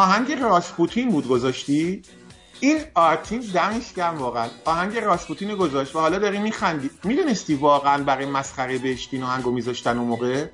آهنگ 0.00 0.32
راسپوتین 0.32 1.10
بود 1.10 1.28
گذاشتی؟ 1.28 2.02
این 2.60 2.78
آرتین 2.94 3.40
دمش 3.40 3.92
گرم 3.92 4.18
واقعا. 4.18 4.48
آهنگ 4.64 4.98
راسپوتین 4.98 5.56
گذاشت 5.56 5.96
و 5.96 6.00
حالا 6.00 6.18
داری 6.18 6.38
میخندی. 6.38 6.90
می‌دونستی 7.04 7.54
واقعا 7.54 8.02
برای 8.02 8.26
مسخره 8.26 8.78
بهشتی 8.78 9.16
این 9.16 9.26
آهنگو 9.26 9.50
میذاشتن 9.50 9.98
اون 9.98 10.08
موقع؟ 10.08 10.46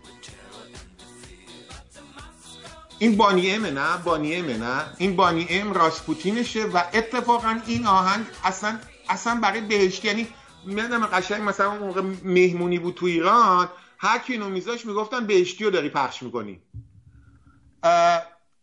این 2.99 3.16
بانی 3.16 3.51
امه 3.51 3.70
نه؟ 3.70 3.97
بانی 4.05 4.34
امه 4.34 4.57
نه؟ 4.57 4.84
این 4.99 5.16
بانی 5.16 5.47
ام 5.51 5.72
راسپوتینشه 5.72 6.64
و 6.64 6.82
اتفاقا 6.94 7.57
این 7.66 7.86
آهنگ 7.86 8.26
اصلا 8.44 8.78
اصلا 9.09 9.40
برای 9.42 9.61
بهشتی 9.61 10.09
یعنی 10.09 10.28
می‌دونم 10.66 11.07
قشنگ 11.07 11.49
مثلا 11.49 11.72
اون 11.72 11.78
موقع 11.78 12.03
مهمونی 12.24 12.78
بود 12.78 12.94
تو 12.94 13.07
ایران 13.07 13.68
هر 13.99 14.18
کی 14.18 14.32
اینو 14.32 14.49
میذاش 14.49 14.86
می‌گفتن 14.86 15.26
بهشتی 15.26 15.64
رو 15.64 15.70
داری 15.70 15.88
پخش 15.88 16.22
می‌کنی. 16.22 16.61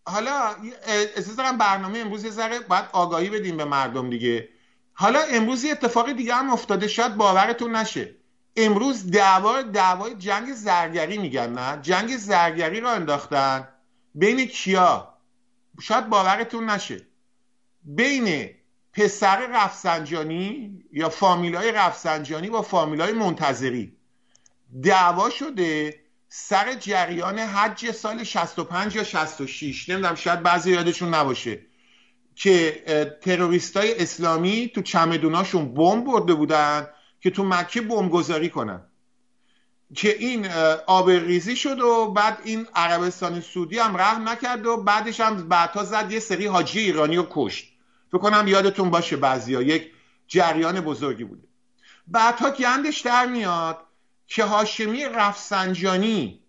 حالا 0.05 0.55
احساس 0.87 1.35
دارم 1.35 1.57
برنامه 1.57 1.99
امروز 1.99 2.23
یه 2.23 2.31
ذره 2.31 2.59
باید 2.59 2.85
آگاهی 2.91 3.29
بدیم 3.29 3.57
به 3.57 3.65
مردم 3.65 4.09
دیگه. 4.09 4.49
حالا 4.93 5.19
امروز 5.19 5.63
یه 5.63 5.71
اتفاق 5.71 6.11
دیگه 6.11 6.35
هم 6.35 6.49
افتاده 6.49 6.87
شاید 6.87 7.15
باورتون 7.15 7.75
نشه. 7.75 8.15
امروز 8.55 9.11
دعوا 9.11 9.61
دعوای 9.61 10.15
جنگ 10.15 10.53
زرگری 10.53 11.17
میگن 11.17 11.53
نه؟ 11.53 11.81
جنگ 11.81 12.17
زرگری 12.17 12.79
رو 12.79 12.87
انداختن. 12.87 13.67
بین 14.15 14.45
کیا؟ 14.45 15.13
شاید 15.81 16.09
باورتون 16.09 16.69
نشه. 16.69 17.07
بین 17.83 18.49
پسر 18.93 19.47
رفسنجانی 19.47 20.83
یا 20.91 21.09
فامیلای 21.09 21.71
رفسنجانی 21.71 22.49
با 22.49 22.61
فامیلای 22.61 23.11
منتظری. 23.11 23.97
دعوا 24.83 25.29
شده. 25.29 26.02
سر 26.35 26.73
جریان 26.73 27.39
حج 27.39 27.91
سال 27.91 28.23
65 28.23 28.95
یا 28.95 29.03
66 29.03 29.89
نمی‌دونم 29.89 30.15
شاید 30.15 30.43
بعضی 30.43 30.71
یادشون 30.71 31.13
نباشه 31.13 31.59
که 32.35 32.83
تروریستای 33.21 34.01
اسلامی 34.01 34.71
تو 34.75 34.81
چمدوناشون 34.81 35.73
بمب 35.73 36.05
برده 36.05 36.33
بودن 36.33 36.87
که 37.21 37.29
تو 37.29 37.43
مکه 37.43 37.81
بمبگذاری 37.81 38.49
کنن. 38.49 38.81
که 39.95 40.17
این 40.17 40.47
آب 40.87 41.09
ریزی 41.09 41.55
شد 41.55 41.79
و 41.79 42.11
بعد 42.11 42.37
این 42.43 42.67
عربستان 42.75 43.41
سعودی 43.41 43.79
هم 43.79 43.97
رحم 43.97 44.29
نکرد 44.29 44.65
و 44.65 44.77
بعدش 44.77 45.19
هم 45.19 45.49
بعدها 45.49 45.83
زد 45.83 46.11
یه 46.11 46.19
سری 46.19 46.45
حاجی 46.45 46.79
ایرانی 46.79 47.15
رو 47.15 47.27
کشت. 47.31 47.73
فکر 48.11 48.17
کنم 48.17 48.47
یادتون 48.47 48.89
باشه 48.89 49.17
بعضیا. 49.17 49.61
یک 49.61 49.91
جریان 50.27 50.81
بزرگی 50.81 51.23
بوده 51.23 51.47
بعدها 52.07 52.49
گندش 52.49 52.99
در 52.99 53.25
میاد. 53.25 53.77
که 54.27 54.43
هاشمی 54.43 55.05
رفسنجانی 55.05 56.43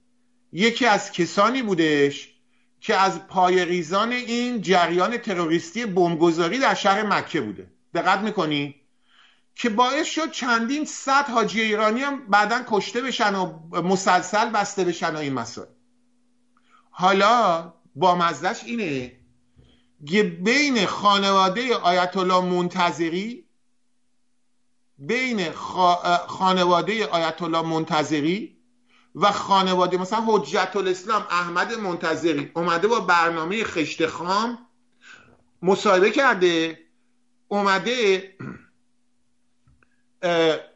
یکی 0.52 0.86
از 0.86 1.12
کسانی 1.12 1.62
بودش 1.62 2.34
که 2.80 2.96
از 2.96 3.26
پای 3.26 3.64
ریزان 3.64 4.12
این 4.12 4.60
جریان 4.60 5.16
تروریستی 5.16 5.86
بمبگذاری 5.86 6.58
در 6.58 6.74
شهر 6.74 7.02
مکه 7.02 7.40
بوده. 7.40 7.70
دقت 7.94 8.18
می‌کنی؟ 8.18 8.74
که 9.54 9.68
باعث 9.68 10.06
شد 10.06 10.30
چندین 10.30 10.84
صد 10.84 11.30
حاجی 11.30 11.60
ایرانی 11.60 12.00
هم 12.00 12.26
بعدا 12.26 12.62
کشته 12.66 13.00
بشن 13.00 13.34
و 13.34 13.58
مسلسل 13.82 14.50
بسته 14.50 14.84
بشن 14.84 15.14
و 15.14 15.18
این 15.18 15.32
مسائل. 15.32 15.68
حالا 16.90 17.72
با 17.94 18.14
مزدش 18.14 18.64
اینه 18.64 19.12
که 20.08 20.22
بین 20.22 20.86
خانواده 20.86 21.74
آیت 21.74 22.16
الله 22.16 22.40
منتظری 22.40 23.43
بین 24.98 25.50
خانواده 26.26 27.06
آیت 27.06 27.42
الله 27.42 27.62
منتظری 27.62 28.56
و 29.14 29.32
خانواده 29.32 29.96
مثلا 29.96 30.24
حجت 30.26 30.76
الاسلام 30.76 31.26
احمد 31.30 31.72
منتظری 31.72 32.50
اومده 32.54 32.88
با 32.88 33.00
برنامه 33.00 33.64
خشت 33.64 34.06
خام 34.06 34.58
مصاحبه 35.62 36.10
کرده 36.10 36.78
اومده 37.48 38.30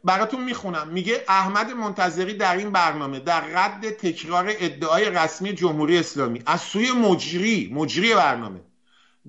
براتون 0.03 0.43
می‌خونم. 0.43 0.87
میگه 0.87 1.23
احمد 1.27 1.71
منتظری 1.71 2.33
در 2.33 2.57
این 2.57 2.71
برنامه 2.71 3.19
در 3.19 3.41
رد 3.41 3.89
تکرار 3.89 4.45
ادعای 4.59 5.09
رسمی 5.09 5.53
جمهوری 5.53 5.97
اسلامی 5.97 6.43
از 6.45 6.61
سوی 6.61 6.91
مجری 6.91 7.73
مجری 7.73 8.15
برنامه 8.15 8.61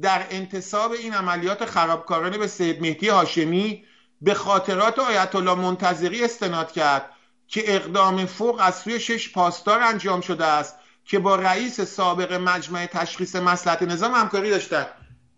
در 0.03 0.27
انتصاب 0.31 0.93
این 0.93 1.15
عملیات 1.15 1.65
خرابکارانه 1.65 2.39
به 2.39 2.47
سید 2.47 2.83
مهدی 2.83 3.09
هاشمی 3.09 3.85
به 4.21 4.35
خاطرات 4.35 4.99
آیت 4.99 5.35
الله 5.35 5.55
منتظری 5.55 6.25
استناد 6.25 6.73
کرد 6.73 7.11
که 7.49 7.75
اقدام 7.75 8.27
فوق 8.27 8.61
از 8.61 8.79
سوی 8.79 9.01
شش 9.01 9.33
پاسدار 9.33 9.83
انجام 9.83 10.21
شده 10.21 10.45
است 10.45 10.77
که 11.05 11.19
با 11.19 11.37
رئیس 11.37 11.81
سابق 11.81 12.33
مجمع 12.33 12.87
تشخیص 12.87 13.37
مسلحت 13.37 13.83
نظام 13.83 14.15
همکاری 14.15 14.51
داشتن. 14.51 14.87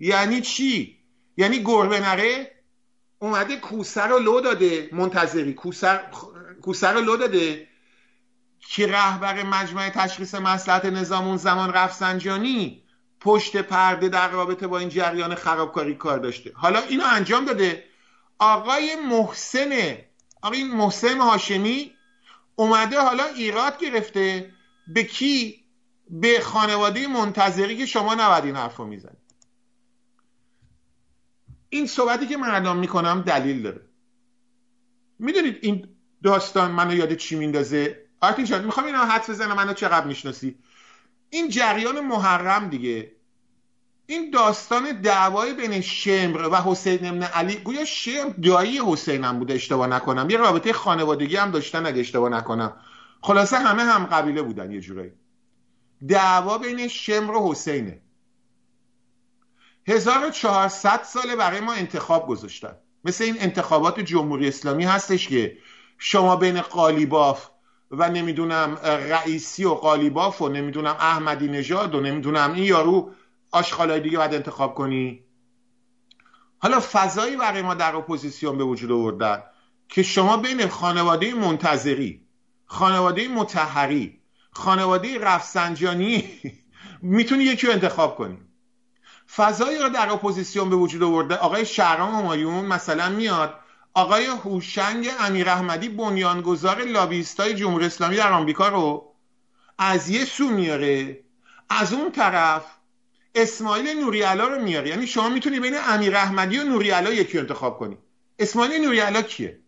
یعنی 0.00 0.40
چی؟ 0.40 0.98
یعنی 1.36 1.62
گربه 1.62 2.00
نره؟ 2.00 2.50
اومده 3.18 3.56
کوسر 3.56 4.08
رو 4.08 4.18
لو 4.18 4.40
داده 4.40 4.88
منتظری 4.92 5.54
کوسر 5.54 6.00
کوسر 6.62 6.92
رو 6.92 7.00
لو 7.00 7.16
داده 7.16 7.68
که 8.68 8.86
رهبر 8.86 9.42
مجمع 9.42 9.88
تشخیص 9.88 10.34
مسلحت 10.34 10.84
نظام 10.84 11.26
اون 11.26 11.36
زمان 11.36 11.72
رفسنجانی 11.72 12.82
پشت 13.20 13.56
پرده 13.56 14.08
در 14.08 14.28
رابطه 14.28 14.66
با 14.66 14.78
این 14.78 14.88
جریان 14.88 15.34
خرابکاری 15.34 15.94
کار 15.94 16.18
داشته. 16.18 16.52
حالا 16.54 16.78
اینو 16.78 17.04
انجام 17.06 17.44
داده. 17.44 17.84
آقای 18.42 18.96
محسن 18.96 19.96
آقای 20.42 20.64
محسن 20.64 21.20
هاشمی 21.20 21.94
اومده 22.56 23.00
حالا 23.00 23.24
ایراد 23.24 23.78
گرفته 23.78 24.52
به 24.86 25.04
کی؟ 25.04 25.64
به 26.10 26.40
خانواده 26.40 27.06
منتظری 27.06 27.76
که 27.76 27.86
شما 27.86 28.14
نباید 28.14 28.44
این 28.44 28.56
حرف 28.56 28.76
رو 28.76 28.86
می‌زنید 28.86 29.18
این 31.68 31.86
صحبتی 31.86 32.26
که 32.26 32.36
من 32.36 32.50
الان 32.50 32.78
می‌کنم 32.78 33.22
دلیل 33.26 33.62
داره. 33.62 33.80
می‌دونید 35.18 35.58
این 35.62 35.88
داستان 36.22 36.70
منو 36.70 36.94
یاد 36.94 37.14
چی 37.14 37.36
میندازه؟ 37.36 38.06
آرتین 38.20 38.44
شاید 38.44 38.64
می‌خوام 38.64 38.86
اینا 38.86 39.04
حدس 39.04 39.30
بزنم 39.30 39.56
منو 39.56 39.72
چقدر 39.72 40.06
می‌شناسی؟ 40.06 40.58
این 41.30 41.48
جریان 41.48 42.00
محرم 42.00 42.68
دیگه. 42.68 43.12
این 44.12 44.30
داستان 44.30 45.00
دعوای 45.00 45.54
بین 45.54 45.80
شمر 45.80 46.48
و 46.52 46.56
حسین 46.56 47.06
ابن 47.06 47.22
علی 47.22 47.56
گویا 47.56 47.84
شمر 47.84 48.32
دایی 48.42 48.80
حسین 48.86 49.24
هم 49.24 49.38
بوده 49.38 49.54
اشتباه 49.54 49.86
نکنم. 49.86 50.30
یه 50.30 50.36
رابطه 50.36 50.72
خانوادگی 50.72 51.36
هم 51.36 51.50
داشتن 51.50 51.86
اگه 51.86 52.00
اشتباه 52.00 52.30
نکنم. 52.30 52.76
خلاصه 53.20 53.58
همه 53.58 53.82
هم 53.82 54.06
قبیله 54.06 54.42
بودن 54.42 54.72
یه 54.72 54.80
جورایی. 54.80 55.12
دعوا 56.08 56.58
بین 56.58 56.88
شمر 56.88 57.30
و 57.34 57.50
حسینه. 57.50 58.00
1400 59.86 61.02
ساله 61.02 61.36
برای 61.36 61.60
ما 61.60 61.72
انتخاب 61.72 62.26
گذاشتن. 62.26 62.76
مثل 63.04 63.24
این 63.24 63.36
انتخابات 63.40 64.00
جمهوری 64.00 64.48
اسلامی 64.48 64.84
هستش 64.84 65.28
که 65.28 65.56
شما 65.98 66.36
بین 66.36 66.60
قالیباف 66.60 67.48
و 67.90 68.10
نمی‌دونم 68.10 68.76
رئیسی 68.84 69.64
و 69.64 69.74
قالیباف 69.74 70.42
و 70.42 70.48
نمی‌دونم 70.48 70.96
احمدی 71.00 71.48
نژاد 71.48 71.94
و 71.94 72.00
نمی‌دونم 72.00 72.52
این 72.52 72.64
یارو 72.64 73.10
آشغالای 73.52 74.00
دیگه 74.00 74.18
باید 74.18 74.34
انتخاب 74.34 74.74
کنی. 74.74 75.24
حالا 76.58 76.80
فضایی 76.92 77.36
برای 77.36 77.62
ما 77.62 77.74
در 77.74 77.96
اپوزیسیون 77.96 78.58
به 78.58 78.64
وجود 78.64 78.92
آوردن 78.92 79.42
که 79.88 80.02
شما 80.02 80.36
بین 80.36 80.68
خانواده 80.68 81.34
منتظری 81.34 82.26
خانواده 82.64 83.28
مطهری 83.28 84.20
خانواده 84.50 85.18
رفسنجانی 85.18 86.24
می‌تونی 87.02 87.44
یکی 87.44 87.66
رو 87.66 87.72
انتخاب 87.72 88.16
کنی. 88.16 88.38
فضایی 89.36 89.78
رو 89.78 89.88
در 89.88 90.12
اپوزیسیون 90.12 90.70
به 90.70 90.76
وجود 90.76 91.02
آورده 91.02 91.36
آقای 91.36 91.66
شهرام 91.66 92.14
همایون 92.14 92.64
مثلا 92.64 93.08
میاد 93.08 93.54
آقای 93.94 94.26
هوشنگ 94.26 95.08
امیر 95.20 95.48
احمدی 95.48 95.88
بنیانگذار 95.88 96.84
لابیستای 96.84 97.54
جمهوری 97.54 97.86
اسلامی 97.86 98.16
در 98.16 98.32
آمریکا 98.32 98.68
رو 98.68 99.14
از 99.78 100.08
یه 100.08 100.24
سو 100.24 100.48
میاره. 100.48 101.24
از 101.68 101.92
اون 101.92 102.12
طرف 102.12 102.64
اسماعیل 103.34 104.00
نوریالا 104.00 104.48
رو 104.48 104.62
میاره 104.62 104.88
یعنی 104.88 105.06
شما 105.06 105.28
می‌تونی 105.28 105.60
بین 105.60 105.74
امیر 105.76 106.16
احمدی 106.16 106.58
و 106.58 106.64
نوریالا 106.64 107.12
یکی 107.12 107.38
انتخاب 107.38 107.78
کنی. 107.78 107.98
اسماعیل 108.38 108.84
نوریالا 108.84 109.22
کیه؟ 109.22 109.58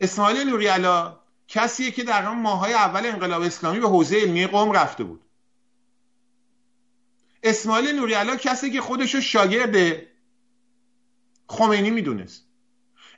اسماعیل 0.00 0.48
نوریالا 0.48 1.20
کسیه 1.48 1.90
که 1.90 2.04
در 2.04 2.26
آن 2.26 2.38
ماهای 2.38 2.72
اول 2.72 3.06
انقلاب 3.06 3.42
اسلامی 3.42 3.80
به 3.80 3.88
حوزه 3.88 4.16
علمی 4.16 4.46
قوم 4.46 4.72
رفته 4.72 5.04
بود. 5.04 5.20
اسماعیل 7.42 7.96
نوریالا 7.96 8.36
کسی 8.36 8.70
که 8.70 8.80
خودشو 8.80 9.20
شاگرد 9.20 10.02
خمینی 11.48 11.90
می‌دونست. 11.90 12.46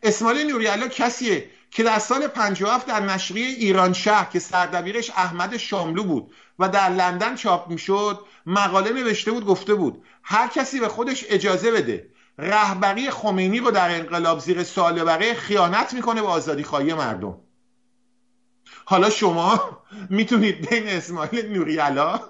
اسماعیل 0.03 0.51
نوریالا 0.51 0.89
کسیه 0.89 1.51
که 1.71 1.83
در 1.83 1.99
سال 1.99 2.27
57 2.27 2.87
در 2.87 3.01
نشریه 3.01 3.47
ایران 3.47 3.93
شهر 3.93 4.25
که 4.25 4.39
سردبیرش 4.39 5.11
احمد 5.11 5.57
شاملو 5.57 6.05
بود 6.05 6.35
و 6.59 6.69
در 6.69 6.89
لندن 6.89 7.35
چاپ 7.35 7.69
می‌شد 7.69 8.25
مقاله 8.47 8.93
نوشته 8.93 9.33
بود 9.33 9.45
گفته 9.45 9.75
بود 9.75 10.05
هر 10.23 10.49
کسی 10.49 10.81
به 10.81 10.89
خودش 10.89 11.25
اجازه 11.29 11.71
بده 11.71 12.11
رهبری 12.39 13.11
خمینی 13.11 13.59
رو 13.61 13.71
در 13.71 13.95
انقلاب 13.95 14.39
زیر 14.39 14.64
سوال 14.64 15.05
بره 15.05 15.35
خیانت 15.35 15.95
می‌کنه 15.95 16.21
به 16.23 16.29
آزادی 16.29 16.62
خواهی 16.62 16.95
مردم. 16.95 17.39
حالا 18.85 19.11
شما 19.11 19.83
می‌تونید 20.11 20.69
بین 20.71 20.89
اسماعیل 20.89 21.53
نوریالا 21.53 22.21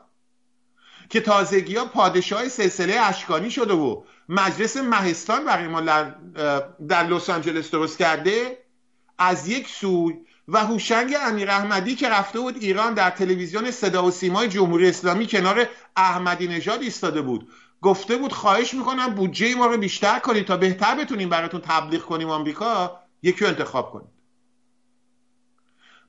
که 1.10 1.20
تازگی 1.20 1.76
ها 1.76 1.84
پادشاه 1.84 2.48
سلسله 2.48 3.00
اشکانی 3.00 3.50
شده 3.50 3.74
و 3.74 4.02
مجلس 4.28 4.76
مهستان 4.76 5.44
برای 5.44 5.68
ما 5.68 5.80
در 6.88 7.02
لس 7.02 7.30
آنجلس 7.30 7.70
درست 7.70 7.98
کرده 7.98 8.58
از 9.18 9.48
یک 9.48 9.68
سوی 9.68 10.14
و 10.48 10.66
هوشنگ 10.66 11.16
امیر 11.20 11.50
احمدی 11.50 11.94
که 11.94 12.08
رفته 12.08 12.40
بود 12.40 12.56
ایران 12.56 12.94
در 12.94 13.10
تلویزیون 13.10 13.70
صدا 13.70 14.04
و 14.04 14.10
سیمای 14.10 14.48
جمهوری 14.48 14.88
اسلامی 14.88 15.26
کنار 15.26 15.66
احمدی 15.96 16.48
نژاد 16.48 16.82
ایستاده 16.82 17.22
بود. 17.22 17.48
گفته 17.82 18.16
بود 18.16 18.32
خواهش 18.32 18.74
می‌کنم 18.74 19.14
بودجه 19.14 19.54
ما 19.54 19.66
رو 19.66 19.78
بیشتر 19.78 20.18
کنید 20.18 20.46
تا 20.46 20.56
بهتر 20.56 20.94
بتونیم 20.94 21.28
براتون 21.28 21.60
تبلیغ 21.60 22.00
کنیم 22.00 22.30
آمریکا. 22.30 22.98
یکی 23.22 23.40
رو 23.40 23.46
انتخاب 23.46 23.92
کنید. 23.92 24.08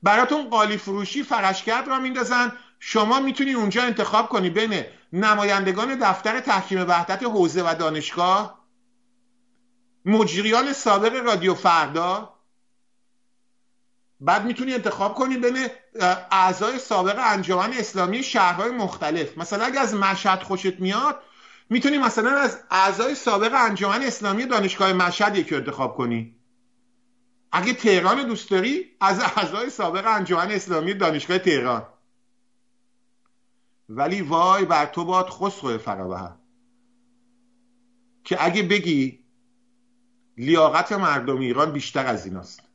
براتون 0.02 0.48
قالی 0.48 0.76
فروشی 0.76 1.22
فرشکرد 1.22 1.88
را 1.88 1.98
میندازن. 1.98 2.52
شما 2.78 3.20
می‌تونید 3.20 3.56
اونجا 3.56 3.82
انتخاب 3.82 4.28
کنی 4.28 4.50
بین 4.50 4.84
نمایندگان 5.12 5.94
دفتر 5.94 6.40
تحکیم 6.40 6.80
وحدت 6.88 7.22
حوزه 7.22 7.62
و 7.62 7.74
دانشگاه 7.74 8.60
مجریان 10.04 10.72
سابق 10.72 11.14
رادیو 11.14 11.54
فردا 11.54 12.39
بعد 14.20 14.44
می‌تونی 14.44 14.74
انتخاب 14.74 15.14
کنی 15.14 15.36
بین 15.36 15.68
اعضای 16.30 16.78
سابق 16.78 17.18
انجمن 17.18 17.72
اسلامی 17.72 18.22
شهرهای 18.22 18.70
مختلف. 18.70 19.38
مثلا 19.38 19.64
اگه 19.64 19.80
از 19.80 19.94
مشهد 19.94 20.42
خوشت 20.42 20.80
میاد 20.80 21.22
می‌تونی 21.70 21.98
مثلا 21.98 22.30
از 22.30 22.58
اعضای 22.70 23.14
سابق 23.14 23.54
انجمن 23.54 24.02
اسلامی 24.02 24.46
دانشگاه 24.46 24.92
مشهد 24.92 25.36
یکی 25.36 25.54
انتخاب 25.54 25.96
کنی. 25.96 26.34
اگه 27.52 27.72
تهران 27.72 28.26
دوست 28.26 28.50
داری 28.50 28.96
از 29.00 29.20
اعضای 29.20 29.70
سابق 29.70 30.06
انجمن 30.06 30.50
اسلامی 30.50 30.94
دانشگاه 30.94 31.38
تهران. 31.38 31.86
ولی 33.88 34.22
وای 34.22 34.64
بر 34.64 34.86
تو 34.86 35.04
باد 35.04 35.28
خسرو 35.28 35.78
فرابه. 35.78 36.30
که 38.24 38.44
اگه 38.44 38.62
بگی 38.62 39.24
لیاقت 40.38 40.92
مردم 40.92 41.38
ایران 41.38 41.72
بیشتر 41.72 42.06
از 42.06 42.26
ایناست. 42.26 42.69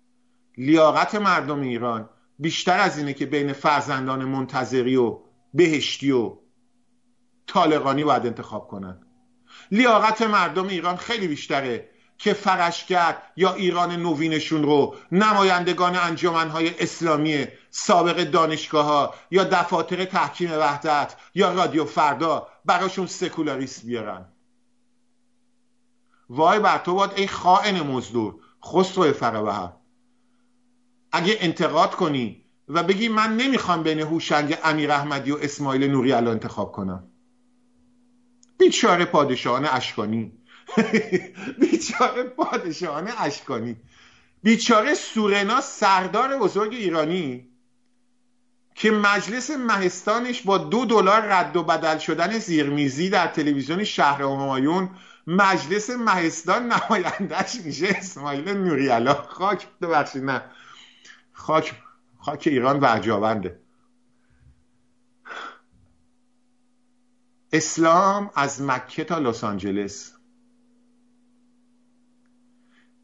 لیاقت 0.58 1.16
مردم 1.16 1.62
ایران 1.62 2.10
بیشتر 2.40 2.80
از 2.80 2.98
اینه 2.98 3.14
که 3.14 3.26
بین 3.26 3.54
فرزندان 3.54 4.26
منتظری 4.26 4.96
و 4.96 5.20
بهشتی 5.54 6.12
و 6.12 6.38
طالقانی 7.48 8.04
باید 8.04 8.26
انتخاب 8.26 8.68
کنن. 8.68 9.02
لیاقت 9.72 10.22
مردم 10.22 10.68
ایران 10.68 10.96
خیلی 10.96 11.28
بیشتره 11.28 11.90
که 12.18 12.34
فرشگرد 12.34 13.24
یا 13.36 13.54
ایران 13.54 13.96
نوینشون 13.96 14.64
رو 14.64 14.96
نمایندگان 15.12 15.96
انجمنهای 15.96 16.80
اسلامی 16.80 17.48
سابق 17.70 18.24
دانشگاه 18.24 18.86
ها 18.86 19.14
یا 19.32 19.44
دفاتر 19.44 20.06
تحکیم 20.06 20.52
وحدت 20.52 21.16
یا 21.36 21.54
رادیو 21.54 21.86
فردا 21.86 22.48
براشون 22.66 23.08
سکولاریست 23.08 23.86
بیارن. 23.86 24.26
وای 26.30 26.60
بر 26.60 26.78
تو 26.78 26.94
باد 26.94 27.14
ای 27.16 27.28
خائن 27.28 27.82
مزدور 27.82 28.36
خسرو 28.66 29.14
فرابهر 29.14 29.74
اگه 31.16 31.38
انتقاد 31.40 31.92
کنی 31.92 32.46
و 32.68 32.84
بگی 32.84 33.08
من 33.08 33.38
نمی‌خوام 33.38 33.84
بین 33.84 34.00
هوشنگ 34.00 34.58
امیر 34.64 34.92
احمدی 34.92 35.32
و 35.32 35.38
اسماعیل 35.42 35.92
نوری 35.92 36.14
الان 36.14 36.34
انتخاب 36.34 36.72
کنم. 36.72 37.04
بیچاره 38.58 39.06
پادشاهان 39.06 39.66
اشکانی. 39.66 40.32
بیچاره 41.62 42.24
پادشاهان 42.24 43.12
اشکانی. 43.18 43.76
بیچاره 44.44 44.94
سورنا 44.94 45.62
سردار 45.62 46.38
بزرگ 46.38 46.74
ایرانی 46.74 47.48
که 48.76 48.92
مجلس 48.92 49.50
مهستانش 49.52 50.42
با 50.42 50.58
دو 50.58 50.86
دلار 50.86 51.22
رد 51.22 51.56
و 51.56 51.64
بدل 51.64 51.98
شدن 51.98 52.40
زیرمیزی 52.40 53.10
در 53.10 53.28
تلویزیون 53.28 53.84
شهر 53.84 54.22
همایون 54.22 54.90
مجلس 55.28 55.90
مهستان 55.90 56.72
نمایندهش 56.74 57.56
میشه 57.66 57.88
اسماعیل 57.88 58.50
نوریالا 58.50 59.14
خاک 59.14 59.68
ببخشید 59.82 60.24
نه. 60.24 60.42
خاک 61.36 61.76
خاک 62.20 62.48
ایران 62.48 62.80
ورجاونده 62.80 63.60
اسلام 67.52 68.32
از 68.36 68.62
مکه 68.62 69.04
تا 69.04 69.20
لس 69.20 69.44
آنجلس. 69.44 70.14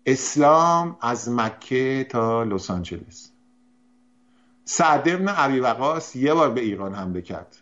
اسلام 0.05 0.97
از 1.01 1.29
مکه 1.29 2.07
تا 2.09 2.43
لس 2.43 2.71
آنجلس. 2.71 3.31
سعد 4.65 5.09
ابن 5.09 5.27
عبی 5.27 5.59
وقاس 5.59 6.15
یه 6.15 6.33
بار 6.33 6.51
به 6.51 6.61
ایران 6.61 6.95
حمله 6.95 7.21
کرد. 7.21 7.57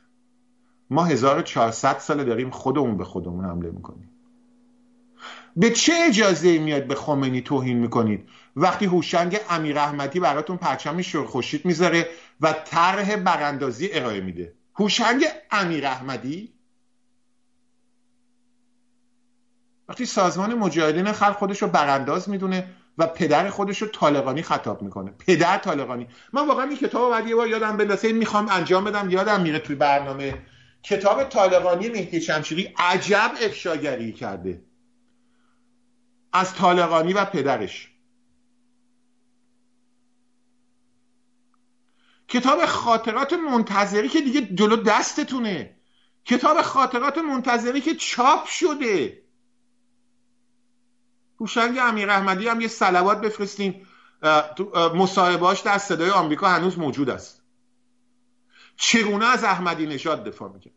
ما 0.89 1.05
1400 1.05 1.97
ساله 1.99 2.23
داریم 2.23 2.49
خودمون 2.49 2.97
به 2.97 3.03
خودمون 3.03 3.45
حمله 3.45 3.71
می‌کنیم. 3.71 4.09
به 5.59 5.69
چه 5.69 5.93
اجازه 6.07 6.59
میاد 6.59 6.87
به 6.87 6.95
خمینی 6.95 7.41
توهین 7.41 7.77
می‌کنید؟ 7.77 8.29
وقتی 8.55 8.85
هوشنگ 8.85 9.39
امیر 9.49 9.79
احمدی 9.79 10.19
براتون 10.19 10.57
پرچم 10.57 11.01
شرخوشید 11.01 11.65
می‌ذاره 11.65 12.09
و 12.41 12.53
طرح 12.53 13.15
براندازی 13.15 13.89
ارائه 13.93 14.21
میده. 14.21 14.53
هوشنگ 14.75 15.25
امیر 15.51 15.87
احمدی؟ 15.87 16.53
وقتی 19.89 20.05
سازمان 20.05 20.53
مجاهدین 20.53 21.11
خلق 21.11 21.35
خودش 21.35 21.61
رو 21.61 21.67
برانداز 21.67 22.29
می‌دونه 22.29 22.67
و 22.97 23.07
پدر 23.07 23.49
خودش 23.49 23.81
رو 23.81 23.87
طالقانی 23.87 24.41
خطاب 24.41 24.81
می‌کنه. 24.81 25.11
پدر 25.11 25.57
طالقانی. 25.57 26.07
من 26.33 26.47
واقعا 26.47 26.65
این 26.65 26.77
کتاب 26.77 27.11
بعد 27.11 27.27
یه 27.27 27.35
بار 27.35 27.47
یادم 27.47 27.77
بندازه. 27.77 28.13
می‌خوام 28.13 28.49
انجام 28.49 28.83
بدم. 28.83 29.09
یادم 29.09 29.41
میره 29.41 29.59
توی 29.59 29.75
برنامه. 29.75 30.33
کتاب 30.83 31.23
طالقانی 31.23 31.89
مهدی 31.89 32.21
شمشیری 32.21 32.73
عجب 32.77 33.31
افشاگری 33.41 34.13
کرده. 34.13 34.68
از 36.33 36.55
طالقانی 36.55 37.13
و 37.13 37.25
پدرش. 37.25 37.91
کتاب 42.27 42.65
خاطرات 42.65 43.33
منتظری 43.33 44.09
که 44.09 44.21
دیگه 44.21 44.41
جلو 44.41 44.75
دستتونه. 44.75 45.75
کتاب 46.25 46.61
خاطرات 46.61 47.17
منتظری 47.17 47.81
که 47.81 47.95
چاپ 47.95 48.45
شده. 48.45 49.23
هوشنگ 51.39 51.77
امیر 51.77 52.09
احمدی 52.09 52.47
هم 52.47 52.61
یه 52.61 52.67
صلوات 52.67 53.21
بفرستین. 53.21 53.85
مصاحبه‌هاش 54.95 55.59
در 55.59 55.77
صدای 55.77 56.09
آمریکا 56.09 56.49
هنوز 56.49 56.79
موجود 56.79 57.09
است. 57.09 57.43
چگونه 58.77 59.25
از 59.25 59.43
احمدی 59.43 59.85
نژاد 59.85 60.23
دفاع 60.23 60.53
می‌کنه 60.53 60.73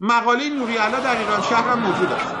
مقاله 0.00 0.48
نوری 0.48 0.74
در 0.74 1.18
ایران 1.18 1.42
شهر 1.42 1.68
هم 1.68 1.78
موجود 1.78 2.12
است. 2.12 2.39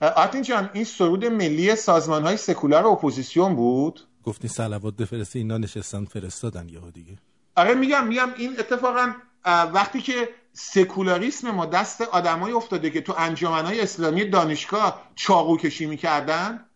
آرتین 0.00 0.42
جان 0.42 0.70
این 0.72 0.84
سرود 0.84 1.24
ملی 1.24 1.76
سازمان 1.76 2.22
های 2.22 2.36
سکولار 2.36 2.86
اپوزیسیون 2.86 3.56
بود؟ 3.56 4.00
گفتی 4.24 4.48
صلوات 4.48 4.96
بفرستی 4.96 5.38
اینا 5.38 5.58
نشستن 5.58 6.04
فرستادن 6.04 6.68
یهو 6.68 6.90
دیگه. 6.90 7.18
آره 7.56 7.74
میگم 7.74 8.06
میگم 8.06 8.28
این 8.36 8.58
اتفاقا 8.58 9.12
وقتی 9.44 10.02
که 10.02 10.28
سکولاریسم 10.52 11.50
ما 11.50 11.66
دست 11.66 12.02
آدمایی 12.02 12.54
افتاده 12.54 12.90
که 12.90 13.00
تو 13.00 13.14
انجمنهای 13.18 13.80
اسلامی 13.80 14.24
دانشگاه 14.24 15.10
چاقو 15.14 15.56
کشی 15.56 15.86
می‌کردن 15.86 16.66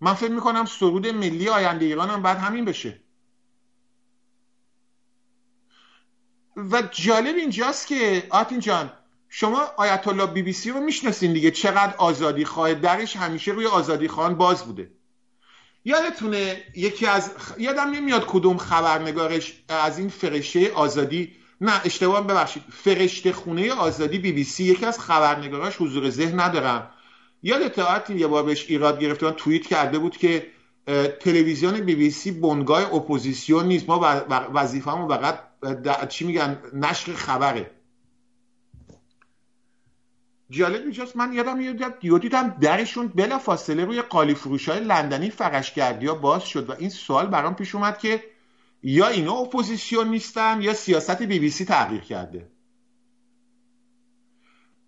من 0.00 0.14
فکر 0.14 0.30
می‌کنم 0.30 0.64
سرود 0.64 1.06
ملی 1.06 1.48
آینده 1.48 1.84
ایران 1.84 2.10
هم 2.10 2.22
باید 2.22 2.38
همین 2.38 2.64
بشه. 2.64 3.00
و 6.56 6.82
جالب 6.82 7.36
اینجاست 7.36 7.86
که 7.86 8.26
آتین 8.30 8.60
جان 8.60 8.92
شما 9.36 9.62
آیت 9.76 10.08
الله 10.08 10.26
بی 10.26 10.42
بی 10.42 10.52
سی 10.52 10.70
رو 10.70 10.80
می‌شناسین 10.80 11.32
دیگه. 11.32 11.50
چقدر 11.50 11.94
آزادی 11.98 12.44
خواه 12.44 12.74
درش 12.74 13.16
همیشه 13.16 13.52
روی 13.52 13.66
آزادی 13.66 14.08
خان 14.08 14.34
باز 14.34 14.64
بوده. 14.64 14.90
یادتونه 15.84 16.62
یکی 16.76 17.06
از 17.06 17.30
یادم 17.58 17.90
نمیاد 17.90 18.26
کدوم 18.26 18.56
خبرنگارش 18.56 19.52
از 19.68 19.98
این 19.98 20.08
فرشته 20.08 20.72
آزادی 20.72 21.32
نه 21.60 21.80
اشتباه 21.84 22.26
ببخشید. 22.26 22.62
فرشته 22.72 23.32
خونه 23.32 23.72
آزادی 23.72 24.18
بی 24.18 24.32
بی 24.32 24.44
سی 24.44 24.64
یکی 24.64 24.86
از 24.86 24.98
خبرنگاراش 25.00 25.76
حضور 25.80 26.10
ذهن 26.10 26.40
ندارم. 26.40 26.90
یاد 27.42 27.80
آتین 27.80 28.18
یه 28.18 28.26
بار 28.26 28.42
بهش 28.42 28.64
ایراد 28.68 29.00
گرفته 29.00 29.30
توییت 29.30 29.66
کرده 29.66 29.98
بود 29.98 30.16
که 30.16 30.46
تلویزیون 31.20 31.80
بی 31.80 31.94
بی 31.94 32.10
سی 32.10 32.30
بنگاه 32.30 32.94
اپوزیسیون 32.94 33.66
نیست. 33.66 33.88
ما 33.88 34.24
وظیفه‌مون 34.30 35.18
فقط 35.18 36.08
چی 36.08 36.24
میگن؟ 36.24 36.58
نشر 36.72 37.12
خبره. 37.12 37.70
جالب 40.54 40.82
اینجاست 40.82 41.16
من 41.16 41.32
یادم 41.32 41.60
یاد 41.60 42.20
دیدم 42.20 42.56
درشون 42.60 43.08
بلا 43.08 43.38
فاصله 43.38 43.84
روی 43.84 44.02
قالی 44.02 44.34
فروش 44.34 44.68
های 44.68 44.80
لندنی 44.80 45.30
فرشگردی 45.30 46.06
ها 46.06 46.14
باز 46.14 46.44
شد 46.44 46.70
و 46.70 46.72
این 46.78 46.90
سوال 46.90 47.26
برام 47.26 47.54
پیش 47.54 47.74
اومد 47.74 47.98
که 47.98 48.24
یا 48.82 49.06
اینا 49.08 49.32
اپوزیسیون 49.32 50.08
نیستن 50.08 50.62
یا 50.62 50.74
سیاست 50.74 51.22
بی 51.22 51.38
بی 51.38 51.50
سی 51.50 51.64
تغییر 51.64 52.00
کرده. 52.00 52.48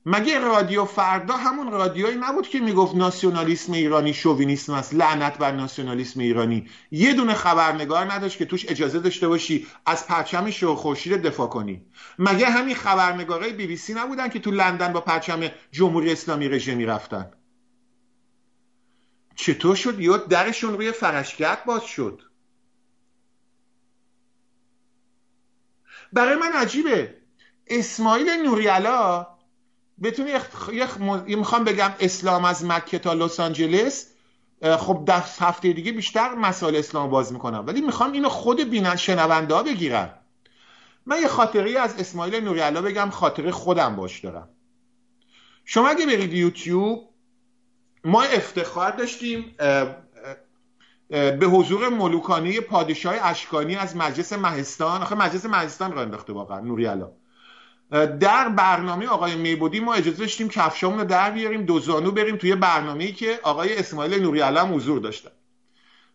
مگه 0.09 0.39
رادیو 0.39 0.85
فردا 0.85 1.37
همون 1.37 1.73
رادیویی 1.73 2.17
نبود 2.21 2.49
که 2.49 2.61
می‌گفت 2.61 2.95
ناسیونالیسم 2.95 3.73
ایرانی 3.73 4.15
شوینیسم 4.15 4.73
است؟ 4.73 4.95
لعنت 4.95 5.39
بر 5.39 5.53
ناسیونالیسم 5.53 6.21
ایرانی. 6.21 6.69
یه 6.91 7.13
دونه 7.13 7.35
خبرنگار 7.35 8.13
نداشت 8.13 8.39
که 8.39 8.45
توش 8.45 8.67
اجازه 8.69 8.99
داشته 9.01 9.29
باشی 9.29 9.67
از 9.87 10.07
پرچم 10.07 10.51
شیر 10.51 10.70
و 10.70 10.74
خورشید 10.75 11.23
دفاع 11.23 11.49
کنی. 11.49 11.87
مگه 12.19 12.47
همین 12.51 12.75
خبرنگارای 12.75 13.53
بی 13.53 13.67
بی 13.67 13.77
سی 13.77 13.95
نبودن 13.95 14.29
که 14.29 14.39
تو 14.39 14.51
لندن 14.51 14.93
با 14.93 15.01
پرچم 15.01 15.51
جمهوری 15.73 16.13
اسلامی 16.13 16.49
رژیمی 16.49 16.87
رفتن 16.87 17.31
چطور 19.37 19.77
شد؟ 19.77 20.01
یه 20.01 20.19
درشون 20.19 20.75
روی 20.75 20.93
فرشگرد 20.93 21.65
باز 21.65 21.85
شد. 21.85 22.23
برای 26.13 26.37
من 26.37 26.53
عجیبه. 26.53 27.15
اسماعیل 27.67 28.31
نوریالا 28.31 29.36
بتونی 30.03 30.30
یه 31.26 31.36
می‌خوام 31.36 31.64
بگم 31.64 31.92
اسلام 32.01 32.44
از 32.44 32.64
مکه 32.64 32.99
تا 32.99 33.12
لس 33.12 33.40
آنجلس 33.40 34.07
خب 34.78 35.05
دست 35.09 35.42
هفته 35.42 35.72
دیگه 35.72 35.92
بیشتر 35.92 36.34
مسائل 36.34 36.76
اسلام 36.76 37.11
باز 37.11 37.32
می‌کنم. 37.32 37.64
ولی 37.66 37.80
می‌خوام 37.80 38.12
اینو 38.12 38.28
خود 38.28 38.70
بینن 38.70 38.97
شنونده 38.97 39.55
ها 39.55 39.62
بگیرن. 39.62 40.11
من 41.07 41.20
یه 41.20 41.28
خاطری 41.28 41.76
از 41.76 41.94
اسماعیل 41.99 42.44
نوریالا 42.44 42.82
بگم 42.82 43.11
خاطره 43.11 43.51
خودم 43.51 43.97
باش 43.97 44.20
دارم. 44.20 44.49
شما 45.64 45.88
اگه 45.88 46.07
برید 46.07 46.32
یوتیوب 46.32 47.09
ما 48.05 48.22
افتخار 48.22 48.90
داشتیم 48.90 49.55
به 51.09 51.47
حضور 51.47 51.88
ملوکانی 51.88 52.61
پادشاه 52.61 53.14
اشکانی 53.22 53.76
از 53.76 53.97
مجلس 53.97 54.32
مهستان. 54.32 55.03
آخه 55.03 55.14
مجلس 55.14 55.44
مهستان 55.47 55.92
را 55.92 56.03
انداخته 56.03 56.32
واقعا 56.32 56.61
نوریالا. 56.61 57.12
در 57.91 58.49
برنامه 58.49 59.07
آقای 59.07 59.37
میبودی 59.37 59.80
ما 59.80 59.95
اجازه 59.95 60.18
داشتیم 60.18 60.49
کفشامون 60.49 60.99
رو 60.99 61.05
در 61.05 61.30
بیاریم 61.30 61.62
دو 61.62 61.80
زانو 61.80 62.11
بریم 62.11 62.37
توی 62.37 62.57
برنامه 62.57 63.05
ای 63.05 63.12
که 63.12 63.41
آقای 63.43 63.78
اسماعیل 63.78 64.22
نوری 64.22 64.41
علم 64.41 64.74
حضور 64.74 64.99
داشتن. 65.01 65.30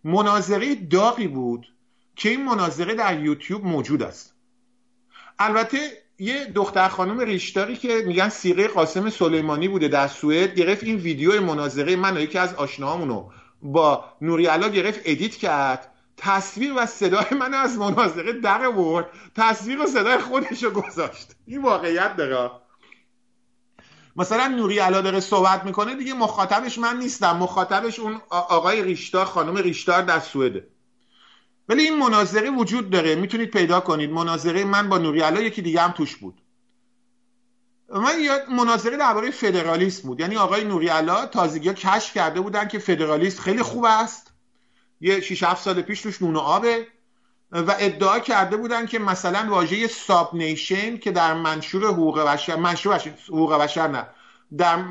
مناظره 0.04 0.76
داغی 0.76 1.28
بود 1.28 1.68
که 2.16 2.30
این 2.30 2.46
مناظره 2.46 2.96
در 2.96 3.20
یوتیوب 3.20 3.66
موجود 3.66 4.04
است. 4.04 4.36
البته 5.40 5.78
یه 6.20 6.46
دختر 6.46 6.88
خانم 6.88 7.20
ریشتاری 7.20 7.76
که 7.76 8.04
میگن 8.08 8.30
سیغه 8.30 8.68
قاسم 8.68 9.10
سلیمانی 9.10 9.68
بوده 9.68 9.88
در 9.88 10.08
سوئد 10.08 10.56
گرفت 10.56 10.84
این 10.84 10.96
ویدیو 10.96 11.42
مناظره 11.42 11.96
من 11.96 12.18
یکی 12.18 12.38
از 12.38 12.54
آشناهامونو 12.54 13.30
با 13.62 14.06
نوریالا 14.22 14.70
گرفت 14.70 15.02
ادیت 15.06 15.36
کرد. 15.36 15.91
تصویر 16.24 16.74
و 16.76 16.86
صدای 16.86 17.26
من 17.40 17.54
از 17.54 17.78
مناظره 17.78 18.34
در 18.34 18.68
ورد 18.68 19.06
تصویر 19.36 19.82
و 19.82 19.86
صدای 19.86 20.18
خودش 20.18 20.64
رو 20.64 20.70
گذاشت. 20.72 21.36
این 21.46 21.62
واقعیت 21.62 22.16
داره. 22.16 22.52
مثلا 24.16 24.48
نوری 24.48 24.80
علا 24.80 25.02
داره 25.02 25.20
صحبت 25.20 25.66
می‌کنه 25.66 25.96
دیگه 25.96 26.14
مخاطبش 26.14 26.78
من 26.78 26.98
نیستم. 26.98 27.38
مخاطبش 27.38 28.00
اون 28.00 28.22
آقای 28.30 28.84
ریشتار 28.84 29.26
خانم 29.26 29.58
ریشتار 29.58 30.02
در 30.02 30.20
سوئده. 30.20 30.68
ولی 31.70 31.84
این 31.84 31.98
مناظره 31.98 32.50
وجود 32.50 32.90
داره. 32.90 33.16
می‌تونید 33.16 33.52
پیدا 33.52 33.80
کنید. 33.80 34.12
مناظره 34.12 34.64
من 34.64 34.90
با 34.90 34.98
نوری 34.98 35.22
علا 35.22 35.42
یکی 35.42 35.62
دیگه 35.62 35.82
هم 35.82 35.92
توش 35.92 36.16
بود. 36.16 36.42
من 37.90 38.20
یاد 38.20 38.50
مناظره 38.50 38.98
درباره 38.98 39.32
فدرالیسم 39.32 40.08
بود. 40.08 40.20
یعنی 40.20 40.38
آقای 40.38 40.64
نوری 40.64 40.88
علا 40.88 41.26
تازگی 41.26 41.74
کشف 41.74 42.14
کرده 42.14 42.42
بودن 42.42 42.68
که 42.68 42.80
فدرالیست 42.80 43.40
خیلی 43.40 43.64
خوب 43.64 43.86
است. 43.86 44.31
یه 45.02 45.22
6 45.22 45.44
7 45.44 45.64
سال 45.64 45.82
پیش 45.82 46.02
توش 46.02 46.22
نون 46.22 46.36
و 46.36 46.40
آبه. 46.40 46.88
و 47.52 47.76
ادعا 47.80 48.20
کرده 48.20 48.58
بودن 48.58 48.86
که 48.86 49.00
مثلا 49.00 49.48
واژه 49.50 49.88
ساب 49.88 50.36
نیشن 50.36 50.98
که 50.98 51.12
در 51.12 51.34
منشور 51.34 51.86
حقوق 51.86 52.20
بشر 52.20 52.56
منشور 52.56 53.02
حقوق 53.28 53.54
بشر 53.54 53.88
نه 53.88 54.08
در, 54.58 54.84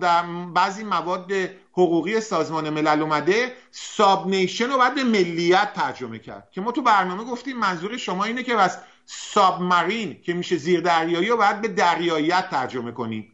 در 0.00 0.22
بعضی 0.54 0.84
مواد 0.84 1.32
حقوقی 1.72 2.20
سازمان 2.20 2.70
ملل 2.70 3.02
اومده 3.02 3.52
ساب 3.70 4.28
نیشن 4.28 4.70
رو 4.70 4.76
باید 4.76 4.94
به 4.94 5.04
ملیت 5.04 5.72
ترجمه 5.72 6.18
کرد. 6.18 6.48
که 6.50 6.60
ما 6.60 6.72
تو 6.72 6.82
برنامه 6.82 7.24
گفتیم 7.24 7.58
منظور 7.58 7.96
شما 7.96 8.24
اینه 8.24 8.42
که 8.42 8.56
بس 8.56 8.78
ساب 9.06 9.62
مارین 9.62 10.22
که 10.22 10.34
میشه 10.34 10.56
زیر 10.56 10.80
دریایی 10.80 11.28
رو 11.28 11.36
باید 11.36 11.60
به 11.60 11.68
دریاییت 11.68 12.50
ترجمه 12.50 12.92
کنیم. 12.92 13.33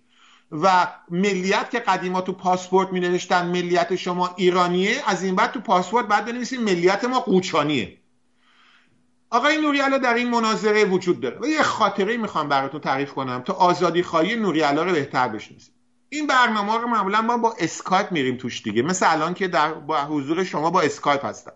و 0.52 0.86
ملیت 1.10 1.70
که 1.70 1.78
قدیما 1.78 2.20
تو 2.20 2.32
پاسپورت 2.32 2.92
می 2.92 3.00
نوشتن 3.00 3.46
ملیت 3.46 3.96
شما 3.96 4.34
ایرانیه 4.36 5.02
از 5.06 5.22
این 5.22 5.34
بعد 5.34 5.52
تو 5.52 5.60
پاسپورت 5.60 6.06
بعد 6.06 6.24
بنویسید 6.24 6.60
ملیت 6.60 7.04
ما 7.04 7.20
قوچانیه. 7.20 7.96
آقای 9.30 9.58
نوریالا 9.58 9.98
در 9.98 10.14
این 10.14 10.30
مناظره 10.30 10.84
وجود 10.84 11.20
داره. 11.20 11.38
و 11.38 11.46
یه 11.46 11.62
خاطره 11.62 12.16
می‌خوام 12.16 12.48
براتون 12.48 12.80
تعریف 12.80 13.12
کنم 13.12 13.42
تا 13.42 13.52
آزادی 13.52 14.02
خواهی 14.02 14.36
نوریالا 14.36 14.82
رو 14.82 14.92
بهتر 14.92 15.28
بشناسید. 15.28 15.74
این 16.08 16.26
برنامه 16.26 16.78
رو 16.78 16.88
معمولا 16.88 17.22
ما 17.22 17.36
با 17.36 17.54
اسکایپ 17.58 18.12
میریم 18.12 18.36
توش 18.36 18.62
دیگه. 18.62 18.82
مثل 18.82 19.06
الان 19.08 19.34
که 19.34 19.48
در 19.48 19.72
با 19.72 20.04
حضور 20.04 20.44
شما 20.44 20.70
با 20.70 20.80
اسکایپ 20.80 21.24
هستم. 21.24 21.52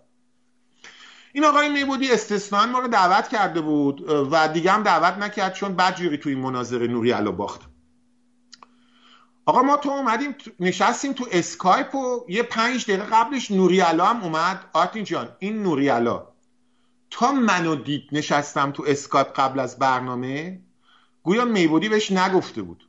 این 1.33 1.45
آقای 1.45 1.69
میبدی 1.69 2.13
استثنا 2.13 2.67
ما 2.67 2.79
رو 2.79 2.89
دعوت 2.89 3.29
کرده 3.29 3.61
بود 3.61 4.11
و 4.33 4.49
دیگه 4.49 4.73
هم 4.73 4.83
دعوت 4.83 5.19
نکرد 5.19 5.55
چون 5.55 5.77
بدجوری 5.77 6.19
تو 6.19 6.29
این 6.29 6.39
مناظره 6.39 6.87
نوری‌علا 6.87 7.33
باخت. 7.33 7.61
آقا 9.47 9.63
ما 9.63 9.77
تو 9.77 9.91
اومدیم 9.91 10.35
نشستیم 10.61 11.13
تو 11.13 11.27
اسکایپ 11.33 11.95
و 11.95 12.25
یه 12.29 12.43
پنج 12.43 12.85
دقیقه 12.85 13.05
قبلش 13.05 13.51
نوری‌علا 13.51 14.07
هم 14.07 14.23
اومد. 14.23 14.71
آرتین 14.73 15.05
جان 15.05 15.37
این 15.39 15.63
نوری‌علا 15.63 16.29
تا 17.11 17.33
منو 17.33 17.75
دید 17.75 18.09
نشستم 18.13 18.71
تو 18.71 18.85
اسکایپ 18.87 19.33
قبل 19.33 19.61
از 19.61 19.79
برنامه 19.79 20.61
گویا 21.23 21.45
میبودی 21.45 21.89
بهش 21.89 22.13
نگفته 22.13 22.63
بود. 22.63 22.89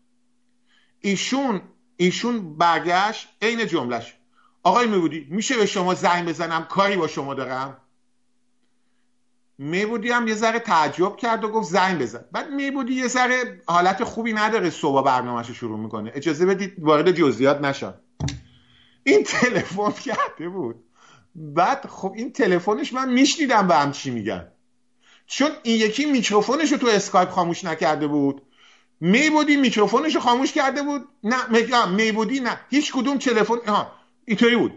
ایشون 0.99 1.61
ایشون 1.97 2.57
برگشت 2.57 3.27
عین 3.41 3.67
جملش 3.67 4.15
آقای 4.63 4.87
میبودی 4.87 5.27
میشه 5.29 5.57
به 5.57 5.65
شما 5.65 5.93
زنگ 5.93 6.29
بزنم؟ 6.29 6.63
کاری 6.63 6.97
با 6.97 7.07
شما 7.07 7.33
دارم؟ 7.33 7.77
میبودی 9.57 10.11
هم 10.11 10.27
یه 10.27 10.33
ذره 10.35 10.59
تعجب 10.59 11.15
کرد 11.15 11.43
و 11.43 11.47
گفت 11.49 11.69
زنگ 11.69 12.01
بزن. 12.01 12.25
بعد 12.31 12.51
میبودی 12.51 12.93
یه 12.93 13.07
ذره 13.07 13.61
حالت 13.67 14.03
خوبی 14.03 14.33
نداره 14.33 14.69
صبح 14.69 15.05
برنامهش 15.05 15.51
شروع 15.51 15.79
می‌کنه 15.79 16.11
اجازه 16.15 16.45
بدید 16.45 16.73
وارد 16.79 17.11
جزئیات 17.11 17.61
نشن 17.61 17.93
این 19.03 19.23
تلفن 19.23 19.91
کرده 19.91 20.49
بود. 20.49 20.75
بعد 21.35 21.87
خب 21.89 22.13
این 22.15 22.31
تلفنش 22.31 22.93
من 22.93 23.13
میشنیدم 23.13 23.67
به 23.67 23.75
هم 23.75 23.91
چی 23.91 24.11
میگن. 24.11 24.47
چون 25.27 25.49
این 25.63 25.75
یکی 25.75 26.05
میکروفونش 26.05 26.71
رو 26.71 26.77
تو 26.77 26.87
اسکایپ 26.87 27.29
خاموش 27.29 27.63
نکرده 27.63 28.07
بود. 28.07 28.41
میبدی 28.99 29.55
میکروفونش 29.55 30.15
رو 30.15 30.21
خاموش 30.21 30.51
کرده 30.51 30.83
بود. 30.83 31.07
نه 31.23 31.85
میبدی 31.85 32.39
نه. 32.39 32.59
هیچ 32.69 32.93
کدوم 32.93 33.17
تلفن 33.17 33.55
اینطوری 34.25 34.55
بود. 34.55 34.71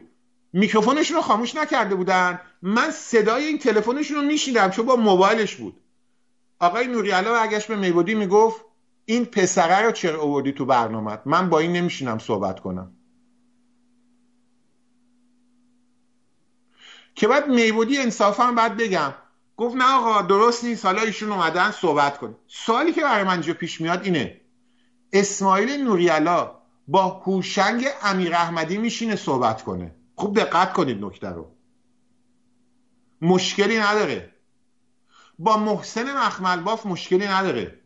میکروفونشون 0.53 1.17
رو 1.17 1.23
خاموش 1.23 1.55
نکرده 1.55 1.95
بودن. 1.95 2.41
من 2.63 2.91
صدای 2.91 3.45
این 3.45 3.59
تلفنشون 3.59 4.17
رو 4.17 4.23
میشیدم 4.23 4.71
چون 4.71 4.87
با 4.87 4.97
موبایلش 4.97 5.57
بود. 5.57 5.81
آقای 6.61 6.87
نوری‌علا 6.87 7.33
برگشت 7.33 7.69
به 7.69 7.77
میبدی 7.77 8.15
می‌گفت 8.15 8.65
این 9.05 9.25
پسره 9.25 9.83
رو 9.83 9.93
چرا 9.93 10.23
آوردی 10.23 10.53
تو 10.53 10.65
برنامه؟ 10.65 11.19
من 11.25 11.49
با 11.51 11.59
این 11.59 11.73
نمیشینم 11.73 12.19
صحبت 12.19 12.61
کنم. 12.61 12.93
که 17.15 17.29
بعد 17.29 17.49
میبودی 17.49 17.99
انصافا 17.99 18.53
باید 18.53 18.77
بگم. 18.77 19.15
گفت 19.57 19.77
نه 19.77 19.95
آقا 19.95 20.23
درست 20.23 20.65
نیست 20.65 20.85
حالا 20.85 21.03
ایشون 21.03 21.33
اومدن 21.33 21.71
صحبت 21.71 22.19
کن 22.19 22.37
سوالی 22.47 22.93
که 22.93 23.03
برای 23.03 23.25
من 23.25 23.41
پیش 23.41 23.81
میاد 23.81 24.05
اینه. 24.05 24.41
اسماعیل 25.13 25.85
نوریالا 25.85 26.59
با 26.89 27.03
هوشنگ 27.03 27.87
امیر 28.03 28.35
احمدی 28.35 28.79
میشینه 28.79 29.17
صحبت 29.17 29.63
کنه. 29.63 29.95
خوب 30.15 30.41
دقت 30.41 30.73
کنید 30.73 31.05
نکته 31.05 31.29
رو. 31.29 31.58
مشکلی 33.21 33.79
نداره. 33.79 34.33
با 35.39 35.57
محسن 35.57 36.19
مخمل 36.19 36.61
باف 36.61 36.87
مشکلی 36.87 37.27
نداره. 37.27 37.81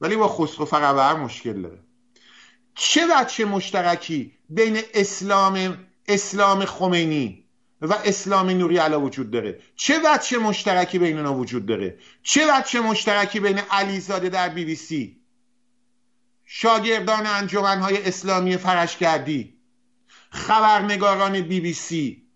ولی 0.00 0.16
با 0.16 0.28
خسرو 0.28 0.64
فقبر 0.64 1.14
مشکل 1.14 1.62
داره. 1.62 1.78
چه 2.74 3.06
بچه 3.06 3.44
مشترکی 3.44 4.38
بین 4.48 4.80
اسلام 4.94 5.78
اسلام 6.08 6.64
خمینی 6.64 7.44
و 7.80 7.92
اسلام 7.92 8.50
نوری 8.50 8.78
علا 8.78 9.00
وجود 9.00 9.30
داره؟ 9.30 9.60
چه 9.76 9.98
بچه 9.98 10.38
مشترکی 10.38 10.98
بین 10.98 11.16
اونا 11.16 11.34
وجود 11.34 11.66
داره؟ 11.66 11.98
چه 12.22 12.46
بچه 12.52 12.80
مشترکی 12.80 13.40
بین 13.40 13.58
علیزاده 13.58 14.28
در 14.28 14.48
بی 14.48 14.64
بی 14.64 14.74
سی؟ 14.74 15.20
شاگردان 16.44 17.26
انجمنهای 17.26 18.08
اسلامی 18.08 18.56
فرشگردی 18.56 19.57
خبرنگاران 20.30 21.40
بی 21.40 21.60
بی 21.60 21.72
سی 21.72 22.28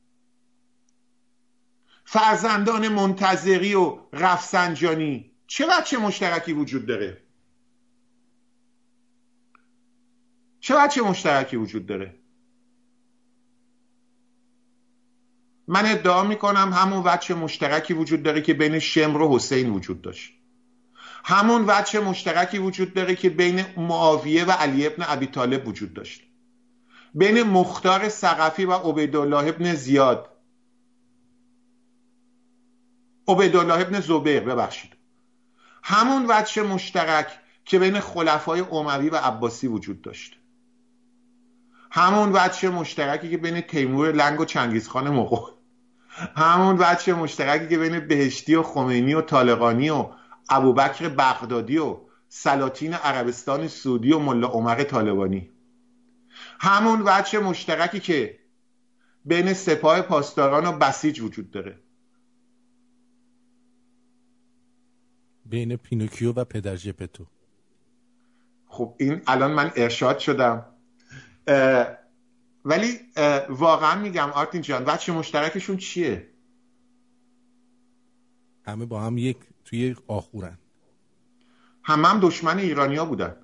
فرزندان 2.04 2.88
منتظری 2.88 3.74
و 3.74 3.98
رفسنجانی 4.12 5.32
چه 5.46 5.66
بچه 5.66 5.98
مشترکی 5.98 6.52
وجود 6.52 6.86
داره؟ 6.86 7.22
چه 10.60 10.74
بچه 10.76 11.02
مشترکی 11.02 11.56
وجود 11.56 11.86
داره؟ 11.86 12.18
من 15.68 15.86
ادعا 15.86 16.22
می‌کنم 16.22 16.72
همون 16.72 17.02
بچه 17.02 17.34
مشترکی 17.34 17.94
وجود 17.94 18.22
داره 18.22 18.40
که 18.40 18.54
بین 18.54 18.78
شمر 18.78 19.22
و 19.22 19.34
حسین 19.34 19.70
وجود 19.70 20.02
داشت. 20.02 20.32
همون 21.24 21.64
وجه 21.68 22.00
مشترکی 22.00 22.58
وجود 22.58 22.94
داره 22.94 23.14
که 23.14 23.30
بین 23.30 23.64
معاویه 23.76 24.44
و 24.44 24.50
علی 24.50 24.86
ابن 24.86 25.04
ابی 25.08 25.26
طالب 25.26 25.68
وجود 25.68 25.94
داشت. 25.94 26.31
بین 27.14 27.42
مختار 27.42 28.08
سقفی 28.08 28.64
و 28.64 28.72
عبیدالله 28.72 29.48
ابن 29.48 29.74
زیاد. 29.74 30.28
عبیدالله 33.28 33.80
ابن 33.80 34.00
زبیر 34.00 34.40
ببخشید. 34.40 34.92
همون 35.82 36.26
وجه 36.28 36.62
مشترک 36.62 37.26
که 37.64 37.78
بین 37.78 38.00
خلفای 38.00 38.60
اموی 38.60 39.08
و 39.10 39.16
عباسی 39.16 39.66
وجود 39.66 40.02
داشت. 40.02 40.38
همون 41.94 42.30
وجه 42.34 42.68
مشترکی 42.68 43.30
که 43.30 43.36
بین 43.36 43.60
تیمور 43.60 44.12
لنگ 44.12 44.40
و 44.40 44.44
چنگیزخان 44.44 45.10
مغول 45.10 45.50
همون 46.36 46.76
وجه 46.78 47.14
مشترکی 47.14 47.68
که 47.68 47.78
بین 47.78 48.00
بهشتی 48.00 48.54
و 48.54 48.62
خمینی 48.62 49.14
و 49.14 49.20
طالقانی 49.20 49.90
و 49.90 50.06
ابوبکر 50.50 51.08
بغدادی 51.08 51.78
و 51.78 51.96
سلاطین 52.28 52.94
عربستان 52.94 53.68
سعودی 53.68 54.12
و 54.12 54.18
ملا 54.18 54.48
عمر 54.48 54.82
طالبانی. 54.82 55.51
همون 56.64 57.02
وجه 57.06 57.38
مشترکی 57.38 58.00
که 58.00 58.38
بین 59.24 59.52
سپاه 59.52 60.02
پاسداران 60.02 60.66
و 60.66 60.72
بسیج 60.72 61.20
وجود 61.20 61.50
داره. 61.50 61.78
بین 65.46 65.76
پینوکیو 65.76 66.32
و 66.32 66.44
پدر 66.44 66.76
جپتو 66.76 67.26
خب 68.66 68.94
این 68.98 69.22
الان 69.26 69.52
من 69.52 69.72
ارشاد 69.76 70.18
شدم. 70.18 70.66
ولی 72.64 72.98
واقعا 73.48 74.00
میگم 74.00 74.30
آرتین 74.30 74.62
جان 74.62 74.84
بچه 74.84 75.12
مشترکشون 75.12 75.76
چیه؟ 75.76 76.28
همه 78.66 78.86
با 78.86 79.00
هم 79.00 79.18
یک 79.18 79.36
توی 79.64 79.96
آخورن. 80.06 80.58
همه 81.82 82.08
هم 82.08 82.20
دشمن 82.20 82.58
ایرانیا 82.58 83.04
بودن. 83.04 83.36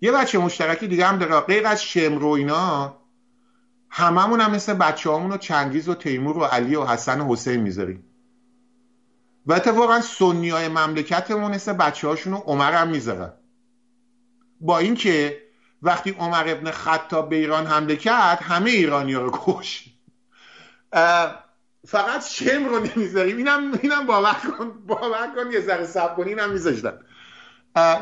یه 0.00 0.12
بچه 0.12 0.38
مشترکی 0.38 0.88
دیگه 0.88 1.06
هم 1.06 1.18
داره. 1.18 1.40
غیر 1.40 1.66
از 1.66 1.84
شمر 1.84 2.24
و 2.24 2.28
اینا 2.28 2.96
هممون 3.90 4.40
هم 4.40 4.50
مثل 4.50 4.74
بچه 4.74 5.10
و 5.10 5.36
چنگیز 5.36 5.88
و 5.88 5.94
تیمور 5.94 6.38
و 6.38 6.44
علی 6.44 6.76
و 6.76 6.84
حسن 6.84 7.20
و 7.20 7.32
حسین 7.32 7.60
می‌ذاریم. 7.60 8.04
و 9.46 9.52
اتفاقا 9.52 10.00
سنی 10.00 10.50
های 10.50 10.68
مملکتمون 10.68 11.50
مثل 11.50 11.72
بچه 11.72 12.08
هاشون 12.08 12.32
رو 12.32 12.38
عمر 12.38 12.72
هم 12.72 12.88
می‌ذارن. 12.88 13.32
با 14.60 14.78
اینکه 14.78 15.42
وقتی 15.82 16.10
عمر 16.10 16.44
ابن 16.48 16.70
خطاب 16.70 17.28
به 17.28 17.36
ایران 17.36 17.66
حمله 17.66 17.96
کرد 17.96 18.38
همه 18.42 18.70
ایرانی 18.70 19.14
رو 19.14 19.30
کش. 19.32 19.94
فقط 21.86 22.26
شم 22.26 22.64
رو 22.64 22.78
نمی‌ذاریم. 22.78 23.36
اینم 23.36 23.78
اینم 23.82 24.06
باور 24.06 24.36
کن 24.58 24.70
باور 24.86 25.32
کن 25.36 25.52
یه 25.52 25.60
ذره 25.60 25.84
صبر 25.84 26.14
کنی 26.14 26.28
اینم 26.28 26.50
میذاشتن. 26.50 26.98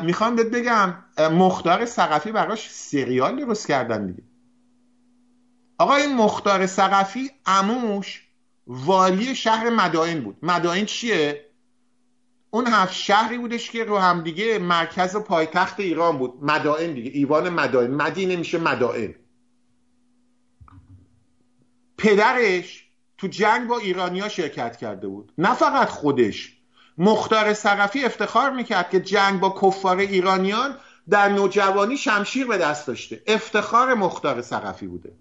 می‌خوام 0.03 0.35
بهت 0.35 0.47
بگم 0.47 0.93
مختار 1.31 1.85
سقفی 1.85 2.31
براش 2.31 2.69
سریال 2.71 3.45
درست 3.45 3.67
کردن 3.67 4.07
دیگه. 4.07 4.23
آقا 5.77 5.95
این 5.95 6.15
مختار 6.15 6.65
سقفی 6.65 7.31
اموش 7.45 8.27
والی 8.67 9.35
شهر 9.35 9.69
مدائن 9.69 10.21
بود. 10.21 10.37
مدائن 10.43 10.85
چیه؟ 10.85 11.45
اون 12.49 12.67
هفت 12.67 12.93
شهری 12.93 13.37
بودش 13.37 13.71
که 13.71 13.83
رو 13.83 13.97
هم 13.97 14.23
دیگه 14.23 14.59
مرکز 14.59 15.15
و 15.15 15.19
پایتخت 15.19 15.79
ایران 15.79 16.17
بود. 16.17 16.33
مدائن 16.41 16.93
دیگه 16.93 17.11
ایوان 17.13 17.49
مدائن. 17.49 17.91
مدینه 17.91 18.35
میشه 18.35 18.57
مدائن. 18.57 19.15
پدرش 21.97 22.89
تو 23.17 23.27
جنگ 23.27 23.67
با 23.67 23.77
ایرانیا 23.77 24.29
شرکت 24.29 24.77
کرده 24.77 25.07
بود. 25.07 25.33
نه 25.37 25.53
فقط 25.53 25.89
خودش. 25.89 26.56
مختار 26.97 27.53
سقفی 27.53 28.05
افتخار 28.05 28.51
می‌کرد 28.51 28.89
که 28.89 28.99
جنگ 28.99 29.39
با 29.39 29.59
کفار 29.61 29.97
ایرانیان 29.97 30.77
در 31.09 31.29
نوجوانی 31.29 31.97
شمشیر 31.97 32.47
به 32.47 32.57
دست 32.57 32.87
داشته. 32.87 33.23
افتخار 33.27 33.93
مختار 33.93 34.41
سقفی 34.41 34.87
بوده. 34.87 35.13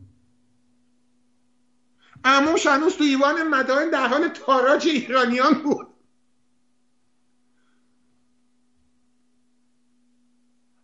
اموش 2.24 2.66
هنوز 2.66 2.96
تو 2.96 3.04
ایوان 3.04 3.48
مدائن 3.48 3.90
در 3.90 4.06
حال 4.06 4.28
تاراج 4.28 4.86
ایرانیان 4.86 5.54
بود. 5.54 5.86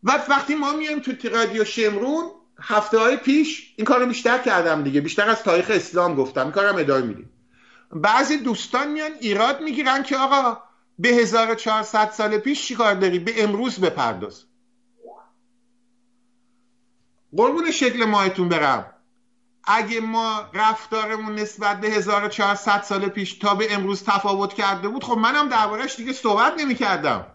و 0.03 0.25
وقتی 0.29 0.55
ما 0.55 0.73
میایم 0.73 1.01
تو 1.01 1.29
رادیو 1.29 1.65
شمرون 1.65 2.31
هفته 2.61 2.99
های 2.99 3.17
پیش 3.17 3.75
این 3.77 3.85
کارو 3.85 4.07
بیشتر 4.07 4.39
کردم 4.39 4.83
دیگه. 4.83 5.01
بیشتر 5.01 5.31
از 5.31 5.43
تاریخ 5.43 5.71
اسلام 5.71 6.15
گفتم. 6.15 6.43
این 6.43 6.51
کارم 6.51 6.77
ادامه 6.77 7.07
میدیم. 7.07 7.31
بعضی 7.91 8.39
دوستان 8.39 8.93
میان 8.93 9.13
ایراد 9.21 9.61
می‌گیرن 9.61 10.03
که 10.03 10.17
آقا 10.17 10.63
به 10.99 11.09
1400 11.09 12.11
سال 12.11 12.39
پیش 12.39 12.67
چیکار 12.67 12.95
داری؟ 12.95 13.19
به 13.19 13.45
امروز 13.45 13.81
بپرداز. 13.81 14.45
قربون 17.37 17.71
شکل 17.71 18.05
ماهتون 18.05 18.49
برم. 18.49 18.93
اگه 19.65 20.01
ما 20.01 20.51
رفتارمون 20.55 21.35
نسبت 21.35 21.81
به 21.81 21.89
1400 21.89 22.83
سال 22.83 23.09
پیش 23.09 23.35
تا 23.35 23.55
به 23.55 23.75
امروز 23.75 24.03
تفاوت 24.05 24.55
کرده 24.55 24.89
بود 24.89 25.05
خب 25.05 25.19
منم 25.19 25.49
دربارهش 25.49 25.97
دیگه 25.97 26.13
صحبت 26.13 26.55
نمی 26.59 26.75
کردم 26.75 27.27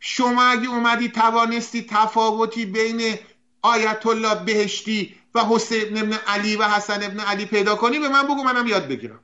شما 0.00 0.42
اگه 0.42 0.68
اومدی 0.68 1.08
توانستی 1.08 1.82
تفاوتی 1.82 2.66
بین 2.66 3.18
آیت 3.62 4.06
الله 4.06 4.34
بهشتی 4.34 5.14
و 5.34 5.44
حسین 5.44 5.98
ابن 5.98 6.12
علی 6.12 6.56
و 6.56 6.62
حسن 6.62 7.02
ابن 7.02 7.20
علی 7.20 7.46
پیدا 7.46 7.74
کنی 7.74 7.98
به 7.98 8.08
من 8.08 8.22
بگو 8.22 8.42
منم 8.42 8.66
یاد 8.66 8.88
بگیرم. 8.88 9.20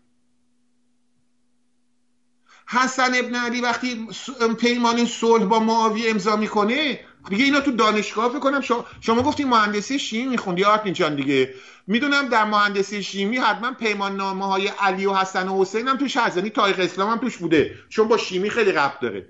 حسن 2.71 3.15
ابن 3.15 3.35
علی 3.35 3.61
وقتی 3.61 4.09
پیمان 4.59 5.07
صلح 5.07 5.45
با 5.45 5.61
معاویه 5.61 6.11
امضا 6.11 6.37
می‌کنه 6.37 7.01
دیگه 7.29 7.45
اینا 7.45 7.61
تو 7.61 7.71
دانشگاه 7.71 8.29
فکر 8.29 8.39
کنم 8.39 8.61
شما, 8.61 8.85
شما 9.01 9.23
گفتی 9.23 9.45
مهندسی 9.45 9.99
شیمی 9.99 10.29
میخوندی. 10.29 10.65
آرتین 10.65 10.93
جان 10.93 11.17
دیگه. 11.17 11.55
می‌دونم 11.87 12.29
در 12.29 12.45
مهندسی 12.45 13.03
شیمی 13.03 13.37
حتما 13.37 13.73
پیمان 13.73 14.17
نامه 14.17 14.47
های 14.47 14.69
علی 14.69 15.07
و 15.07 15.15
حسن 15.15 15.49
و 15.49 15.61
حسین 15.61 15.89
هم 15.89 15.97
توش 15.97 16.17
هست. 16.17 16.37
یعنی 16.37 16.51
تاریخ 16.51 16.79
اسلام 16.79 17.11
هم 17.11 17.19
توش 17.19 17.37
بوده. 17.37 17.75
چون 17.89 18.09
با 18.09 18.17
شیمی 18.17 18.51
خیلی 18.51 18.73
ربط 18.73 19.01
داره. 19.01 19.29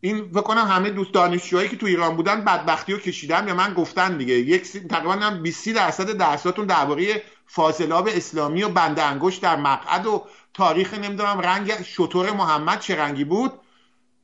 این 0.00 0.32
فکر 0.32 0.54
همه 0.54 0.90
دوست 0.90 1.12
دانشجوهایی 1.14 1.68
که 1.68 1.76
تو 1.76 1.86
ایران 1.86 2.16
بودن 2.16 2.44
بدبختی 2.44 2.92
رو 2.92 2.98
کشیدن 2.98 3.48
یا 3.48 3.54
من 3.54 3.74
گفتن 3.74 4.16
دیگه. 4.16 4.34
یک 4.34 4.88
تقریبا 4.88 5.12
هم 5.12 5.42
20 5.42 5.68
درصد 5.68 6.10
درساتون 6.10 6.66
درباره 6.66 7.22
فاضلاب 7.46 8.08
اسلامی 8.12 8.62
و 8.62 8.68
بنده 8.68 9.02
انگشت 9.02 9.42
در 9.42 9.56
مقعد 9.56 10.06
و 10.06 10.24
تاریخ 10.58 10.94
نمی‌دونم 10.94 11.40
رنگ 11.40 11.82
شطور 11.82 12.32
محمد 12.32 12.80
چه 12.80 12.96
رنگی 12.96 13.24
بود. 13.24 13.52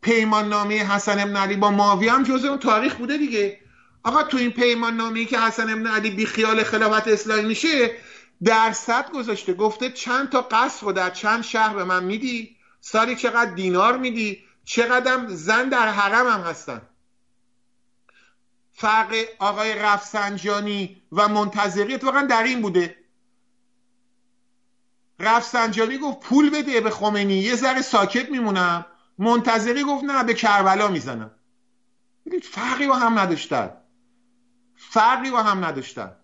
پیمان 0.03 0.49
نامه 0.49 0.74
حسن 0.74 1.18
ابن 1.20 1.37
علی 1.37 1.57
با 1.57 1.70
ماوی 1.70 2.09
هم 2.09 2.22
جزء 2.22 2.49
اون 2.49 2.59
تاریخ 2.59 2.95
بوده 2.95 3.18
دیگه. 3.18 3.61
آقا 4.05 4.22
تو 4.22 4.37
این 4.37 4.51
پیمان 4.51 4.97
نامه 4.97 5.24
که 5.24 5.41
حسن 5.41 5.70
ابن 5.70 5.87
علی 5.87 6.11
بی 6.11 6.26
خیال 6.26 6.62
خلافت 6.62 7.09
اسلامی 7.09 7.43
میشه 7.43 7.91
درصد 8.45 9.11
گذاشته. 9.11 9.55
گفته 9.55 9.91
چند 9.91 10.30
تا 10.30 10.41
قصر 10.41 10.87
رو 10.87 10.93
در 10.93 11.11
چند 11.11 11.43
شهر 11.43 11.74
به 11.74 11.85
من 11.85 12.05
میدی؟ 12.05 12.57
سالی 12.80 13.16
چقدر 13.16 13.51
دینار 13.55 13.97
میدی؟ 13.97 14.45
چقدر 14.64 15.26
زن 15.28 15.68
در 15.68 15.89
حرم 15.89 16.26
هم 16.26 16.41
هستن. 16.41 16.82
فرق 18.72 19.14
آقای 19.39 19.74
رفسنجانی 19.74 21.03
و 21.12 21.28
منتظری 21.28 21.95
اتفاقا 21.95 22.20
در 22.22 22.43
این 22.43 22.62
بوده. 22.62 23.03
رفسنجانی 25.18 25.98
گفت 25.98 26.20
پول 26.20 26.50
بده 26.50 26.80
به 26.80 26.90
خمینی 26.90 27.34
یه 27.34 27.56
ذره 27.56 27.82
ساکت 27.82 28.30
میمونم. 28.30 28.86
منتظری 29.18 29.84
گفت 29.84 30.04
نه 30.04 30.24
به 30.24 30.34
کربلا 30.34 30.88
می‌زنم. 30.88 31.30
فرقی 32.42 32.86
با 32.86 32.94
هم 32.94 33.18
نداشتن. 33.18 33.70
فرقی 34.76 35.30
با 35.30 35.42
هم 35.42 35.64
نداشتن. 35.64 36.16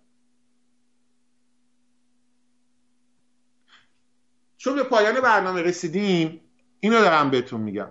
چون 4.57 4.75
به 4.75 4.83
پایان 4.83 5.21
برنامه 5.21 5.63
رسیدیم 5.63 6.41
اینو 6.81 7.01
دارم 7.01 7.31
بهتون 7.31 7.61
میگم. 7.61 7.91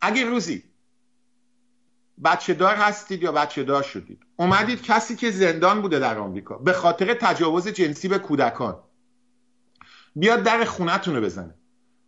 اگه 0.00 0.24
روزی 0.24 0.64
بچه 2.24 2.54
دار 2.54 2.74
هستید 2.74 3.22
یا 3.22 3.32
بچه 3.32 3.64
دار 3.64 3.82
شدید 3.82 4.26
اومدید 4.36 4.82
کسی 4.82 5.16
که 5.16 5.30
زندان 5.30 5.82
بوده 5.82 5.98
در 5.98 6.18
آمریکا 6.18 6.58
به 6.58 6.72
خاطر 6.72 7.14
تجاوز 7.14 7.68
جنسی 7.68 8.08
به 8.08 8.18
کودکان. 8.18 8.82
بیاد 10.16 10.42
در 10.42 10.64
خونتون 10.64 11.20
بزنه. 11.20 11.54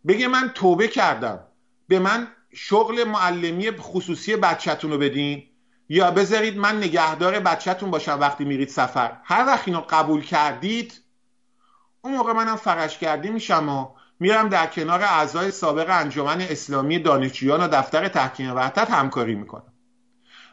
بگه 0.07 0.27
من 0.27 0.51
توبه 0.55 0.87
کردم. 0.87 1.39
به 1.87 1.99
من 1.99 2.27
شغل 2.53 3.03
معلمی 3.03 3.71
خصوصی 3.71 4.35
بچهتون 4.35 4.91
رو 4.91 4.97
بدین. 4.97 5.43
یا 5.89 6.11
بذارید 6.11 6.57
من 6.57 6.77
نگهدار 6.77 7.39
بچهتون 7.39 7.91
باشم 7.91 8.17
وقتی 8.19 8.45
میرید 8.45 8.69
سفر. 8.69 9.17
هر 9.23 9.45
وقت 9.45 9.67
اینو 9.67 9.81
قبول 9.89 10.21
کردید 10.21 11.01
اون 12.01 12.15
موقع 12.15 12.33
منم 12.33 12.55
فرش 12.55 12.97
کردی 12.97 13.29
میشم 13.29 13.69
و 13.69 13.87
میرم 14.19 14.49
در 14.49 14.67
کنار 14.67 15.01
اعضای 15.01 15.51
سابق 15.51 15.89
انجمن 15.89 16.41
اسلامی 16.41 16.99
دانشجویان 16.99 17.61
و 17.61 17.67
دفتر 17.67 18.07
تحکیم 18.07 18.55
وحدت 18.55 18.91
همکاری 18.91 19.35
می‌کنم. 19.35 19.73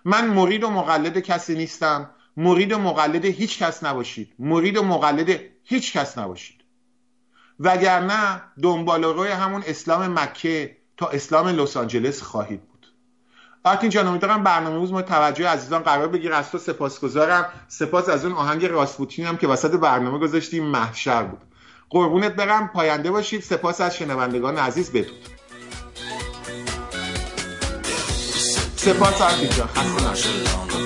من 0.04 0.26
مرید 0.26 0.64
و 0.64 0.70
مقلد 0.70 1.18
کسی 1.18 1.54
نیستم. 1.54 2.10
مرید 2.36 2.72
و 2.72 2.78
مقلد 2.78 3.24
هیچ 3.24 3.58
کس 3.58 3.84
نباشید. 3.84 4.34
مرید 4.38 4.76
و 4.76 4.82
مقلد 4.82 5.40
هیچ 5.64 5.96
کس 5.96 6.18
نباشید. 6.18 6.55
وگرنه 7.60 8.42
دنبال 8.62 9.04
روی 9.04 9.28
همون 9.28 9.62
اسلام 9.66 10.20
مکه 10.20 10.76
تا 10.96 11.06
اسلام 11.06 11.48
لس 11.48 11.76
آنجلس 11.76 12.22
خواهید 12.22 12.60
بود. 12.60 12.86
آرتین 13.64 13.90
جان 13.90 14.06
امیدوارم 14.06 14.42
برنامه 14.42 14.76
روز 14.76 14.92
ما 14.92 15.02
توجه 15.02 15.48
عزیزان 15.48 15.82
قرار 15.82 16.08
بگیر. 16.08 16.32
از 16.32 16.50
تو 16.50 16.58
سپاسگزارم. 16.58 17.46
سپاس 17.68 18.08
از 18.08 18.24
اون 18.24 18.34
آهنگ 18.34 18.64
راسپوتین 18.64 19.26
هم 19.26 19.36
که 19.36 19.48
وسط 19.48 19.70
برنامه 19.70 20.18
گذاشتیم 20.18 20.64
محشر 20.64 21.22
بود. 21.22 21.42
قربونت 21.90 22.32
برم. 22.32 22.68
پاینده 22.68 23.10
باشید. 23.10 23.42
سپاس 23.42 23.80
از 23.80 23.96
شنوندگان 23.96 24.58
عزیز 24.58 24.92
بدود 24.92 25.28
سپاس 28.76 29.20
آرتین 29.20 29.48
جان. 29.50 29.68
خسته 29.68 30.85